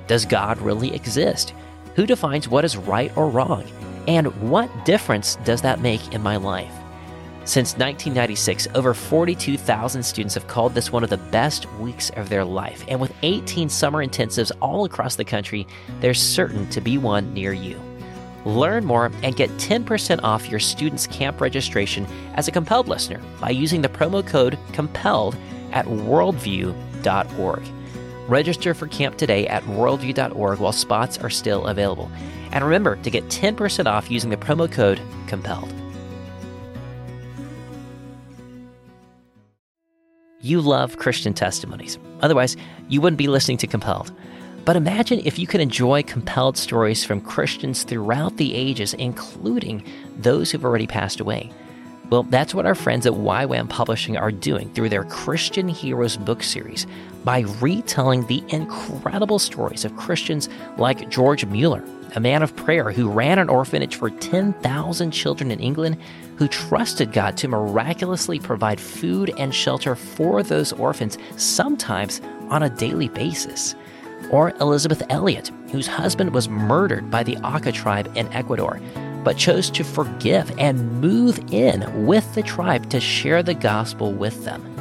Does 0.08 0.26
God 0.26 0.60
really 0.60 0.92
exist? 0.96 1.54
Who 1.96 2.08
defines 2.08 2.48
what 2.48 2.66
is 2.66 2.78
right 2.78 3.16
or 3.16 3.30
wrong? 3.30 3.64
And 4.08 4.28
what 4.50 4.86
difference 4.86 5.36
does 5.44 5.62
that 5.62 5.82
make 5.82 6.14
in 6.14 6.24
my 6.24 6.38
life? 6.38 6.74
Since 7.46 7.74
1996, 7.74 8.70
over 8.74 8.94
42,000 8.94 10.02
students 10.02 10.34
have 10.36 10.48
called 10.48 10.74
this 10.74 10.94
one 10.94 11.04
of 11.04 11.10
the 11.10 11.18
best 11.18 11.70
weeks 11.74 12.10
of 12.12 12.30
their 12.30 12.46
life. 12.46 12.86
And 12.88 13.02
with 13.02 13.14
18 13.22 13.68
summer 13.68 14.06
intensives 14.06 14.54
all 14.62 14.86
across 14.86 15.18
the 15.18 15.26
country, 15.26 15.68
there's 16.00 16.22
certain 16.22 16.70
to 16.70 16.80
be 16.80 16.98
one 16.98 17.34
near 17.34 17.52
you. 17.52 17.78
Learn 18.46 18.86
more 18.86 19.12
and 19.24 19.36
get 19.36 19.50
10% 19.58 20.22
off 20.24 20.50
your 20.50 20.60
student's 20.62 21.06
camp 21.06 21.42
registration 21.42 22.08
as 22.36 22.48
a 22.48 22.52
compelled 22.52 22.88
listener 22.88 23.22
by 23.42 23.50
using 23.50 23.82
the 23.82 23.90
promo 23.90 24.26
code 24.26 24.58
COMPELLED 24.72 25.36
at 25.74 25.86
worldview.org. 25.86 27.64
Register 28.30 28.74
for 28.74 28.88
camp 28.88 29.18
today 29.18 29.48
at 29.48 29.64
worldview.org 29.64 30.60
while 30.60 30.72
spots 30.72 31.18
are 31.18 31.30
still 31.30 31.68
available. 31.68 32.10
And 32.54 32.64
remember 32.64 32.96
to 32.96 33.10
get 33.10 33.26
10% 33.26 33.86
off 33.86 34.10
using 34.10 34.30
the 34.30 34.38
promo 34.38 34.72
code 34.72 35.02
COMPELLED. 35.28 35.83
You 40.46 40.60
love 40.60 40.98
Christian 40.98 41.34
testimonies. 41.34 41.98
Otherwise, 42.22 42.58
you 42.90 43.00
wouldn't 43.00 43.18
be 43.18 43.30
listening 43.30 43.56
to 43.60 43.68
Compelled. 43.68 44.12
But 44.66 44.76
imagine 44.76 45.22
if 45.24 45.40
you 45.40 45.48
could 45.48 45.62
enjoy 45.62 46.04
compelled 46.04 46.58
stories 46.58 47.06
from 47.06 47.22
Christians 47.22 47.84
throughout 47.84 48.36
the 48.36 48.54
ages, 48.54 48.94
including 48.94 49.86
those 50.18 50.52
who've 50.52 50.66
already 50.66 50.86
passed 50.86 51.22
away. 51.22 51.50
Well, 52.10 52.24
that's 52.24 52.54
what 52.54 52.66
our 52.66 52.76
friends 52.76 53.06
at 53.06 53.14
YWAM 53.14 53.70
Publishing 53.70 54.18
are 54.18 54.34
doing 54.34 54.70
through 54.74 54.90
their 54.90 55.06
Christian 55.06 55.70
Heroes 55.70 56.18
book 56.18 56.44
series 56.44 56.88
by 57.24 57.46
retelling 57.62 58.28
the 58.28 58.44
incredible 58.50 59.40
stories 59.40 59.86
of 59.86 59.96
Christians 59.96 60.50
like 60.78 61.10
George 61.10 61.46
Mueller, 61.46 61.86
a 62.16 62.20
man 62.20 62.44
of 62.44 62.54
prayer 62.58 62.92
who 62.92 63.10
ran 63.10 63.40
an 63.40 63.48
orphanage 63.48 63.96
for 63.96 64.10
10,000 64.10 65.12
children 65.12 65.52
in 65.52 65.62
England, 65.62 65.98
who 66.38 66.48
trusted 66.48 67.12
God 67.12 67.38
to 67.38 67.48
miraculously 67.48 68.40
provide 68.40 68.80
food 68.80 69.34
and 69.38 69.54
shelter 69.54 69.96
for 69.96 70.44
those 70.44 70.74
orphans, 70.74 71.18
sometimes 71.38 72.22
on 72.50 72.64
a 72.64 72.70
daily 72.70 73.10
basis. 73.10 73.76
Or 74.32 74.52
Elisabeth 74.62 75.04
Elliot, 75.10 75.52
whose 75.72 75.88
husband 75.88 76.34
was 76.34 76.50
murdered 76.50 77.12
by 77.12 77.24
the 77.24 77.38
Auca 77.38 77.72
tribe 77.72 78.12
in 78.16 78.32
Ecuador 78.34 78.80
but 79.24 79.38
chose 79.38 79.70
to 79.72 79.84
forgive 79.84 80.52
and 80.60 81.02
move 81.02 81.40
in 81.52 82.06
with 82.06 82.34
the 82.36 82.44
tribe 82.44 82.90
to 82.90 83.00
share 83.00 83.42
the 83.42 83.54
gospel 83.54 84.12
with 84.12 84.44
them. 84.46 84.73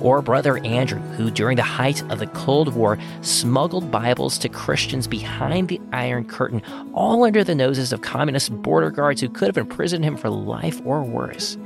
Or 0.00 0.22
Brother 0.22 0.58
Andrew, 0.64 0.98
who 0.98 1.30
during 1.30 1.56
the 1.56 1.62
height 1.62 2.02
of 2.10 2.18
the 2.18 2.26
Cold 2.28 2.74
War 2.74 2.98
smuggled 3.20 3.90
Bibles 3.90 4.38
to 4.38 4.48
Christians 4.48 5.06
behind 5.06 5.68
the 5.68 5.80
Iron 5.92 6.24
Curtain, 6.24 6.62
all 6.94 7.24
under 7.24 7.44
the 7.44 7.54
noses 7.54 7.92
of 7.92 8.00
communist 8.00 8.50
border 8.62 8.90
guards 8.90 9.20
who 9.20 9.28
could 9.28 9.48
have 9.48 9.58
imprisoned 9.58 10.04
him 10.04 10.16
for 10.16 10.30
life 10.30 10.80
or 10.84 11.02
worse. 11.02 11.58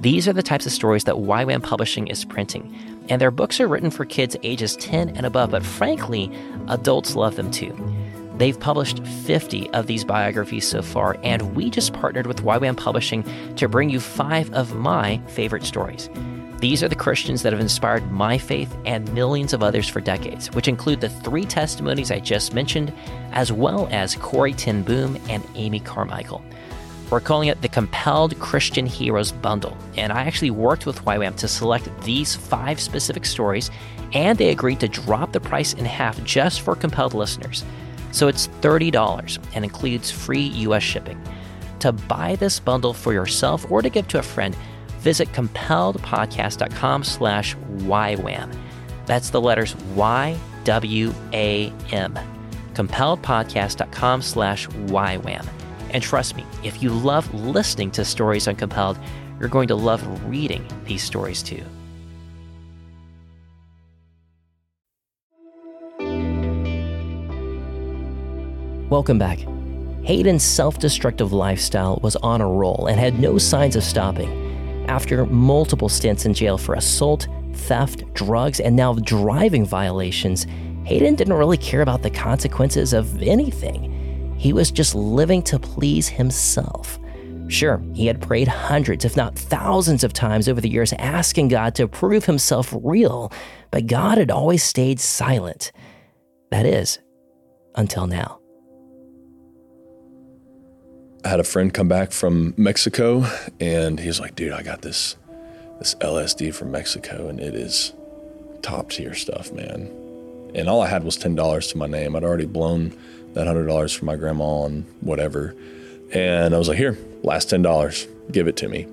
These 0.00 0.28
are 0.28 0.32
the 0.32 0.42
types 0.42 0.66
of 0.66 0.72
stories 0.72 1.04
that 1.04 1.16
YWAM 1.16 1.62
Publishing 1.62 2.06
is 2.06 2.24
printing, 2.24 2.76
and 3.08 3.20
their 3.20 3.30
books 3.30 3.60
are 3.60 3.68
written 3.68 3.90
for 3.90 4.04
kids 4.04 4.36
ages 4.42 4.76
10 4.76 5.16
and 5.16 5.24
above, 5.24 5.50
but 5.50 5.64
frankly, 5.64 6.30
adults 6.68 7.16
love 7.16 7.36
them 7.36 7.50
too. 7.50 7.74
They've 8.36 8.58
published 8.58 9.04
50 9.06 9.70
of 9.70 9.86
these 9.86 10.04
biographies 10.04 10.68
so 10.68 10.82
far, 10.82 11.16
and 11.22 11.56
we 11.56 11.70
just 11.70 11.94
partnered 11.94 12.26
with 12.26 12.44
YWAM 12.44 12.76
Publishing 12.76 13.24
to 13.56 13.68
bring 13.68 13.88
you 13.88 13.98
five 13.98 14.52
of 14.52 14.76
my 14.76 15.18
favorite 15.26 15.64
stories. 15.64 16.10
These 16.68 16.82
are 16.82 16.88
the 16.88 16.96
Christians 16.96 17.42
that 17.42 17.52
have 17.52 17.62
inspired 17.62 18.10
my 18.10 18.36
faith 18.38 18.76
and 18.84 19.14
millions 19.14 19.52
of 19.52 19.62
others 19.62 19.88
for 19.88 20.00
decades, 20.00 20.50
which 20.50 20.66
include 20.66 21.00
the 21.00 21.08
three 21.08 21.44
testimonies 21.44 22.10
I 22.10 22.18
just 22.18 22.54
mentioned, 22.54 22.92
as 23.30 23.52
well 23.52 23.86
as 23.92 24.16
Corrie 24.16 24.52
ten 24.52 24.82
Boom 24.82 25.16
and 25.28 25.46
Amy 25.54 25.78
Carmichael. 25.78 26.42
We're 27.08 27.20
calling 27.20 27.50
it 27.50 27.62
the 27.62 27.68
Compelled 27.68 28.36
Christian 28.40 28.84
Heroes 28.84 29.30
Bundle, 29.30 29.76
and 29.96 30.12
I 30.12 30.22
actually 30.22 30.50
worked 30.50 30.86
with 30.86 31.04
YWAM 31.04 31.36
to 31.36 31.46
select 31.46 31.88
these 32.02 32.34
five 32.34 32.80
specific 32.80 33.26
stories, 33.26 33.70
and 34.12 34.36
they 34.36 34.48
agreed 34.48 34.80
to 34.80 34.88
drop 34.88 35.30
the 35.30 35.38
price 35.38 35.72
in 35.72 35.84
half 35.84 36.20
just 36.24 36.62
for 36.62 36.74
compelled 36.74 37.14
listeners. 37.14 37.64
So 38.10 38.26
it's 38.26 38.48
$30 38.60 39.38
and 39.54 39.64
includes 39.64 40.10
free 40.10 40.48
US 40.66 40.82
shipping. 40.82 41.22
To 41.78 41.92
buy 41.92 42.34
this 42.34 42.58
bundle 42.58 42.92
for 42.92 43.12
yourself 43.12 43.70
or 43.70 43.82
to 43.82 43.88
give 43.88 44.08
to 44.08 44.18
a 44.18 44.22
friend, 44.22 44.56
visit 45.06 45.30
compelledpodcast.com 45.30 47.04
slash 47.04 47.54
YWAM. 47.54 48.52
That's 49.06 49.30
the 49.30 49.40
letters 49.40 49.76
Y-W-A-M. 49.94 50.18
Compelledpodcast.com 52.74 54.22
slash 54.22 54.66
YWAM. 54.66 55.46
And 55.90 56.02
trust 56.02 56.34
me, 56.34 56.44
if 56.64 56.82
you 56.82 56.90
love 56.90 57.32
listening 57.32 57.92
to 57.92 58.04
stories 58.04 58.48
on 58.48 58.56
Compelled, 58.56 58.98
you're 59.38 59.48
going 59.48 59.68
to 59.68 59.76
love 59.76 60.02
reading 60.28 60.66
these 60.86 61.04
stories 61.04 61.40
too. 61.40 61.62
Welcome 68.90 69.20
back. 69.20 69.38
Hayden's 70.02 70.42
self 70.42 70.80
destructive 70.80 71.32
lifestyle 71.32 72.00
was 72.02 72.16
on 72.16 72.40
a 72.40 72.48
roll 72.48 72.88
and 72.88 72.98
had 72.98 73.20
no 73.20 73.38
signs 73.38 73.76
of 73.76 73.84
stopping. 73.84 74.45
After 74.88 75.26
multiple 75.26 75.88
stints 75.88 76.26
in 76.26 76.34
jail 76.34 76.56
for 76.58 76.74
assault, 76.74 77.28
theft, 77.52 78.04
drugs, 78.14 78.60
and 78.60 78.76
now 78.76 78.94
driving 78.94 79.66
violations, 79.66 80.46
Hayden 80.84 81.16
didn't 81.16 81.34
really 81.34 81.56
care 81.56 81.82
about 81.82 82.02
the 82.02 82.10
consequences 82.10 82.92
of 82.92 83.20
anything. 83.20 84.34
He 84.38 84.52
was 84.52 84.70
just 84.70 84.94
living 84.94 85.42
to 85.42 85.58
please 85.58 86.08
himself. 86.08 86.98
Sure, 87.48 87.82
he 87.94 88.06
had 88.06 88.20
prayed 88.20 88.48
hundreds, 88.48 89.04
if 89.04 89.16
not 89.16 89.36
thousands 89.36 90.04
of 90.04 90.12
times 90.12 90.48
over 90.48 90.60
the 90.60 90.68
years, 90.68 90.92
asking 90.94 91.48
God 91.48 91.74
to 91.76 91.88
prove 91.88 92.24
himself 92.24 92.74
real, 92.82 93.32
but 93.70 93.86
God 93.86 94.18
had 94.18 94.30
always 94.30 94.62
stayed 94.62 95.00
silent. 95.00 95.72
That 96.50 96.66
is, 96.66 96.98
until 97.74 98.06
now. 98.06 98.40
I 101.26 101.28
had 101.28 101.40
a 101.40 101.44
friend 101.44 101.74
come 101.74 101.88
back 101.88 102.12
from 102.12 102.54
Mexico 102.56 103.26
and 103.58 103.98
he's 103.98 104.20
like, 104.20 104.36
dude, 104.36 104.52
I 104.52 104.62
got 104.62 104.82
this 104.82 105.16
this 105.80 105.96
LSD 105.96 106.54
from 106.54 106.70
Mexico 106.70 107.28
and 107.28 107.40
it 107.40 107.52
is 107.52 107.92
top 108.62 108.90
tier 108.90 109.12
stuff, 109.12 109.50
man. 109.52 109.90
And 110.54 110.68
all 110.68 110.80
I 110.80 110.86
had 110.86 111.02
was 111.02 111.16
ten 111.16 111.34
dollars 111.34 111.66
to 111.72 111.78
my 111.78 111.88
name. 111.88 112.14
I'd 112.14 112.22
already 112.22 112.46
blown 112.46 112.96
that 113.34 113.48
hundred 113.48 113.66
dollars 113.66 113.92
for 113.92 114.04
my 114.04 114.14
grandma 114.14 114.66
and 114.66 114.86
whatever. 115.00 115.56
And 116.12 116.54
I 116.54 116.58
was 116.58 116.68
like, 116.68 116.78
here, 116.78 116.96
last 117.24 117.50
ten 117.50 117.60
dollars, 117.60 118.06
give 118.30 118.46
it 118.46 118.54
to 118.58 118.68
me. 118.68 118.84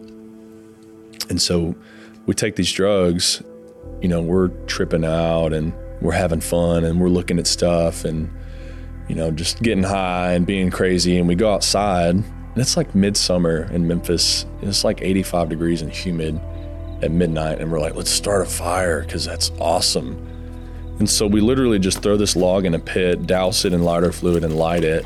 And 1.30 1.40
so 1.40 1.76
we 2.26 2.34
take 2.34 2.56
these 2.56 2.72
drugs, 2.72 3.44
you 4.02 4.08
know, 4.08 4.24
we're 4.24 4.48
tripping 4.66 5.06
out 5.06 5.54
and 5.54 5.72
we're 6.02 6.14
having 6.14 6.42
fun 6.42 6.84
and 6.84 7.00
we're 7.00 7.10
looking 7.10 7.38
at 7.38 7.46
stuff 7.46 8.04
and 8.04 8.28
you 9.08 9.16
know, 9.16 9.32
just 9.32 9.62
getting 9.62 9.84
high 9.84 10.34
and 10.34 10.46
being 10.46 10.70
crazy. 10.72 11.18
And 11.18 11.28
we 11.28 11.36
go 11.36 11.54
outside, 11.54 12.16
and 12.16 12.58
it's 12.58 12.78
like 12.78 12.94
midsummer 12.96 13.72
in 13.72 13.88
Memphis. 13.88 14.46
It's 14.62 14.84
like 14.84 15.02
85 15.02 15.50
degrees 15.50 15.82
and 15.82 15.92
humid 15.92 16.40
at 17.02 17.12
midnight. 17.12 17.60
And 17.60 17.72
we're 17.72 17.80
like, 17.80 17.96
let's 17.96 18.10
start 18.10 18.42
a 18.42 18.46
fire 18.46 19.02
because 19.02 19.26
that's 19.26 19.52
awesome. 19.60 20.30
And 21.00 21.10
so 21.10 21.28
we 21.28 21.42
literally 21.42 21.80
just 21.80 22.02
throw 22.02 22.18
this 22.18 22.36
log 22.36 22.66
in 22.66 22.76
a 22.76 22.80
pit, 22.80 23.26
douse 23.26 23.66
it 23.66 23.74
in 23.74 23.84
lighter 23.84 24.12
fluid, 24.12 24.44
and 24.44 24.56
light 24.56 24.84
it. 24.84 25.06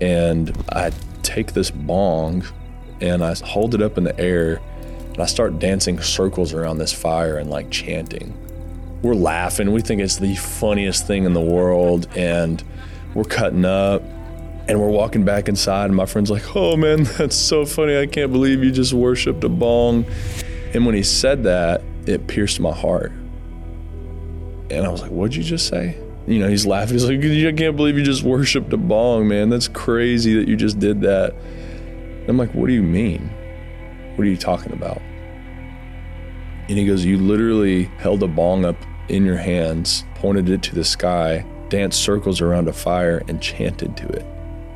And 0.00 0.56
I 0.70 0.92
take 1.22 1.52
this 1.52 1.70
bong 1.70 2.44
and 3.00 3.22
I 3.22 3.34
hold 3.34 3.74
it 3.74 3.82
up 3.82 3.98
in 3.98 4.04
the 4.04 4.18
air 4.18 4.60
and 5.12 5.20
I 5.20 5.26
start 5.26 5.58
dancing 5.58 6.00
circles 6.00 6.54
around 6.54 6.78
this 6.78 6.92
fire 6.92 7.38
and 7.38 7.50
like 7.50 7.70
chanting. 7.70 8.32
We're 9.02 9.14
laughing. 9.14 9.72
We 9.72 9.80
think 9.80 10.00
it's 10.00 10.16
the 10.16 10.36
funniest 10.36 11.06
thing 11.06 11.24
in 11.24 11.32
the 11.32 11.40
world. 11.40 12.08
And 12.16 12.62
we're 13.14 13.24
cutting 13.24 13.64
up 13.64 14.02
and 14.68 14.78
we're 14.78 14.90
walking 14.90 15.24
back 15.24 15.48
inside 15.48 15.86
and 15.86 15.96
my 15.96 16.04
friend's 16.06 16.30
like 16.30 16.54
oh 16.54 16.76
man 16.76 17.02
that's 17.18 17.36
so 17.36 17.64
funny. 17.64 17.98
I 17.98 18.06
can't 18.06 18.30
believe 18.30 18.62
you 18.62 18.70
just 18.70 18.92
worshiped 18.92 19.42
a 19.44 19.48
bong. 19.48 20.04
And 20.74 20.84
when 20.84 20.94
he 20.94 21.02
said 21.02 21.44
that 21.44 21.82
it 22.06 22.26
pierced 22.26 22.60
my 22.60 22.72
heart. 22.72 23.12
And 24.70 24.84
i 24.84 24.88
was 24.88 25.00
like 25.02 25.10
what'd 25.10 25.34
you 25.34 25.42
just 25.42 25.68
say? 25.68 25.96
You 26.26 26.40
know 26.40 26.48
he's 26.48 26.66
laughing. 26.66 26.94
He's 26.94 27.08
like 27.08 27.18
i 27.18 27.52
can't 27.56 27.76
believe 27.76 27.96
you 27.96 28.04
just 28.04 28.22
worshiped 28.22 28.72
a 28.72 28.76
bong 28.76 29.28
man. 29.28 29.48
That's 29.48 29.68
crazy 29.68 30.34
that 30.34 30.46
you 30.46 30.56
just 30.56 30.78
did 30.78 31.00
that. 31.00 31.34
I'm 32.28 32.36
like 32.36 32.52
what 32.52 32.66
do 32.66 32.74
you 32.74 32.82
mean? 32.82 33.30
What 34.16 34.26
are 34.26 34.30
you 34.30 34.36
talking 34.36 34.72
about? 34.72 35.00
And 36.68 36.76
he 36.76 36.84
goes 36.84 37.04
you 37.06 37.16
literally 37.16 37.84
held 37.84 38.22
a 38.22 38.28
bong 38.28 38.66
up 38.66 38.76
in 39.08 39.24
your 39.24 39.38
hands 39.38 40.04
pointed 40.16 40.50
it 40.50 40.62
to 40.62 40.74
the 40.74 40.84
sky 40.84 41.42
danced 41.68 42.02
circles 42.02 42.40
around 42.40 42.68
a 42.68 42.72
fire, 42.72 43.22
and 43.28 43.40
chanted 43.40 43.96
to 43.96 44.06
it. 44.08 44.24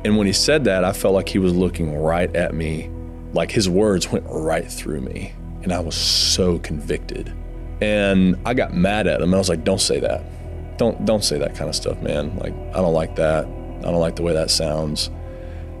And 0.05 0.17
when 0.17 0.27
he 0.27 0.33
said 0.33 0.65
that, 0.65 0.83
I 0.83 0.91
felt 0.91 1.13
like 1.13 1.29
he 1.29 1.39
was 1.39 1.53
looking 1.55 1.97
right 1.97 2.33
at 2.35 2.53
me, 2.53 2.89
like 3.33 3.51
his 3.51 3.69
words 3.69 4.11
went 4.11 4.25
right 4.27 4.69
through 4.69 5.01
me. 5.01 5.33
And 5.61 5.71
I 5.71 5.79
was 5.79 5.95
so 5.95 6.59
convicted. 6.59 7.33
And 7.81 8.37
I 8.45 8.53
got 8.53 8.73
mad 8.73 9.07
at 9.07 9.21
him. 9.21 9.33
I 9.33 9.37
was 9.37 9.49
like, 9.49 9.63
don't 9.63 9.79
say 9.81 9.99
that. 10.01 10.23
don't 10.77 11.05
don't 11.05 11.23
say 11.23 11.37
that 11.37 11.55
kind 11.55 11.69
of 11.69 11.75
stuff, 11.75 12.01
man. 12.01 12.37
Like 12.37 12.53
I 12.75 12.81
don't 12.81 12.93
like 12.93 13.15
that. 13.15 13.45
I 13.45 13.81
don't 13.81 13.99
like 13.99 14.15
the 14.15 14.23
way 14.23 14.33
that 14.33 14.49
sounds. 14.51 15.09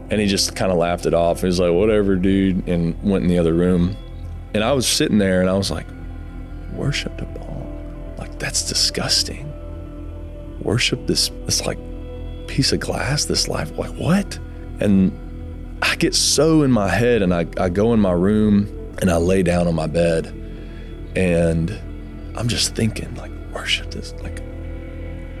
And 0.09 0.19
he 0.19 0.27
just 0.27 0.55
kind 0.55 0.71
of 0.71 0.77
laughed 0.77 1.05
it 1.05 1.13
off. 1.13 1.41
He 1.41 1.47
was 1.47 1.59
like, 1.59 1.71
whatever, 1.71 2.15
dude, 2.15 2.67
and 2.67 3.01
went 3.03 3.23
in 3.23 3.29
the 3.29 3.39
other 3.39 3.53
room. 3.53 3.95
And 4.53 4.63
I 4.63 4.73
was 4.73 4.87
sitting 4.87 5.17
there 5.17 5.41
and 5.41 5.49
I 5.49 5.53
was 5.53 5.71
like, 5.71 5.87
worship 6.73 7.17
the 7.17 7.25
ball. 7.25 7.65
Like 8.17 8.37
that's 8.39 8.67
disgusting. 8.67 9.52
Worship 10.63 11.05
this 11.07 11.29
this 11.45 11.65
like 11.65 11.77
piece 12.47 12.71
of 12.71 12.79
glass, 12.79 13.25
this 13.25 13.47
life. 13.47 13.75
Like 13.77 13.93
what? 13.95 14.37
And 14.79 15.11
I 15.81 15.95
get 15.95 16.15
so 16.15 16.63
in 16.63 16.71
my 16.71 16.87
head 16.87 17.21
and 17.21 17.33
I, 17.33 17.45
I 17.57 17.69
go 17.69 17.93
in 17.93 17.99
my 17.99 18.11
room 18.11 18.67
and 19.01 19.09
I 19.09 19.17
lay 19.17 19.43
down 19.43 19.67
on 19.67 19.75
my 19.75 19.87
bed 19.87 20.27
and 21.15 21.71
I'm 22.35 22.47
just 22.47 22.75
thinking 22.75 23.13
like 23.15 23.31
worship 23.53 23.91
this 23.91 24.13
like 24.23 24.41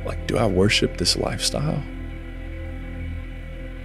like 0.05 0.27
do 0.27 0.37
I 0.37 0.45
worship 0.45 0.97
this 0.97 1.15
lifestyle? 1.15 1.81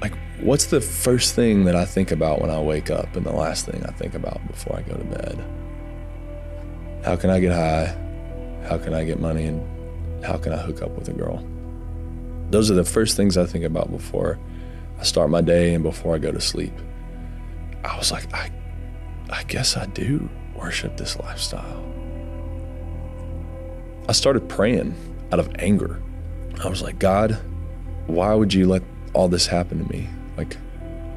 Like 0.00 0.14
what's 0.40 0.66
the 0.66 0.80
first 0.80 1.34
thing 1.34 1.64
that 1.64 1.76
I 1.76 1.84
think 1.84 2.10
about 2.10 2.40
when 2.40 2.50
I 2.50 2.60
wake 2.60 2.90
up 2.90 3.14
and 3.14 3.24
the 3.24 3.32
last 3.32 3.66
thing 3.66 3.84
I 3.86 3.92
think 3.92 4.14
about 4.14 4.44
before 4.48 4.76
I 4.76 4.82
go 4.82 4.96
to 4.96 5.04
bed? 5.04 5.44
How 7.04 7.16
can 7.16 7.30
I 7.30 7.40
get 7.40 7.52
high? 7.52 7.96
How 8.68 8.78
can 8.78 8.94
I 8.94 9.04
get 9.04 9.20
money 9.20 9.46
and 9.46 9.77
how 10.24 10.36
can 10.36 10.52
I 10.52 10.58
hook 10.58 10.82
up 10.82 10.90
with 10.90 11.08
a 11.08 11.12
girl? 11.12 11.44
Those 12.50 12.70
are 12.70 12.74
the 12.74 12.84
first 12.84 13.16
things 13.16 13.36
I 13.36 13.46
think 13.46 13.64
about 13.64 13.90
before 13.90 14.38
I 14.98 15.04
start 15.04 15.30
my 15.30 15.40
day 15.40 15.74
and 15.74 15.82
before 15.82 16.14
I 16.14 16.18
go 16.18 16.32
to 16.32 16.40
sleep. 16.40 16.72
I 17.84 17.96
was 17.96 18.10
like, 18.10 18.32
I, 18.34 18.50
I 19.30 19.44
guess 19.44 19.76
I 19.76 19.86
do 19.86 20.28
worship 20.56 20.96
this 20.96 21.18
lifestyle. 21.18 21.84
I 24.08 24.12
started 24.12 24.48
praying 24.48 24.94
out 25.32 25.38
of 25.38 25.54
anger. 25.58 26.02
I 26.64 26.68
was 26.68 26.82
like, 26.82 26.98
God, 26.98 27.38
why 28.06 28.34
would 28.34 28.52
you 28.52 28.66
let 28.66 28.82
all 29.12 29.28
this 29.28 29.46
happen 29.46 29.84
to 29.84 29.92
me? 29.92 30.08
Like, 30.36 30.56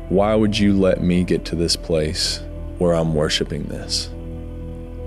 why 0.10 0.36
would 0.36 0.58
you 0.58 0.74
let 0.74 1.02
me 1.02 1.24
get 1.24 1.46
to 1.46 1.56
this 1.56 1.76
place 1.76 2.42
where 2.78 2.94
I'm 2.94 3.16
worshiping 3.16 3.64
this? 3.64 4.10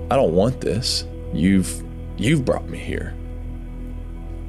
I 0.09 0.15
don't 0.15 0.33
want 0.33 0.61
this. 0.61 1.05
You've 1.33 1.83
you've 2.17 2.43
brought 2.43 2.67
me 2.67 2.79
here. 2.79 3.13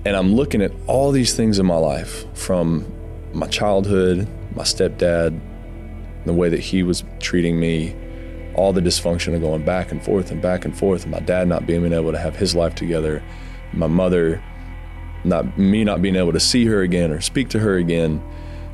And 0.06 0.14
I'm 0.14 0.36
looking 0.36 0.62
at 0.62 0.70
all 0.86 1.10
these 1.10 1.34
things 1.34 1.58
in 1.58 1.66
my 1.66 1.78
life 1.78 2.24
from 2.32 2.86
my 3.32 3.48
childhood, 3.48 4.28
my 4.54 4.62
stepdad, 4.62 5.36
the 6.24 6.32
way 6.32 6.48
that 6.48 6.60
he 6.60 6.84
was 6.84 7.02
treating 7.18 7.58
me, 7.58 7.92
all 8.54 8.72
the 8.72 8.80
dysfunction 8.80 9.34
of 9.34 9.40
going 9.40 9.64
back 9.64 9.90
and 9.90 10.00
forth 10.00 10.30
and 10.30 10.40
back 10.40 10.64
and 10.64 10.78
forth, 10.78 11.02
and 11.02 11.10
my 11.10 11.18
dad 11.18 11.48
not 11.48 11.66
being 11.66 11.92
able 11.92 12.12
to 12.12 12.18
have 12.18 12.36
his 12.36 12.54
life 12.54 12.76
together, 12.76 13.20
my 13.72 13.88
mother 13.88 14.40
not 15.24 15.58
me 15.58 15.82
not 15.82 16.00
being 16.00 16.14
able 16.14 16.32
to 16.32 16.38
see 16.38 16.64
her 16.66 16.82
again 16.82 17.10
or 17.10 17.20
speak 17.20 17.48
to 17.48 17.58
her 17.58 17.76
again, 17.76 18.22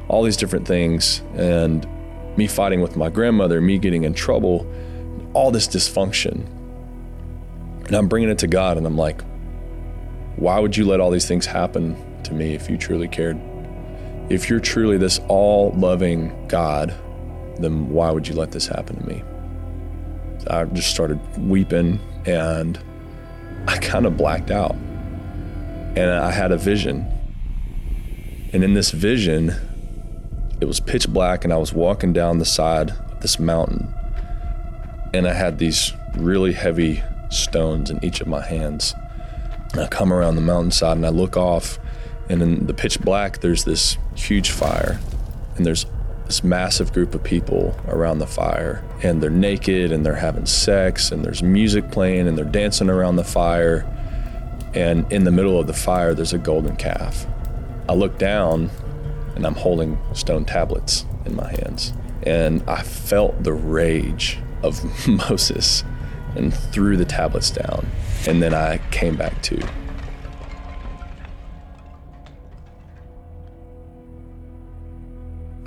all 0.09 0.23
these 0.23 0.37
different 0.37 0.69
things, 0.69 1.23
and 1.35 1.89
me 2.37 2.47
fighting 2.47 2.83
with 2.83 2.95
my 2.95 3.09
grandmother, 3.09 3.59
me 3.63 3.79
getting 3.79 4.05
in 4.05 4.13
trouble, 4.13 4.71
all 5.33 5.51
this 5.51 5.67
dysfunction. 5.67 6.47
And 7.87 7.97
I'm 7.97 8.07
bringing 8.07 8.29
it 8.29 8.39
to 8.41 8.47
God, 8.47 8.77
and 8.77 8.87
I'm 8.87 8.99
like, 8.99 9.23
why 10.43 10.59
would 10.59 10.77
you 10.77 10.85
let 10.85 10.99
all 10.99 11.13
these 11.13 11.29
things 11.29 11.47
happen 11.47 11.97
to 12.25 12.35
me 12.35 12.53
if 12.53 12.69
you 12.69 12.77
truly 12.77 13.07
cared? 13.07 13.41
If 14.29 14.51
you're 14.51 14.59
truly 14.59 14.99
this 14.99 15.21
all 15.29 15.71
loving 15.71 16.49
God, 16.49 16.93
then 17.61 17.89
why 17.91 18.11
would 18.11 18.27
you 18.27 18.35
let 18.35 18.51
this 18.51 18.67
happen 18.67 18.97
to 18.97 19.07
me? 19.07 19.23
I 20.49 20.65
just 20.65 20.91
started 20.91 21.21
weeping 21.49 22.01
and 22.27 22.77
I 23.69 23.79
kind 23.79 24.05
of 24.05 24.17
blacked 24.17 24.51
out. 24.51 24.73
And 24.75 26.11
I 26.11 26.33
had 26.33 26.51
a 26.51 26.57
vision. 26.57 27.07
And 28.53 28.65
in 28.65 28.75
this 28.75 28.91
vision, 28.91 29.55
it 30.61 30.65
was 30.65 30.81
pitch 30.81 31.09
black, 31.09 31.45
and 31.45 31.53
I 31.53 31.57
was 31.57 31.73
walking 31.73 32.13
down 32.13 32.39
the 32.39 32.45
side 32.45 32.91
of 32.91 33.21
this 33.21 33.39
mountain. 33.39 33.95
And 35.15 35.29
I 35.29 35.35
had 35.35 35.59
these 35.59 35.93
really 36.17 36.53
heavy 36.53 37.01
stones 37.31 37.91
in 37.91 38.05
each 38.05 38.21
of 38.21 38.27
my 38.27 38.45
hands. 38.45 38.95
I 39.75 39.87
come 39.87 40.13
around 40.13 40.37
the 40.37 40.43
mountainside 40.43 40.97
and 40.97 41.07
I 41.07 41.11
look 41.11 41.37
off, 41.37 41.79
and 42.29 42.43
in 42.43 42.67
the 42.67 42.75
pitch 42.75 43.01
black, 43.01 43.41
there's 43.41 43.65
this 43.65 43.97
huge 44.15 44.51
fire. 44.51 45.01
And 45.57 45.67
there's 45.67 45.87
this 46.33 46.43
massive 46.43 46.93
group 46.93 47.15
of 47.15 47.23
people 47.23 47.79
around 47.89 48.19
the 48.19 48.27
fire 48.27 48.83
and 49.03 49.23
they're 49.23 49.29
naked 49.29 49.93
and 49.93 50.05
they're 50.07 50.15
having 50.15 50.47
sex 50.47 51.13
and 51.13 51.23
there's 51.23 51.43
music 51.43 51.91
playing 51.91 52.27
and 52.27 52.39
they're 52.39 52.45
dancing 52.47 52.89
around 52.89 53.17
the 53.17 53.25
fire 53.25 53.87
and 54.73 55.11
in 55.13 55.25
the 55.25 55.31
middle 55.31 55.61
of 55.61 55.67
the 55.67 55.75
fire 55.75 56.15
there's 56.15 56.33
a 56.33 56.39
golden 56.39 56.75
calf 56.77 57.27
i 57.87 57.93
look 57.93 58.17
down 58.17 58.71
and 59.35 59.47
i'm 59.47 59.55
holding 59.55 59.99
stone 60.15 60.45
tablets 60.45 61.05
in 61.27 61.37
my 61.37 61.51
hands 61.51 61.93
and 62.23 62.63
i 62.67 62.81
felt 62.83 63.43
the 63.43 63.53
rage 63.53 64.39
of 64.63 64.83
moses 65.29 65.85
and 66.35 66.55
threw 66.55 66.97
the 66.97 67.05
tablets 67.05 67.51
down 67.51 67.87
and 68.29 68.43
then 68.43 68.55
i 68.55 68.79
came 68.91 69.17
back 69.17 69.41
to 69.43 69.57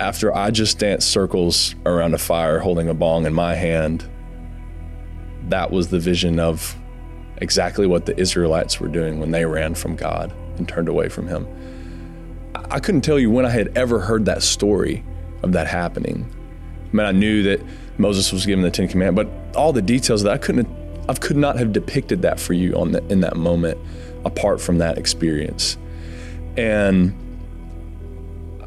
after 0.00 0.34
I 0.34 0.50
just 0.50 0.78
danced 0.78 1.10
circles 1.10 1.74
around 1.84 2.14
a 2.14 2.18
fire 2.18 2.58
holding 2.58 2.88
a 2.88 2.94
bong 2.94 3.26
in 3.26 3.32
my 3.32 3.54
hand, 3.54 4.08
that 5.48 5.70
was 5.70 5.88
the 5.88 5.98
vision 5.98 6.38
of 6.38 6.76
exactly 7.38 7.86
what 7.86 8.06
the 8.06 8.18
Israelites 8.18 8.80
were 8.80 8.88
doing 8.88 9.18
when 9.18 9.30
they 9.30 9.44
ran 9.44 9.74
from 9.74 9.96
God 9.96 10.32
and 10.58 10.68
turned 10.68 10.88
away 10.88 11.08
from 11.08 11.26
Him. 11.26 11.46
I 12.70 12.78
couldn't 12.78 13.02
tell 13.02 13.18
you 13.18 13.30
when 13.30 13.46
I 13.46 13.50
had 13.50 13.76
ever 13.76 14.00
heard 14.00 14.24
that 14.26 14.42
story 14.42 15.04
of 15.42 15.52
that 15.52 15.66
happening. 15.66 16.32
I 16.92 16.96
mean, 16.96 17.06
I 17.06 17.12
knew 17.12 17.42
that 17.44 17.60
Moses 17.98 18.32
was 18.32 18.46
given 18.46 18.62
the 18.62 18.70
Ten 18.70 18.88
Commandments, 18.88 19.30
but 19.30 19.58
all 19.58 19.72
the 19.72 19.82
details 19.82 20.22
that 20.22 20.32
I 20.32 20.38
couldn't, 20.38 20.68
I 21.08 21.14
could 21.14 21.36
not 21.36 21.58
have 21.58 21.72
depicted 21.72 22.22
that 22.22 22.40
for 22.40 22.52
you 22.52 22.74
on 22.74 22.92
the, 22.92 23.06
in 23.08 23.20
that 23.20 23.36
moment, 23.36 23.78
apart 24.24 24.60
from 24.60 24.78
that 24.78 24.98
experience. 24.98 25.78
And 26.56 27.14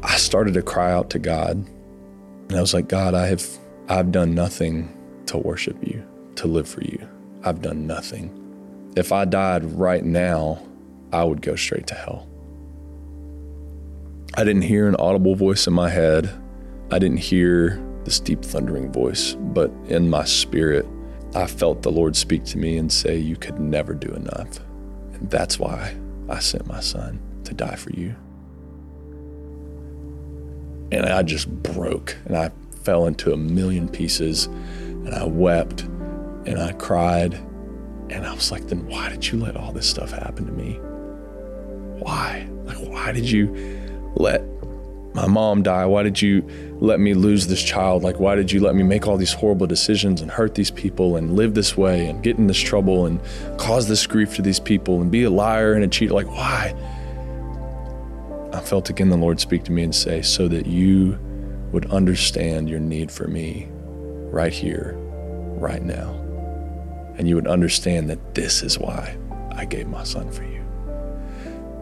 I 0.02 0.16
started 0.16 0.54
to 0.54 0.62
cry 0.62 0.92
out 0.92 1.10
to 1.10 1.18
God. 1.18 1.56
And 2.48 2.56
I 2.56 2.60
was 2.60 2.72
like, 2.72 2.88
God, 2.88 3.14
I 3.14 3.26
have 3.26 3.46
I've 3.88 4.12
done 4.12 4.34
nothing 4.34 4.88
to 5.26 5.36
worship 5.36 5.76
you, 5.86 6.06
to 6.36 6.46
live 6.46 6.68
for 6.68 6.82
you. 6.82 7.06
I've 7.42 7.60
done 7.60 7.86
nothing. 7.86 8.36
If 8.96 9.12
I 9.12 9.24
died 9.24 9.64
right 9.64 10.04
now, 10.04 10.62
I 11.12 11.24
would 11.24 11.42
go 11.42 11.56
straight 11.56 11.86
to 11.88 11.94
hell. 11.94 12.28
I 14.34 14.44
didn't 14.44 14.62
hear 14.62 14.88
an 14.88 14.96
audible 14.96 15.34
voice 15.34 15.66
in 15.66 15.72
my 15.72 15.90
head. 15.90 16.30
I 16.92 16.98
didn't 16.98 17.18
hear 17.18 17.84
this 18.04 18.20
deep 18.20 18.42
thundering 18.42 18.92
voice, 18.92 19.34
but 19.34 19.70
in 19.88 20.08
my 20.08 20.24
spirit, 20.24 20.86
I 21.34 21.46
felt 21.46 21.82
the 21.82 21.92
Lord 21.92 22.16
speak 22.16 22.44
to 22.46 22.58
me 22.58 22.76
and 22.76 22.90
say, 22.90 23.16
You 23.16 23.36
could 23.36 23.60
never 23.60 23.94
do 23.94 24.08
enough. 24.08 24.58
And 25.12 25.30
that's 25.30 25.58
why 25.58 25.96
I 26.28 26.38
sent 26.40 26.66
my 26.66 26.80
son 26.80 27.20
to 27.44 27.54
die 27.54 27.76
for 27.76 27.90
you 27.90 28.14
and 30.92 31.06
I 31.06 31.22
just 31.22 31.48
broke 31.62 32.16
and 32.26 32.36
I 32.36 32.50
fell 32.82 33.06
into 33.06 33.32
a 33.32 33.36
million 33.36 33.88
pieces 33.88 34.46
and 34.46 35.14
I 35.14 35.24
wept 35.24 35.82
and 35.82 36.58
I 36.58 36.72
cried 36.72 37.34
and 38.10 38.26
I 38.26 38.34
was 38.34 38.50
like, 38.50 38.66
then 38.66 38.86
why 38.86 39.08
did 39.08 39.26
you 39.28 39.38
let 39.38 39.56
all 39.56 39.72
this 39.72 39.88
stuff 39.88 40.10
happen 40.10 40.46
to 40.46 40.52
me? 40.52 40.74
Why? 42.02 42.46
Like, 42.70 42.88
why 42.88 43.10
did 43.10 43.28
you 43.28 43.52
let 44.14 44.42
my 45.14 45.26
mom 45.26 45.62
die? 45.62 45.86
Why 45.86 46.02
did 46.02 46.22
you 46.22 46.44
let 46.80 47.00
me 47.00 47.14
lose 47.14 47.48
this 47.48 47.62
child? 47.62 48.02
Like, 48.02 48.20
why 48.20 48.36
did 48.36 48.52
you 48.52 48.60
let 48.60 48.74
me 48.74 48.82
make 48.82 49.06
all 49.06 49.16
these 49.16 49.32
horrible 49.32 49.66
decisions 49.66 50.20
and 50.20 50.30
hurt 50.30 50.54
these 50.54 50.70
people 50.70 51.16
and 51.16 51.34
live 51.34 51.54
this 51.54 51.76
way 51.76 52.06
and 52.06 52.22
get 52.22 52.38
in 52.38 52.46
this 52.46 52.58
trouble 52.58 53.06
and 53.06 53.20
cause 53.58 53.88
this 53.88 54.06
grief 54.06 54.36
to 54.36 54.42
these 54.42 54.60
people 54.60 55.00
and 55.00 55.10
be 55.10 55.24
a 55.24 55.30
liar 55.30 55.74
and 55.74 55.82
a 55.82 55.88
cheater? 55.88 56.14
Like, 56.14 56.28
why? 56.28 56.74
I 58.52 58.60
felt 58.60 58.88
again 58.90 59.08
the 59.08 59.16
Lord 59.16 59.40
speak 59.40 59.64
to 59.64 59.72
me 59.72 59.82
and 59.82 59.94
say, 59.94 60.22
so 60.22 60.48
that 60.48 60.66
you 60.66 61.18
would 61.72 61.86
understand 61.90 62.68
your 62.68 62.80
need 62.80 63.10
for 63.10 63.26
me 63.26 63.68
right 63.70 64.52
here, 64.52 64.94
right 65.56 65.82
now. 65.82 66.10
And 67.16 67.28
you 67.28 67.34
would 67.34 67.46
understand 67.46 68.08
that 68.10 68.34
this 68.34 68.62
is 68.62 68.78
why 68.78 69.16
I 69.52 69.64
gave 69.64 69.88
my 69.88 70.04
son 70.04 70.30
for 70.30 70.44
you. 70.44 70.64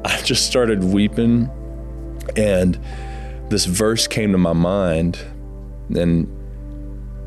I 0.05 0.21
just 0.23 0.47
started 0.47 0.83
weeping, 0.83 1.51
and 2.37 2.79
this 3.49 3.65
verse 3.65 4.07
came 4.07 4.33
to 4.33 4.39
my 4.39 4.53
mind, 4.53 5.19
and 5.95 6.29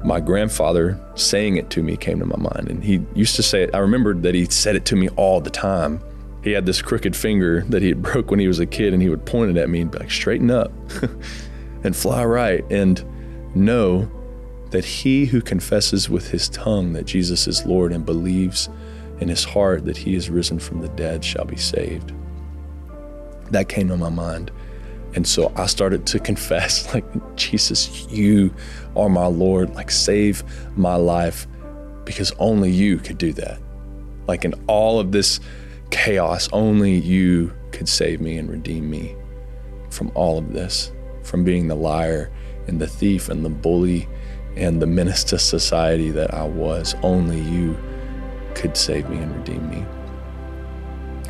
my 0.03 0.19
grandfather 0.19 0.99
saying 1.15 1.57
it 1.57 1.69
to 1.71 1.83
me 1.83 1.97
came 1.97 2.19
to 2.19 2.25
my 2.25 2.37
mind. 2.37 2.69
And 2.69 2.83
he 2.83 3.01
used 3.13 3.35
to 3.35 3.43
say 3.43 3.63
it, 3.63 3.71
I 3.73 3.79
remembered 3.79 4.23
that 4.23 4.33
he 4.33 4.45
said 4.45 4.75
it 4.75 4.85
to 4.85 4.95
me 4.95 5.09
all 5.09 5.41
the 5.41 5.49
time 5.49 6.01
he 6.43 6.51
had 6.51 6.65
this 6.65 6.81
crooked 6.81 7.15
finger 7.15 7.61
that 7.69 7.81
he 7.81 7.89
had 7.89 8.01
broke 8.01 8.31
when 8.31 8.39
he 8.39 8.47
was 8.47 8.59
a 8.59 8.65
kid 8.65 8.93
and 8.93 9.01
he 9.01 9.09
would 9.09 9.25
point 9.25 9.55
it 9.55 9.59
at 9.59 9.69
me 9.69 9.81
and 9.81 9.91
be 9.91 9.99
like 9.99 10.11
straighten 10.11 10.51
up 10.51 10.71
and 11.83 11.95
fly 11.95 12.23
right 12.23 12.65
and 12.71 13.03
know 13.55 14.09
that 14.71 14.85
he 14.85 15.25
who 15.25 15.41
confesses 15.41 16.09
with 16.09 16.31
his 16.31 16.47
tongue 16.49 16.93
that 16.93 17.05
Jesus 17.05 17.47
is 17.47 17.65
Lord 17.65 17.91
and 17.91 18.05
believes 18.05 18.69
in 19.19 19.27
his 19.27 19.43
heart 19.43 19.85
that 19.85 19.97
he 19.97 20.15
is 20.15 20.29
risen 20.29 20.59
from 20.59 20.81
the 20.81 20.87
dead 20.89 21.23
shall 21.23 21.45
be 21.45 21.57
saved. 21.57 22.13
that 23.51 23.67
came 23.67 23.89
to 23.89 23.97
my 23.97 24.09
mind. 24.09 24.49
And 25.13 25.27
so 25.27 25.51
I 25.55 25.65
started 25.65 26.05
to 26.07 26.19
confess, 26.19 26.93
like, 26.93 27.05
Jesus, 27.35 28.07
you 28.09 28.53
are 28.95 29.09
my 29.09 29.25
Lord. 29.25 29.73
Like, 29.75 29.91
save 29.91 30.43
my 30.77 30.95
life 30.95 31.47
because 32.05 32.31
only 32.39 32.71
you 32.71 32.97
could 32.97 33.17
do 33.17 33.33
that. 33.33 33.59
Like, 34.27 34.45
in 34.45 34.53
all 34.67 34.99
of 34.99 35.11
this 35.11 35.39
chaos, 35.89 36.49
only 36.53 36.93
you 36.93 37.53
could 37.71 37.89
save 37.89 38.21
me 38.21 38.37
and 38.37 38.49
redeem 38.49 38.89
me 38.89 39.15
from 39.89 40.11
all 40.15 40.37
of 40.37 40.53
this, 40.53 40.91
from 41.23 41.43
being 41.43 41.67
the 41.67 41.75
liar 41.75 42.31
and 42.67 42.79
the 42.79 42.87
thief 42.87 43.29
and 43.29 43.43
the 43.43 43.49
bully 43.49 44.07
and 44.55 44.81
the 44.81 44.87
menace 44.87 45.23
to 45.25 45.39
society 45.39 46.11
that 46.11 46.33
I 46.33 46.43
was. 46.43 46.95
Only 47.03 47.39
you 47.39 47.77
could 48.55 48.75
save 48.77 49.09
me 49.09 49.17
and 49.17 49.35
redeem 49.35 49.69
me. 49.69 49.85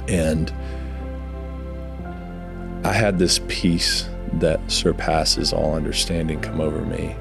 And 0.07 0.53
I 2.83 2.93
had 2.93 3.19
this 3.19 3.39
peace 3.47 4.09
that 4.33 4.59
surpasses 4.71 5.53
all 5.53 5.75
understanding 5.75 6.41
come 6.41 6.59
over 6.59 6.81
me. 6.81 7.15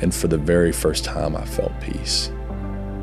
And 0.00 0.14
for 0.14 0.28
the 0.28 0.36
very 0.36 0.72
first 0.72 1.04
time, 1.04 1.34
I 1.34 1.44
felt 1.44 1.72
peace. 1.80 2.30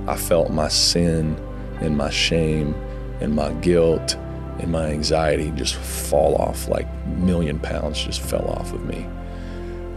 I 0.07 0.15
felt 0.17 0.51
my 0.51 0.67
sin 0.67 1.35
and 1.81 1.97
my 1.97 2.09
shame 2.09 2.75
and 3.21 3.35
my 3.35 3.53
guilt 3.53 4.15
and 4.59 4.71
my 4.71 4.87
anxiety 4.87 5.51
just 5.51 5.75
fall 5.75 6.35
off 6.35 6.67
like 6.67 6.87
million 7.05 7.59
pounds 7.59 8.03
just 8.03 8.21
fell 8.21 8.47
off 8.49 8.73
of 8.73 8.85
me. 8.85 9.07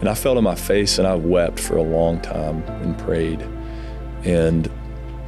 And 0.01 0.09
I 0.09 0.15
fell 0.15 0.35
to 0.35 0.43
my 0.43 0.55
face 0.55 0.99
and 0.99 1.07
I 1.07 1.15
wept 1.15 1.61
for 1.61 1.77
a 1.77 1.83
long 1.83 2.21
time 2.21 2.63
and 2.83 2.99
prayed. 2.99 3.43
And 4.25 4.71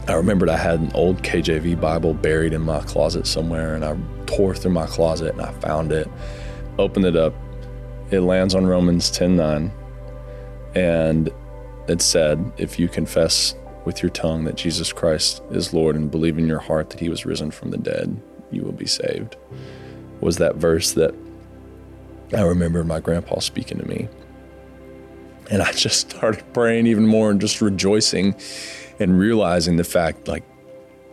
I 0.08 0.14
remembered 0.14 0.48
I 0.48 0.56
had 0.56 0.80
an 0.80 0.90
old 0.94 1.22
KJV 1.22 1.80
Bible 1.80 2.14
buried 2.14 2.54
in 2.54 2.62
my 2.62 2.80
closet 2.80 3.26
somewhere, 3.26 3.74
and 3.74 3.84
I 3.84 3.92
tore 4.36 4.54
through 4.54 4.72
my 4.72 4.86
closet 4.86 5.32
and 5.32 5.42
I 5.42 5.52
found 5.52 5.92
it, 5.92 6.08
opened 6.78 7.06
it 7.06 7.16
up. 7.16 7.34
It 8.10 8.20
lands 8.20 8.54
on 8.54 8.66
Romans 8.66 9.10
10 9.10 9.36
9. 9.36 9.72
And 10.74 11.30
it 11.88 12.00
said, 12.02 12.52
If 12.56 12.78
you 12.78 12.88
confess 12.88 13.54
with 13.84 14.02
your 14.02 14.10
tongue 14.10 14.44
that 14.44 14.54
Jesus 14.54 14.92
Christ 14.92 15.42
is 15.50 15.74
Lord 15.74 15.96
and 15.96 16.10
believe 16.10 16.38
in 16.38 16.46
your 16.46 16.60
heart 16.60 16.90
that 16.90 17.00
he 17.00 17.08
was 17.08 17.26
risen 17.26 17.50
from 17.50 17.70
the 17.70 17.78
dead, 17.78 18.20
you 18.50 18.62
will 18.62 18.72
be 18.72 18.86
saved. 18.86 19.36
Was 20.20 20.36
that 20.36 20.56
verse 20.56 20.92
that 20.92 21.14
I 22.34 22.42
remember 22.42 22.82
my 22.84 23.00
grandpa 23.00 23.40
speaking 23.40 23.78
to 23.78 23.86
me. 23.86 24.08
And 25.50 25.62
I 25.62 25.72
just 25.72 26.10
started 26.10 26.44
praying 26.54 26.86
even 26.86 27.06
more 27.06 27.30
and 27.30 27.40
just 27.40 27.60
rejoicing 27.60 28.34
and 28.98 29.18
realizing 29.18 29.76
the 29.76 29.84
fact 29.84 30.28
like 30.28 30.44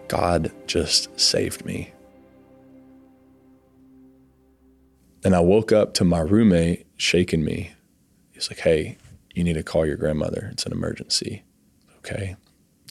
God 0.08 0.52
just 0.66 1.20
saved 1.20 1.66
me. 1.66 1.92
And 5.24 5.36
I 5.36 5.40
woke 5.40 5.72
up 5.72 5.94
to 5.96 6.06
my 6.06 6.20
roommate 6.20 6.88
shaking 6.98 7.44
me. 7.44 7.72
He's 8.32 8.50
like, 8.50 8.60
hey, 8.60 8.98
you 9.34 9.44
need 9.44 9.54
to 9.54 9.64
call 9.64 9.86
your 9.86 9.98
grandmother. 9.98 10.50
It's 10.52 10.66
an 10.66 10.72
emergency. 10.72 11.44
Okay. 11.98 12.36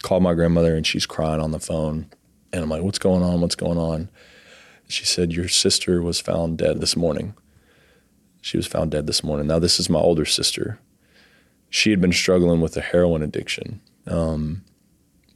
Called 0.03 0.23
my 0.23 0.35
grandmother 0.35 0.77
and 0.77 0.87
she's 0.87 1.07
crying 1.07 1.41
on 1.41 1.51
the 1.51 1.59
phone. 1.59 2.07
And 2.53 2.63
I'm 2.63 2.71
like, 2.71 2.83
what's 2.83 2.99
going 2.99 3.23
on? 3.23 3.41
What's 3.41 3.55
going 3.55 3.79
on? 3.79 4.11
She 4.89 5.05
said, 5.05 5.33
Your 5.33 5.49
sister 5.49 6.03
was 6.03 6.21
found 6.21 6.59
dead 6.59 6.81
this 6.81 6.97
morning. 6.97 7.35
She 8.41 8.57
was 8.57 8.67
found 8.67 8.91
dead 8.91 9.07
this 9.07 9.23
morning. 9.23 9.47
Now, 9.47 9.59
this 9.59 9.79
is 9.79 9.91
my 9.91 9.99
older 9.99 10.25
sister. 10.25 10.81
She 11.69 11.91
had 11.91 12.01
been 12.01 12.13
struggling 12.13 12.63
with 12.63 12.77
a 12.77 12.81
heroin 12.81 13.23
addiction. 13.23 13.83
Um, 14.07 14.65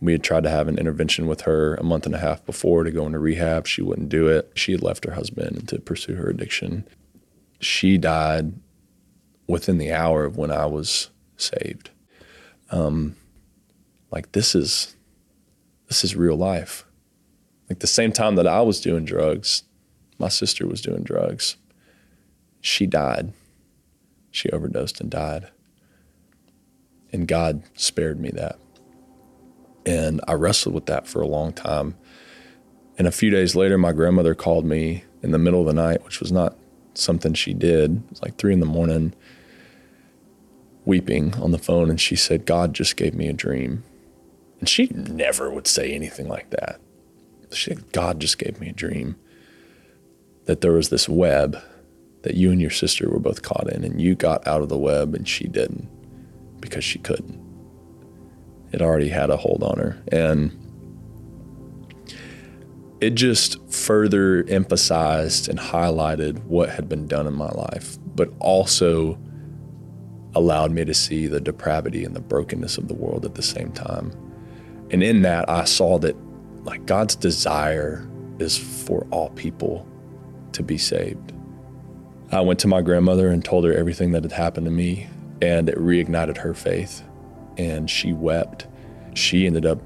we 0.02 0.10
had 0.10 0.24
tried 0.24 0.42
to 0.42 0.50
have 0.50 0.66
an 0.66 0.78
intervention 0.78 1.28
with 1.28 1.42
her 1.42 1.76
a 1.76 1.84
month 1.84 2.06
and 2.06 2.14
a 2.14 2.18
half 2.18 2.44
before 2.44 2.82
to 2.82 2.90
go 2.90 3.06
into 3.06 3.20
rehab. 3.20 3.68
She 3.68 3.82
wouldn't 3.82 4.08
do 4.08 4.26
it. 4.26 4.50
She 4.56 4.72
had 4.72 4.82
left 4.82 5.04
her 5.04 5.12
husband 5.12 5.68
to 5.68 5.78
pursue 5.78 6.16
her 6.16 6.28
addiction. 6.28 6.88
She 7.60 7.98
died 7.98 8.52
within 9.46 9.78
the 9.78 9.92
hour 9.92 10.24
of 10.24 10.36
when 10.36 10.50
I 10.50 10.66
was 10.66 11.10
saved. 11.36 11.90
Um, 12.72 13.14
like 14.10 14.32
this 14.32 14.56
is 14.56 14.96
this 15.86 16.02
is 16.02 16.16
real 16.16 16.36
life. 16.36 16.84
Like 17.70 17.78
the 17.78 17.86
same 17.86 18.10
time 18.10 18.34
that 18.34 18.46
I 18.46 18.60
was 18.60 18.80
doing 18.80 19.04
drugs, 19.04 19.62
my 20.18 20.28
sister 20.28 20.66
was 20.66 20.80
doing 20.80 21.04
drugs. 21.04 21.56
She 22.60 22.86
died. 22.86 23.32
She 24.32 24.50
overdosed 24.50 25.00
and 25.00 25.10
died. 25.10 25.48
And 27.12 27.28
God 27.28 27.62
spared 27.74 28.18
me 28.18 28.30
that. 28.30 28.58
And 29.84 30.20
I 30.28 30.34
wrestled 30.34 30.74
with 30.74 30.86
that 30.86 31.06
for 31.06 31.20
a 31.20 31.26
long 31.26 31.52
time. 31.52 31.96
And 32.98 33.06
a 33.06 33.12
few 33.12 33.30
days 33.30 33.56
later, 33.56 33.78
my 33.78 33.92
grandmother 33.92 34.34
called 34.34 34.64
me 34.64 35.04
in 35.22 35.30
the 35.32 35.38
middle 35.38 35.60
of 35.60 35.66
the 35.66 35.72
night, 35.72 36.04
which 36.04 36.20
was 36.20 36.30
not 36.30 36.56
something 36.94 37.34
she 37.34 37.54
did. 37.54 37.96
It 37.96 38.10
was 38.10 38.22
like 38.22 38.36
three 38.36 38.52
in 38.52 38.60
the 38.60 38.66
morning, 38.66 39.14
weeping 40.84 41.34
on 41.34 41.50
the 41.50 41.58
phone. 41.58 41.90
And 41.90 42.00
she 42.00 42.16
said, 42.16 42.46
God 42.46 42.74
just 42.74 42.96
gave 42.96 43.14
me 43.14 43.28
a 43.28 43.32
dream. 43.32 43.82
And 44.60 44.68
she 44.68 44.86
never 44.86 45.50
would 45.50 45.66
say 45.66 45.92
anything 45.92 46.28
like 46.28 46.50
that. 46.50 46.80
She 47.50 47.70
said, 47.70 47.92
God 47.92 48.20
just 48.20 48.38
gave 48.38 48.60
me 48.60 48.68
a 48.68 48.72
dream 48.72 49.16
that 50.44 50.60
there 50.60 50.72
was 50.72 50.88
this 50.88 51.08
web 51.08 51.60
that 52.22 52.34
you 52.34 52.50
and 52.50 52.60
your 52.60 52.70
sister 52.70 53.08
were 53.10 53.18
both 53.18 53.42
caught 53.42 53.72
in, 53.72 53.84
and 53.84 54.00
you 54.00 54.14
got 54.14 54.46
out 54.46 54.62
of 54.62 54.68
the 54.68 54.78
web 54.78 55.14
and 55.14 55.28
she 55.28 55.48
didn't 55.48 55.88
because 56.60 56.84
she 56.84 56.98
couldn't. 57.00 57.41
It 58.72 58.82
already 58.82 59.08
had 59.08 59.30
a 59.30 59.36
hold 59.36 59.62
on 59.62 59.78
her. 59.78 60.02
And 60.10 60.58
it 63.00 63.14
just 63.14 63.62
further 63.72 64.44
emphasized 64.48 65.48
and 65.48 65.58
highlighted 65.58 66.42
what 66.44 66.70
had 66.70 66.88
been 66.88 67.06
done 67.06 67.26
in 67.26 67.34
my 67.34 67.50
life, 67.50 67.98
but 68.14 68.32
also 68.38 69.18
allowed 70.34 70.70
me 70.72 70.84
to 70.84 70.94
see 70.94 71.26
the 71.26 71.40
depravity 71.40 72.04
and 72.04 72.16
the 72.16 72.20
brokenness 72.20 72.78
of 72.78 72.88
the 72.88 72.94
world 72.94 73.24
at 73.24 73.34
the 73.34 73.42
same 73.42 73.72
time. 73.72 74.12
And 74.90 75.02
in 75.02 75.22
that, 75.22 75.48
I 75.50 75.64
saw 75.64 75.98
that 75.98 76.16
like 76.64 76.86
God's 76.86 77.16
desire 77.16 78.08
is 78.38 78.56
for 78.56 79.06
all 79.10 79.30
people 79.30 79.86
to 80.52 80.62
be 80.62 80.78
saved. 80.78 81.32
I 82.30 82.40
went 82.40 82.60
to 82.60 82.68
my 82.68 82.82
grandmother 82.82 83.28
and 83.28 83.44
told 83.44 83.64
her 83.64 83.74
everything 83.74 84.12
that 84.12 84.22
had 84.22 84.32
happened 84.32 84.66
to 84.66 84.70
me, 84.70 85.08
and 85.42 85.68
it 85.68 85.76
reignited 85.76 86.38
her 86.38 86.54
faith. 86.54 87.02
And 87.56 87.90
she 87.90 88.12
wept. 88.12 88.66
She 89.14 89.46
ended 89.46 89.66
up, 89.66 89.80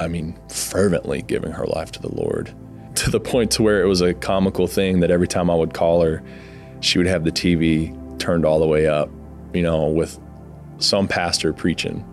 I 0.00 0.08
mean, 0.08 0.38
fervently 0.48 1.22
giving 1.22 1.52
her 1.52 1.66
life 1.66 1.92
to 1.92 2.02
the 2.02 2.14
Lord 2.14 2.54
to 2.96 3.10
the 3.10 3.20
point 3.20 3.52
to 3.52 3.62
where 3.62 3.82
it 3.82 3.86
was 3.86 4.00
a 4.00 4.12
comical 4.14 4.66
thing 4.66 5.00
that 5.00 5.10
every 5.10 5.28
time 5.28 5.50
I 5.50 5.54
would 5.54 5.72
call 5.72 6.02
her, 6.02 6.22
she 6.80 6.98
would 6.98 7.06
have 7.06 7.24
the 7.24 7.32
TV 7.32 7.94
turned 8.18 8.44
all 8.44 8.58
the 8.58 8.66
way 8.66 8.86
up, 8.86 9.08
you 9.54 9.62
know, 9.62 9.86
with 9.86 10.18
some 10.78 11.08
pastor 11.08 11.52
preaching. 11.52 12.04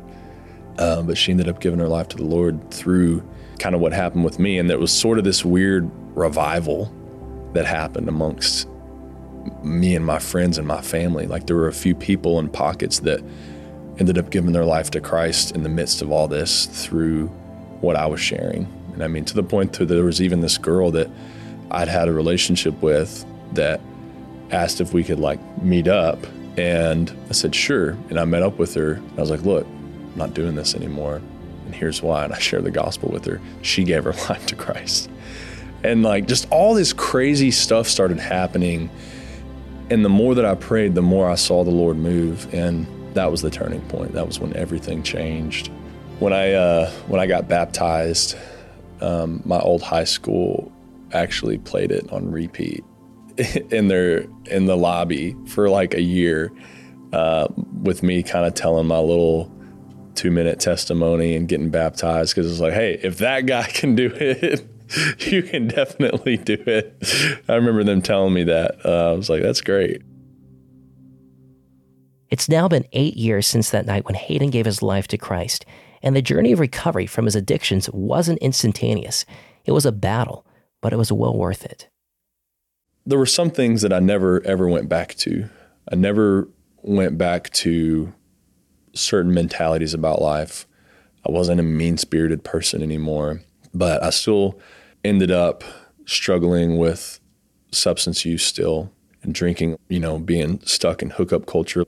Uh, 0.77 1.01
but 1.01 1.17
she 1.17 1.31
ended 1.31 1.47
up 1.47 1.59
giving 1.59 1.79
her 1.79 1.87
life 1.87 2.07
to 2.09 2.17
the 2.17 2.23
Lord 2.25 2.71
through 2.71 3.27
kind 3.59 3.73
of 3.73 3.81
what 3.81 3.93
happened 3.93 4.25
with 4.25 4.39
me. 4.39 4.57
And 4.57 4.69
there 4.69 4.77
was 4.77 4.91
sort 4.91 5.17
of 5.17 5.23
this 5.23 5.45
weird 5.45 5.89
revival 6.15 6.93
that 7.53 7.65
happened 7.65 8.09
amongst 8.09 8.67
me 9.63 9.95
and 9.95 10.05
my 10.05 10.19
friends 10.19 10.57
and 10.57 10.67
my 10.67 10.81
family. 10.81 11.27
Like 11.27 11.47
there 11.47 11.55
were 11.55 11.67
a 11.67 11.73
few 11.73 11.95
people 11.95 12.39
in 12.39 12.49
pockets 12.49 12.99
that 12.99 13.23
ended 13.99 14.17
up 14.17 14.29
giving 14.29 14.51
their 14.51 14.65
life 14.65 14.91
to 14.91 15.01
Christ 15.01 15.55
in 15.55 15.63
the 15.63 15.69
midst 15.69 16.01
of 16.01 16.11
all 16.11 16.27
this 16.27 16.65
through 16.65 17.27
what 17.81 17.95
I 17.95 18.05
was 18.05 18.19
sharing. 18.19 18.67
And 18.93 19.03
I 19.03 19.07
mean, 19.07 19.25
to 19.25 19.33
the 19.33 19.43
point 19.43 19.73
that 19.73 19.85
there 19.85 20.03
was 20.03 20.21
even 20.21 20.41
this 20.41 20.57
girl 20.57 20.91
that 20.91 21.09
I'd 21.71 21.87
had 21.87 22.07
a 22.07 22.13
relationship 22.13 22.81
with 22.81 23.25
that 23.53 23.81
asked 24.51 24.81
if 24.81 24.93
we 24.93 25.03
could 25.03 25.19
like 25.19 25.39
meet 25.61 25.87
up. 25.87 26.25
And 26.57 27.15
I 27.29 27.33
said, 27.33 27.53
sure. 27.53 27.91
And 28.09 28.19
I 28.19 28.25
met 28.25 28.43
up 28.43 28.57
with 28.57 28.73
her. 28.75 29.01
I 29.17 29.21
was 29.21 29.29
like, 29.29 29.41
look, 29.41 29.65
I'm 29.65 30.15
not 30.15 30.33
doing 30.33 30.55
this 30.55 30.75
anymore. 30.75 31.21
And 31.65 31.75
here's 31.75 32.01
why. 32.01 32.23
And 32.23 32.33
I 32.33 32.39
shared 32.39 32.63
the 32.63 32.71
gospel 32.71 33.09
with 33.09 33.25
her. 33.25 33.41
She 33.61 33.83
gave 33.83 34.05
her 34.05 34.13
life 34.29 34.45
to 34.47 34.55
Christ. 34.55 35.09
And 35.83 36.03
like 36.03 36.27
just 36.27 36.49
all 36.51 36.73
this 36.73 36.93
crazy 36.93 37.51
stuff 37.51 37.87
started 37.87 38.19
happening. 38.19 38.89
And 39.89 40.03
the 40.03 40.09
more 40.09 40.35
that 40.35 40.45
I 40.45 40.55
prayed, 40.55 40.95
the 40.95 41.01
more 41.01 41.29
I 41.29 41.35
saw 41.35 41.63
the 41.63 41.71
Lord 41.71 41.97
move. 41.97 42.51
And 42.53 42.87
that 43.16 43.32
was 43.32 43.41
the 43.41 43.49
turning 43.49 43.82
point. 43.88 44.13
That 44.13 44.28
was 44.28 44.39
when 44.39 44.55
everything 44.55 45.01
changed. 45.01 45.72
When 46.20 46.32
I 46.32 46.53
uh, 46.53 46.91
when 47.07 47.20
I 47.20 47.26
got 47.26 47.47
baptized, 47.47 48.38
um, 49.01 49.41
my 49.43 49.59
old 49.59 49.82
high 49.82 50.03
school 50.03 50.72
actually 51.11 51.57
played 51.57 51.91
it 51.91 52.11
on 52.11 52.30
repeat 52.30 52.84
in 53.72 53.88
their 53.88 54.26
in 54.45 54.66
the 54.66 54.78
lobby 54.78 55.36
for 55.47 55.70
like 55.70 55.93
a 55.93 56.01
year, 56.01 56.51
uh, 57.13 57.47
with 57.82 58.03
me 58.03 58.22
kind 58.22 58.45
of 58.45 58.53
telling 58.53 58.86
my 58.86 58.99
little 58.99 59.51
two 60.13 60.32
minute 60.32 60.59
testimony 60.59 61.36
and 61.36 61.47
getting 61.47 61.70
baptized 61.70 62.36
because 62.36 62.49
it's 62.49 62.61
like, 62.61 62.74
hey, 62.74 62.99
if 63.01 63.18
that 63.18 63.45
guy 63.45 63.63
can 63.74 63.95
do 63.95 64.11
it, 64.13 64.68
you 65.32 65.41
can 65.41 65.68
definitely 65.68 66.38
do 66.38 66.61
it. 66.66 67.41
I 67.47 67.55
remember 67.55 67.84
them 67.84 68.01
telling 68.01 68.34
me 68.34 68.43
that. 68.45 68.86
Uh, 68.86 69.11
I 69.11 69.13
was 69.13 69.30
like, 69.30 69.41
that's 69.41 69.61
great. 69.61 70.01
It's 72.30 72.49
now 72.49 72.67
been 72.67 72.86
eight 72.91 73.15
years 73.15 73.47
since 73.47 73.69
that 73.69 73.86
night 73.86 74.05
when 74.05 74.15
Hayden 74.15 74.49
gave 74.49 74.65
his 74.65 74.82
life 74.82 75.07
to 75.09 75.17
Christ, 75.17 75.65
and 76.01 76.15
the 76.15 76.21
journey 76.21 76.51
of 76.51 76.59
recovery 76.59 77.05
from 77.05 77.26
his 77.26 77.36
addictions 77.36 77.89
wasn't 77.91 78.39
instantaneous. 78.39 79.26
It 79.65 79.71
was 79.71 79.86
a 79.86 79.91
battle, 79.91 80.45
but 80.82 80.93
it 80.93 80.97
was 80.97 81.11
well 81.11 81.36
worth 81.36 81.65
it. 81.65 81.89
there 83.05 83.19
were 83.19 83.26
some 83.26 83.51
things 83.51 83.82
that 83.82 83.93
I 83.93 83.99
never 83.99 84.41
ever 84.45 84.67
went 84.67 84.89
back 84.89 85.15
to. 85.15 85.47
I 85.91 85.95
never 85.95 86.49
went 86.82 87.17
back 87.17 87.51
to 87.51 88.13
certain 88.93 89.34
mentalities 89.34 89.93
about 89.93 90.21
life. 90.21 90.65
I 91.28 91.32
wasn't 91.32 91.59
a 91.59 91.63
mean 91.63 91.97
spirited 91.97 92.43
person 92.43 92.82
anymore, 92.82 93.41
but 93.73 94.03
I 94.03 94.09
still 94.09 94.59
ended 95.03 95.32
up 95.32 95.63
struggling 96.05 96.78
with 96.78 97.19
substance 97.71 98.26
use 98.26 98.43
still 98.43 98.91
and 99.21 99.34
drinking, 99.34 99.78
you 99.89 99.99
know, 99.99 100.19
being 100.19 100.59
stuck 100.65 101.01
in 101.01 101.11
hookup 101.11 101.45
culture. 101.45 101.86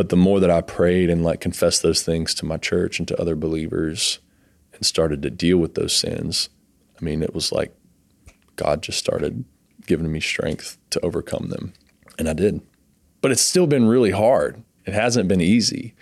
But 0.00 0.08
the 0.08 0.16
more 0.16 0.40
that 0.40 0.50
I 0.50 0.62
prayed 0.62 1.10
and 1.10 1.22
like 1.22 1.42
confessed 1.42 1.82
those 1.82 2.00
things 2.00 2.32
to 2.36 2.46
my 2.46 2.56
church 2.56 2.98
and 2.98 3.06
to 3.08 3.20
other 3.20 3.36
believers 3.36 4.18
and 4.72 4.86
started 4.86 5.20
to 5.20 5.28
deal 5.28 5.58
with 5.58 5.74
those 5.74 5.92
sins, 5.94 6.48
I 6.98 7.04
mean, 7.04 7.22
it 7.22 7.34
was 7.34 7.52
like 7.52 7.76
God 8.56 8.80
just 8.80 8.98
started 8.98 9.44
giving 9.86 10.10
me 10.10 10.18
strength 10.18 10.78
to 10.88 11.04
overcome 11.04 11.50
them. 11.50 11.74
And 12.18 12.30
I 12.30 12.32
did. 12.32 12.62
But 13.20 13.30
it's 13.30 13.42
still 13.42 13.66
been 13.66 13.88
really 13.88 14.10
hard. 14.10 14.64
It 14.86 14.94
hasn't 14.94 15.28
been 15.28 15.42
easy, 15.42 15.94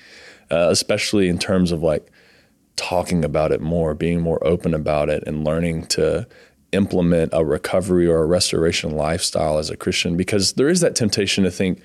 uh, 0.49 0.69
especially 0.71 1.29
in 1.29 1.41
terms 1.41 1.73
of 1.73 1.83
like 1.83 2.09
talking 2.77 3.25
about 3.25 3.51
it 3.51 3.61
more, 3.61 3.97
being 3.97 4.21
more 4.21 4.39
open 4.47 4.75
about 4.75 5.09
it, 5.09 5.25
and 5.27 5.45
learning 5.45 5.87
to 5.87 6.29
implement 6.71 7.33
a 7.33 7.45
recovery 7.45 8.07
or 8.07 8.23
a 8.23 8.27
restoration 8.27 8.93
lifestyle 8.93 9.59
as 9.59 9.71
a 9.71 9.77
Christian. 9.77 10.17
Because 10.17 10.53
there 10.53 10.69
is 10.69 10.83
that 10.83 10.95
temptation 10.95 11.43
to 11.43 11.51
think, 11.51 11.83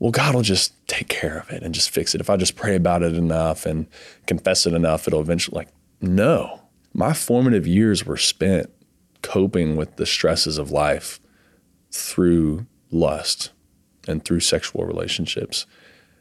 well, 0.00 0.10
God 0.10 0.34
will 0.34 0.42
just 0.42 0.72
take 0.88 1.08
care 1.08 1.38
of 1.38 1.50
it 1.50 1.62
and 1.62 1.74
just 1.74 1.90
fix 1.90 2.14
it. 2.14 2.22
If 2.22 2.30
I 2.30 2.36
just 2.36 2.56
pray 2.56 2.74
about 2.74 3.02
it 3.02 3.14
enough 3.14 3.66
and 3.66 3.86
confess 4.26 4.66
it 4.66 4.72
enough, 4.72 5.06
it'll 5.06 5.20
eventually, 5.20 5.56
like, 5.56 5.68
no. 6.00 6.62
My 6.94 7.12
formative 7.12 7.66
years 7.66 8.04
were 8.04 8.16
spent 8.16 8.70
coping 9.22 9.76
with 9.76 9.96
the 9.96 10.06
stresses 10.06 10.56
of 10.56 10.70
life 10.70 11.20
through 11.92 12.66
lust 12.90 13.50
and 14.08 14.24
through 14.24 14.40
sexual 14.40 14.86
relationships. 14.86 15.66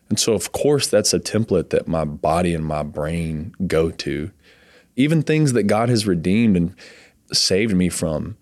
And 0.10 0.20
so, 0.20 0.34
of 0.34 0.52
course, 0.52 0.88
that's 0.88 1.14
a 1.14 1.20
template 1.20 1.70
that 1.70 1.88
my 1.88 2.04
body 2.04 2.54
and 2.54 2.66
my 2.66 2.84
brain 2.84 3.56
go 3.66 3.92
to. 3.92 4.32
Even 4.98 5.24
things 5.24 5.54
that 5.54 5.64
God 5.64 5.88
has 5.88 6.06
redeemed 6.06 6.58
and 6.58 6.76
saved 7.32 7.74
me 7.74 7.88
from, 7.88 8.36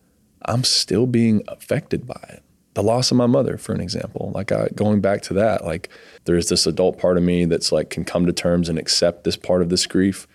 I'm 0.44 0.64
still 0.64 1.06
being 1.06 1.44
affected 1.48 2.08
by 2.08 2.26
it. 2.30 2.44
The 2.78 2.84
loss 2.84 3.10
of 3.10 3.18
my 3.18 3.26
mother, 3.26 3.58
for 3.58 3.74
an 3.74 3.82
example, 3.82 4.32
like 4.36 4.52
I, 4.52 4.68
going 4.76 5.02
back 5.02 5.24
to 5.24 5.34
that, 5.34 5.66
like 5.66 5.90
there's 6.26 6.50
this 6.50 6.68
adult 6.68 7.00
part 7.00 7.18
of 7.18 7.24
me 7.24 7.46
that's 7.46 7.72
like 7.72 7.90
can 7.90 8.06
come 8.06 8.28
to 8.28 8.32
terms 8.32 8.70
and 8.70 8.78
accept 8.78 9.24
this 9.24 9.36
part 9.36 9.64
of 9.64 9.70
this 9.70 9.88
grief, 9.88 10.28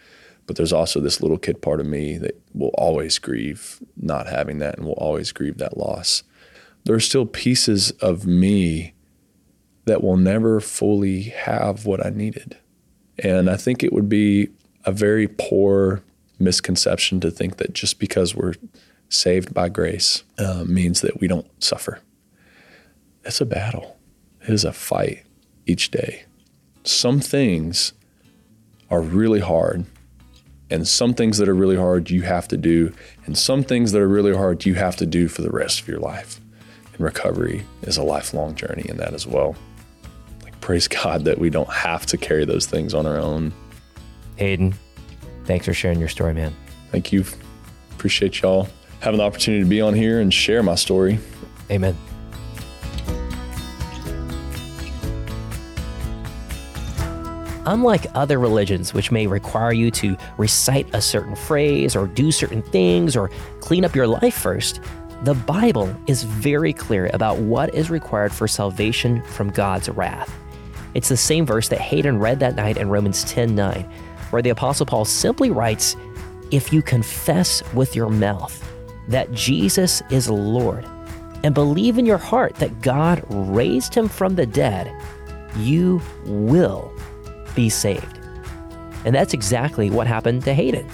but 0.49 0.57
there's 0.57 0.73
also 0.73 0.99
this 0.99 1.21
little 1.21 1.39
kid 1.39 1.63
part 1.63 1.79
of 1.79 1.87
me 1.87 2.19
that 2.19 2.43
will 2.53 2.75
always 2.75 3.21
grieve 3.21 3.79
not 3.97 4.27
having 4.27 4.59
that 4.59 4.77
and 4.77 4.85
will 4.85 4.95
always 4.95 5.31
grieve 5.31 5.59
that 5.59 5.77
loss. 5.77 6.25
There 6.83 6.97
are 6.97 7.01
still 7.01 7.27
pieces 7.27 7.93
of 8.01 8.27
me 8.27 8.95
that 9.85 10.03
will 10.03 10.17
never 10.17 10.59
fully 10.59 11.23
have 11.23 11.87
what 11.87 12.05
I 12.05 12.11
needed. 12.11 12.59
And 13.21 13.49
I 13.49 13.57
think 13.57 13.85
it 13.85 13.93
would 13.93 14.09
be 14.09 14.49
a 14.85 14.91
very 14.91 15.29
poor 15.29 16.03
misconception 16.41 17.21
to 17.21 17.31
think 17.31 17.59
that 17.59 17.73
just 17.73 18.01
because 18.01 18.35
we're 18.35 18.55
saved 19.09 19.55
by 19.55 19.69
grace 19.69 20.25
uh, 20.39 20.65
means 20.67 21.03
that 21.03 21.21
we 21.21 21.29
don't 21.29 21.47
suffer. 21.63 22.01
It's 23.25 23.41
a 23.41 23.47
battle, 23.47 23.99
it 24.43 24.51
is 24.51 24.65
a 24.65 24.73
fight 24.73 25.25
each 25.67 25.91
day. 25.91 26.25
Some 26.85 27.21
things 27.21 27.93
are 28.91 29.01
really 29.01 29.41
hard, 29.41 29.87
and 30.71 30.87
some 30.89 31.15
things 31.15 31.39
that 31.39 31.49
are 31.49 31.55
really 31.55 31.77
hard 31.77 32.11
you 32.11 32.23
have 32.23 32.49
to 32.49 32.57
do, 32.57 32.93
and 33.25 33.39
some 33.39 33.63
things 33.63 33.93
that 33.93 34.03
are 34.03 34.09
really 34.09 34.35
hard 34.35 34.67
you 34.67 34.75
have 34.75 34.97
to 34.97 35.07
do 35.07 35.29
for 35.29 35.43
the 35.43 35.51
rest 35.51 35.81
of 35.81 35.89
your 35.89 36.01
life. 36.01 36.41
And 36.93 37.01
recovery 37.01 37.65
is 37.83 37.97
a 37.97 38.03
lifelong 38.03 38.55
journey 38.55 38.85
in 38.89 38.97
that 38.99 39.15
as 39.15 39.27
well 39.27 39.57
Like 40.43 40.61
praise 40.61 40.89
God 40.89 41.25
that 41.25 41.39
we 41.39 41.51
don't 41.51 41.71
have 41.71 42.07
to 42.07 42.19
carry 42.19 42.45
those 42.45 42.67
things 42.67 42.95
on 42.95 43.07
our 43.07 43.19
own. 43.19 43.53
Hayden, 44.37 44.75
thanks 45.45 45.67
for 45.67 45.75
sharing 45.75 45.99
your 45.99 46.09
story, 46.09 46.35
man. 46.35 46.55
Thank 46.91 47.13
you. 47.13 47.25
Appreciate 47.93 48.43
y'all 48.43 48.69
having 49.01 49.19
the 49.19 49.25
opportunity 49.25 49.63
to 49.63 49.69
be 49.69 49.81
on 49.81 49.95
here 49.95 50.21
and 50.21 50.33
share 50.33 50.63
my 50.63 50.75
story. 50.75 51.19
Amen. 51.71 51.97
Unlike 57.65 58.07
other 58.15 58.41
religions, 58.41 58.93
which 58.93 59.13
may 59.13 59.29
require 59.29 59.73
you 59.73 59.91
to 59.93 60.17
recite 60.37 60.93
a 60.95 61.01
certain 61.01 61.37
phrase 61.37 61.95
or 61.95 62.09
do 62.09 62.33
certain 62.33 62.63
things 62.63 63.15
or 63.15 63.31
clean 63.61 63.85
up 63.85 63.95
your 63.95 64.09
life 64.09 64.35
first, 64.35 64.81
the 65.23 65.35
Bible 65.35 65.95
is 66.09 66.25
very 66.25 66.73
clear 66.73 67.09
about 67.15 67.39
what 67.39 67.73
is 67.73 67.89
required 67.89 68.33
for 68.33 68.49
salvation 68.49 69.23
from 69.23 69.51
God's 69.51 69.89
wrath. 69.89 70.35
It's 70.95 71.09
the 71.09 71.17
same 71.17 71.47
verse 71.47 71.69
that 71.69 71.81
Hayden 71.81 72.19
read 72.19 72.41
that 72.41 72.57
night 72.57 72.77
in 72.77 72.89
Romans 72.89 73.23
10 73.25 73.55
9, 73.55 73.83
where 74.31 74.43
the 74.43 74.51
Apostle 74.51 74.85
Paul 74.85 75.05
simply 75.05 75.51
writes, 75.51 75.95
If 76.51 76.73
you 76.73 76.83
confess 76.83 77.63
with 77.73 77.95
your 77.95 78.11
mouth 78.11 78.69
that 79.07 79.31
Jesus 79.33 80.03
is 80.11 80.29
Lord 80.29 80.85
and 81.45 81.55
believe 81.55 81.99
in 81.99 82.07
your 82.07 82.19
heart 82.19 82.57
that 82.57 82.81
God 82.81 83.25
raised 83.29 83.95
him 83.95 84.09
from 84.09 84.35
the 84.35 84.47
dead, 84.47 84.93
you 85.57 86.03
will 86.25 86.93
be 87.55 87.69
saved. 87.69 88.19
And 89.05 89.15
that's 89.15 89.35
exactly 89.35 89.91
what 89.91 90.07
happened 90.07 90.45
to 90.45 90.55
Hayden. 90.55 90.89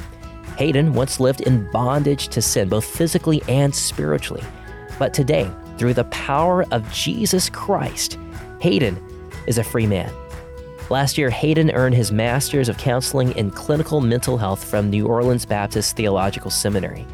Hayden 0.57 0.95
once 0.95 1.21
lived 1.21 1.43
in 1.43 1.71
bondage 1.71 2.29
to 2.29 2.43
sin, 2.43 2.69
both 2.69 2.85
physically 2.85 3.43
and 3.49 3.75
spiritually. 3.75 4.43
But 4.99 5.15
today, 5.15 5.51
through 5.77 5.95
the 5.95 6.05
power 6.05 6.65
of 6.73 6.91
Jesus 6.93 7.49
Christ, 7.49 8.19
Hayden 8.61 9.01
is 9.47 9.59
a 9.59 9.65
free 9.65 9.87
man. 9.87 10.13
Last 10.91 11.19
year, 11.19 11.31
Hayden 11.31 11.71
earned 11.73 11.95
his 11.95 12.11
Master's 12.11 12.69
of 12.69 12.79
Counseling 12.79 13.33
in 13.33 13.51
Clinical 13.51 14.01
Mental 14.01 14.39
Health 14.39 14.65
from 14.65 14.91
New 14.91 15.07
Orleans 15.07 15.45
Baptist 15.45 15.97
Theological 15.97 16.51
Seminary. 16.51 17.07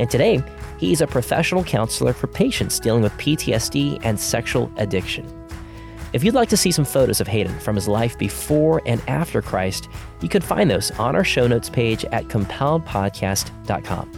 And 0.00 0.10
today, 0.10 0.42
he's 0.78 1.00
a 1.00 1.06
professional 1.06 1.62
counselor 1.62 2.12
for 2.12 2.26
patients 2.26 2.80
dealing 2.80 3.02
with 3.02 3.12
PTSD 3.12 4.00
and 4.02 4.18
sexual 4.18 4.70
addiction. 4.76 5.39
If 6.12 6.24
you'd 6.24 6.34
like 6.34 6.48
to 6.48 6.56
see 6.56 6.72
some 6.72 6.84
photos 6.84 7.20
of 7.20 7.28
Hayden 7.28 7.56
from 7.60 7.76
his 7.76 7.86
life 7.86 8.18
before 8.18 8.82
and 8.84 9.00
after 9.08 9.40
Christ, 9.40 9.88
you 10.20 10.28
can 10.28 10.42
find 10.42 10.68
those 10.68 10.90
on 10.92 11.14
our 11.14 11.22
show 11.22 11.46
notes 11.46 11.70
page 11.70 12.04
at 12.06 12.24
compelledpodcast.com. 12.24 14.10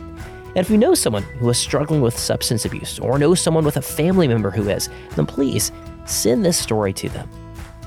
And 0.55 0.57
if 0.57 0.71
you 0.71 0.79
know 0.79 0.95
someone 0.95 1.23
who 1.23 1.51
is 1.51 1.59
struggling 1.59 2.01
with 2.01 2.19
substance 2.19 2.65
abuse 2.65 2.99
or 2.99 3.19
know 3.19 3.35
someone 3.35 3.65
with 3.65 3.77
a 3.77 3.83
family 3.83 4.27
member 4.27 4.51
who 4.51 4.71
is, 4.71 4.89
then 5.17 5.27
please 5.27 5.71
send 6.07 6.45
this 6.45 6.57
story 6.59 6.95
to 6.95 7.11
them. 7.11 7.29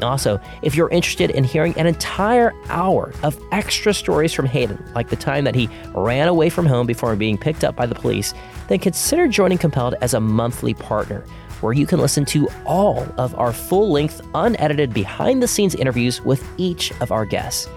Also, 0.01 0.39
if 0.61 0.75
you're 0.75 0.89
interested 0.89 1.31
in 1.31 1.43
hearing 1.43 1.73
an 1.77 1.87
entire 1.87 2.53
hour 2.67 3.13
of 3.23 3.39
extra 3.51 3.93
stories 3.93 4.33
from 4.33 4.45
Hayden, 4.45 4.83
like 4.93 5.09
the 5.09 5.15
time 5.15 5.45
that 5.45 5.55
he 5.55 5.69
ran 5.93 6.27
away 6.27 6.49
from 6.49 6.65
home 6.65 6.85
before 6.85 7.15
being 7.15 7.37
picked 7.37 7.63
up 7.63 7.75
by 7.75 7.85
the 7.85 7.95
police, 7.95 8.33
then 8.67 8.79
consider 8.79 9.27
joining 9.27 9.57
Compelled 9.57 9.95
as 10.01 10.13
a 10.13 10.19
monthly 10.19 10.73
partner, 10.73 11.23
where 11.61 11.73
you 11.73 11.85
can 11.85 11.99
listen 11.99 12.25
to 12.25 12.47
all 12.65 13.07
of 13.17 13.33
our 13.35 13.53
full 13.53 13.91
length, 13.91 14.21
unedited 14.33 14.93
behind 14.93 15.41
the 15.41 15.47
scenes 15.47 15.75
interviews 15.75 16.21
with 16.21 16.47
each 16.57 16.91
of 17.01 17.11
our 17.11 17.25
guests. 17.25 17.69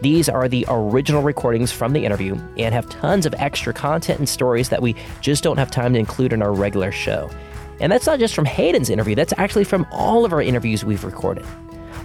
These 0.00 0.28
are 0.28 0.48
the 0.48 0.66
original 0.68 1.22
recordings 1.22 1.70
from 1.70 1.92
the 1.92 2.04
interview 2.04 2.34
and 2.56 2.74
have 2.74 2.88
tons 2.88 3.24
of 3.24 3.34
extra 3.38 3.72
content 3.72 4.18
and 4.18 4.28
stories 4.28 4.68
that 4.70 4.82
we 4.82 4.96
just 5.20 5.44
don't 5.44 5.58
have 5.58 5.70
time 5.70 5.92
to 5.92 5.98
include 5.98 6.32
in 6.32 6.42
our 6.42 6.52
regular 6.52 6.90
show. 6.90 7.30
And 7.78 7.92
that's 7.92 8.06
not 8.06 8.18
just 8.18 8.34
from 8.34 8.44
Hayden's 8.44 8.90
interview, 8.90 9.14
that's 9.14 9.32
actually 9.36 9.64
from 9.64 9.86
all 9.92 10.24
of 10.24 10.32
our 10.32 10.42
interviews 10.42 10.84
we've 10.84 11.04
recorded. 11.04 11.44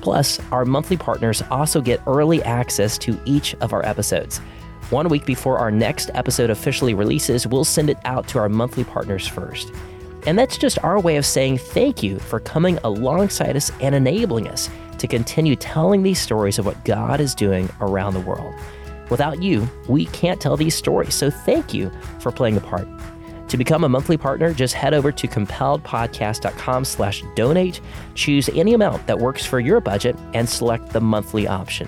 Plus, 0.02 0.40
our 0.52 0.64
monthly 0.64 0.96
partners 0.96 1.42
also 1.50 1.82
get 1.82 2.02
early 2.06 2.44
access 2.44 2.98
to 3.00 3.20
each 3.26 3.56
of 3.56 3.74
our 3.74 3.84
episodes. 3.86 4.38
One 4.90 5.10
week 5.10 5.26
before 5.26 5.58
our 5.58 5.72
next 5.72 6.12
episode 6.14 6.50
officially 6.50 6.94
releases, 6.94 7.46
we'll 7.46 7.66
send 7.66 7.90
it 7.90 7.98
out 8.06 8.28
to 8.30 8.40
our 8.40 8.48
monthly 8.48 8.84
partners 8.84 9.28
first. 9.28 9.74
And 10.28 10.38
that's 10.38 10.58
just 10.58 10.78
our 10.84 11.00
way 11.00 11.16
of 11.16 11.26
saying 11.26 11.58
thank 11.58 12.04
you 12.04 12.20
for 12.20 12.42
coming 12.42 12.78
alongside 12.84 13.56
us 13.56 13.72
and 13.82 13.96
enabling 13.96 14.50
us 14.50 14.70
to 14.98 15.08
continue 15.08 15.56
telling 15.56 16.04
these 16.04 16.20
stories 16.20 16.60
of 16.60 16.66
what 16.66 16.84
God 16.84 17.22
is 17.22 17.34
doing 17.34 17.70
around 17.80 18.14
the 18.14 18.20
world. 18.20 18.54
Without 19.10 19.42
you, 19.42 19.70
we 19.88 20.06
can't 20.08 20.42
tell 20.42 20.58
these 20.58 20.76
stories, 20.76 21.16
so 21.16 21.30
thank 21.30 21.74
you 21.74 21.90
for 22.20 22.32
playing 22.32 22.58
a 22.58 22.62
part. 22.62 22.88
To 23.48 23.58
become 23.58 23.86
a 23.86 23.90
monthly 23.90 24.18
partner, 24.18 24.54
just 24.54 24.74
head 24.74 24.94
over 24.94 25.14
to 25.14 25.28
compelledpodcast.com 25.28 26.84
slash 26.84 27.24
donate, 27.36 27.80
choose 28.16 28.50
any 28.50 28.74
amount 28.74 29.08
that 29.08 29.20
works 29.20 29.46
for 29.46 29.62
your 29.62 29.80
budget, 29.80 30.18
and 30.34 30.50
select 30.50 30.90
the 30.90 31.00
monthly 31.00 31.48
option. 31.48 31.88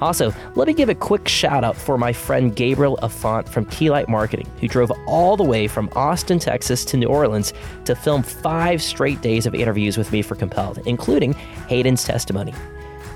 Also, 0.00 0.32
let 0.54 0.66
me 0.66 0.72
give 0.72 0.88
a 0.88 0.94
quick 0.94 1.28
shout 1.28 1.62
out 1.62 1.76
for 1.76 1.98
my 1.98 2.12
friend 2.12 2.56
Gabriel 2.56 2.98
Affont 3.02 3.48
from 3.48 3.66
Keylight 3.66 4.08
Marketing, 4.08 4.46
who 4.60 4.68
drove 4.68 4.90
all 5.06 5.36
the 5.36 5.44
way 5.44 5.68
from 5.68 5.90
Austin, 5.94 6.38
Texas 6.38 6.84
to 6.86 6.96
New 6.96 7.08
Orleans 7.08 7.52
to 7.84 7.94
film 7.94 8.22
five 8.22 8.82
straight 8.82 9.20
days 9.20 9.46
of 9.46 9.54
interviews 9.54 9.98
with 9.98 10.10
me 10.10 10.22
for 10.22 10.34
Compelled, 10.34 10.78
including 10.86 11.34
Hayden's 11.68 12.04
testimony. 12.04 12.54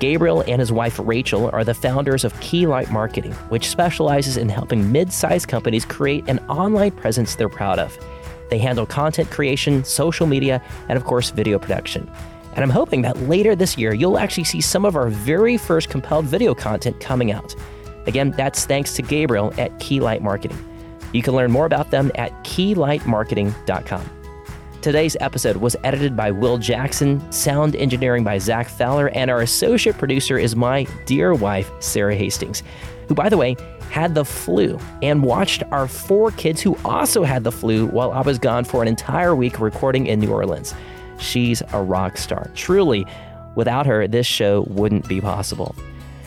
Gabriel 0.00 0.44
and 0.46 0.60
his 0.60 0.72
wife 0.72 0.98
Rachel 1.02 1.48
are 1.52 1.64
the 1.64 1.72
founders 1.72 2.24
of 2.24 2.34
Keylight 2.34 2.90
Marketing, 2.90 3.32
which 3.48 3.68
specializes 3.68 4.36
in 4.36 4.48
helping 4.48 4.92
mid 4.92 5.12
sized 5.12 5.48
companies 5.48 5.84
create 5.84 6.28
an 6.28 6.38
online 6.40 6.90
presence 6.90 7.34
they're 7.34 7.48
proud 7.48 7.78
of. 7.78 7.96
They 8.50 8.58
handle 8.58 8.84
content 8.84 9.30
creation, 9.30 9.84
social 9.84 10.26
media, 10.26 10.62
and 10.88 10.98
of 10.98 11.04
course, 11.04 11.30
video 11.30 11.58
production. 11.58 12.10
And 12.54 12.62
I'm 12.62 12.70
hoping 12.70 13.02
that 13.02 13.16
later 13.22 13.56
this 13.56 13.76
year, 13.76 13.94
you'll 13.94 14.18
actually 14.18 14.44
see 14.44 14.60
some 14.60 14.84
of 14.84 14.96
our 14.96 15.08
very 15.08 15.56
first 15.56 15.88
compelled 15.88 16.26
video 16.26 16.54
content 16.54 17.00
coming 17.00 17.32
out. 17.32 17.54
Again, 18.06 18.30
that's 18.32 18.64
thanks 18.64 18.94
to 18.94 19.02
Gabriel 19.02 19.52
at 19.58 19.72
Keylight 19.80 20.20
Marketing. 20.20 20.58
You 21.12 21.22
can 21.22 21.34
learn 21.34 21.50
more 21.50 21.66
about 21.66 21.90
them 21.90 22.12
at 22.14 22.32
keylightmarketing.com. 22.44 24.10
Today's 24.82 25.16
episode 25.20 25.56
was 25.56 25.76
edited 25.82 26.14
by 26.14 26.30
Will 26.30 26.58
Jackson, 26.58 27.32
sound 27.32 27.74
engineering 27.74 28.22
by 28.22 28.36
Zach 28.38 28.68
Fowler, 28.68 29.08
and 29.10 29.30
our 29.30 29.40
associate 29.40 29.96
producer 29.96 30.36
is 30.36 30.54
my 30.54 30.86
dear 31.06 31.32
wife, 31.32 31.70
Sarah 31.80 32.14
Hastings, 32.14 32.62
who, 33.08 33.14
by 33.14 33.30
the 33.30 33.38
way, 33.38 33.56
had 33.90 34.14
the 34.14 34.24
flu 34.24 34.78
and 35.02 35.22
watched 35.22 35.62
our 35.70 35.88
four 35.88 36.32
kids 36.32 36.60
who 36.60 36.76
also 36.84 37.22
had 37.22 37.44
the 37.44 37.52
flu 37.52 37.86
while 37.86 38.12
I 38.12 38.20
was 38.20 38.38
gone 38.38 38.64
for 38.64 38.82
an 38.82 38.88
entire 38.88 39.34
week 39.34 39.58
recording 39.58 40.06
in 40.06 40.20
New 40.20 40.30
Orleans. 40.30 40.74
She's 41.24 41.62
a 41.72 41.82
rock 41.82 42.16
star. 42.18 42.50
Truly, 42.54 43.06
without 43.56 43.86
her, 43.86 44.06
this 44.06 44.26
show 44.26 44.66
wouldn't 44.68 45.08
be 45.08 45.20
possible. 45.20 45.74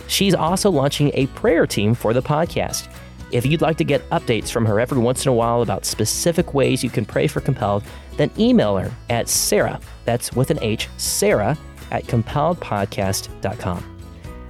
She's 0.07 0.33
also 0.33 0.69
launching 0.71 1.11
a 1.13 1.27
prayer 1.27 1.67
team 1.67 1.93
for 1.93 2.13
the 2.13 2.21
podcast. 2.21 2.87
If 3.31 3.45
you'd 3.45 3.61
like 3.61 3.77
to 3.77 3.83
get 3.83 4.09
updates 4.09 4.49
from 4.49 4.65
her 4.65 4.79
every 4.79 4.97
once 4.97 5.25
in 5.25 5.29
a 5.29 5.33
while 5.33 5.61
about 5.61 5.85
specific 5.85 6.53
ways 6.53 6.83
you 6.83 6.89
can 6.89 7.05
pray 7.05 7.27
for 7.27 7.41
Compelled, 7.41 7.83
then 8.15 8.31
email 8.39 8.77
her 8.77 8.91
at 9.09 9.27
Sarah, 9.27 9.79
that's 10.05 10.33
with 10.33 10.49
an 10.49 10.59
H, 10.61 10.87
Sarah 10.97 11.57
at 11.91 12.05
compelledpodcast.com. 12.05 13.93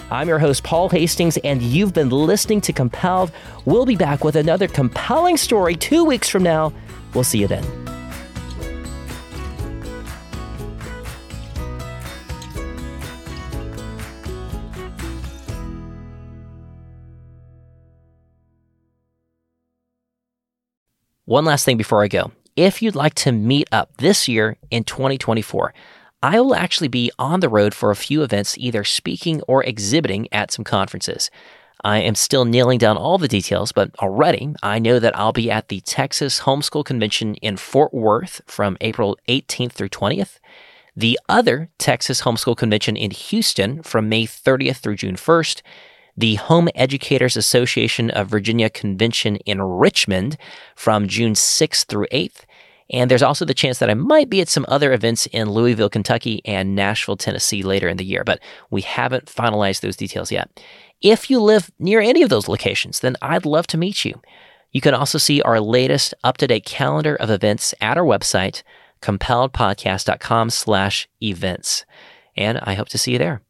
I'm 0.10 0.30
your 0.30 0.40
host, 0.40 0.64
Paul 0.64 0.88
Hastings, 0.90 1.38
and 1.38 1.62
you've 1.62 1.94
been 1.94 2.10
listening 2.10 2.62
to 2.62 2.72
Compelled. 2.72 3.32
We'll 3.66 3.86
be 3.86 3.98
back 3.98 4.24
with 4.24 4.38
another 4.38 4.68
compelling 4.68 5.36
story 5.36 5.76
two 5.76 6.06
weeks 6.06 6.30
from 6.30 6.44
now. 6.44 6.72
We'll 7.14 7.26
see 7.26 7.40
you 7.40 7.48
then. 7.48 7.66
One 21.28 21.44
last 21.44 21.66
thing 21.66 21.76
before 21.76 22.02
I 22.02 22.08
go. 22.08 22.32
If 22.56 22.82
you'd 22.82 22.96
like 22.96 23.14
to 23.16 23.34
meet 23.34 23.68
up 23.70 23.98
this 23.98 24.30
year 24.30 24.56
in 24.72 24.86
2024, 24.86 25.74
I 26.24 26.40
will 26.40 26.56
actually 26.56 26.88
be 26.88 27.12
on 27.20 27.42
the 27.42 27.50
road 27.50 27.74
for 27.74 27.92
a 27.92 27.98
few 27.98 28.24
events, 28.24 28.58
either 28.58 28.86
speaking 28.86 29.42
or 29.42 29.62
exhibiting 29.62 30.30
at 30.32 30.52
some 30.52 30.64
conferences. 30.64 31.30
I 31.84 31.98
am 31.98 32.16
still 32.16 32.46
nailing 32.46 32.78
down 32.78 32.96
all 32.96 33.18
the 33.18 33.28
details, 33.28 33.74
but 33.74 33.92
already 34.00 34.54
I 34.64 34.80
know 34.80 35.00
that 35.00 35.18
I'll 35.18 35.34
be 35.34 35.52
at 35.52 35.68
the 35.68 35.82
Texas 35.82 36.40
Homeschool 36.40 36.86
Convention 36.86 37.36
in 37.36 37.58
Fort 37.58 37.94
Worth 37.94 38.40
from 38.48 38.78
April 38.80 39.18
18th 39.28 39.74
through 39.74 39.90
20th, 39.90 40.40
the 40.96 41.20
other 41.28 41.70
Texas 41.78 42.22
Homeschool 42.22 42.56
Convention 42.56 42.96
in 42.96 43.12
Houston 43.12 43.84
from 43.84 44.08
May 44.08 44.26
30th 44.26 44.78
through 44.78 44.96
June 44.96 45.18
1st, 45.18 45.62
the 46.18 46.36
Home 46.36 46.68
Educators 46.74 47.38
Association 47.38 48.10
of 48.10 48.28
Virginia 48.28 48.70
Convention 48.70 49.36
in 49.38 49.62
Richmond 49.62 50.36
from 50.76 51.08
June 51.08 51.34
6th 51.34 51.86
through 51.86 52.08
8th. 52.12 52.42
And 52.90 53.12
there's 53.12 53.24
also 53.24 53.46
the 53.46 53.54
chance 53.54 53.80
that 53.80 53.90
I 53.90 53.94
might 53.94 54.30
be 54.30 54.42
at 54.42 54.48
some 54.48 54.66
other 54.68 54.94
events 54.94 55.28
in 55.28 55.52
Louisville, 55.52 55.90
Kentucky 55.90 56.42
and 56.46 56.74
Nashville, 56.74 57.18
Tennessee 57.18 57.62
later 57.62 57.88
in 57.88 57.98
the 57.98 58.06
year, 58.06 58.24
but 58.24 58.40
we 58.72 58.82
haven't 58.82 59.26
finalized 59.26 59.82
those 59.82 59.98
details 59.98 60.32
yet. 60.32 60.50
If 61.02 61.30
you 61.30 61.40
live 61.40 61.70
near 61.78 62.00
any 62.00 62.24
of 62.24 62.30
those 62.30 62.48
locations, 62.48 63.02
then 63.02 63.16
I'd 63.22 63.46
love 63.46 63.68
to 63.68 63.78
meet 63.78 64.04
you. 64.04 64.20
You 64.72 64.82
can 64.82 64.94
also 64.94 65.18
see 65.18 65.42
our 65.42 65.60
latest 65.60 66.14
up-to-date 66.24 66.66
calendar 66.66 67.16
of 67.16 67.30
events 67.30 67.74
at 67.80 67.98
our 67.98 68.04
website, 68.04 68.64
compelledpodcast.com 69.02 70.50
slash 70.50 71.08
events. 71.22 71.86
And 72.36 72.60
I 72.64 72.74
hope 72.74 72.90
to 72.90 72.98
see 72.98 73.14
you 73.14 73.18
there. 73.18 73.42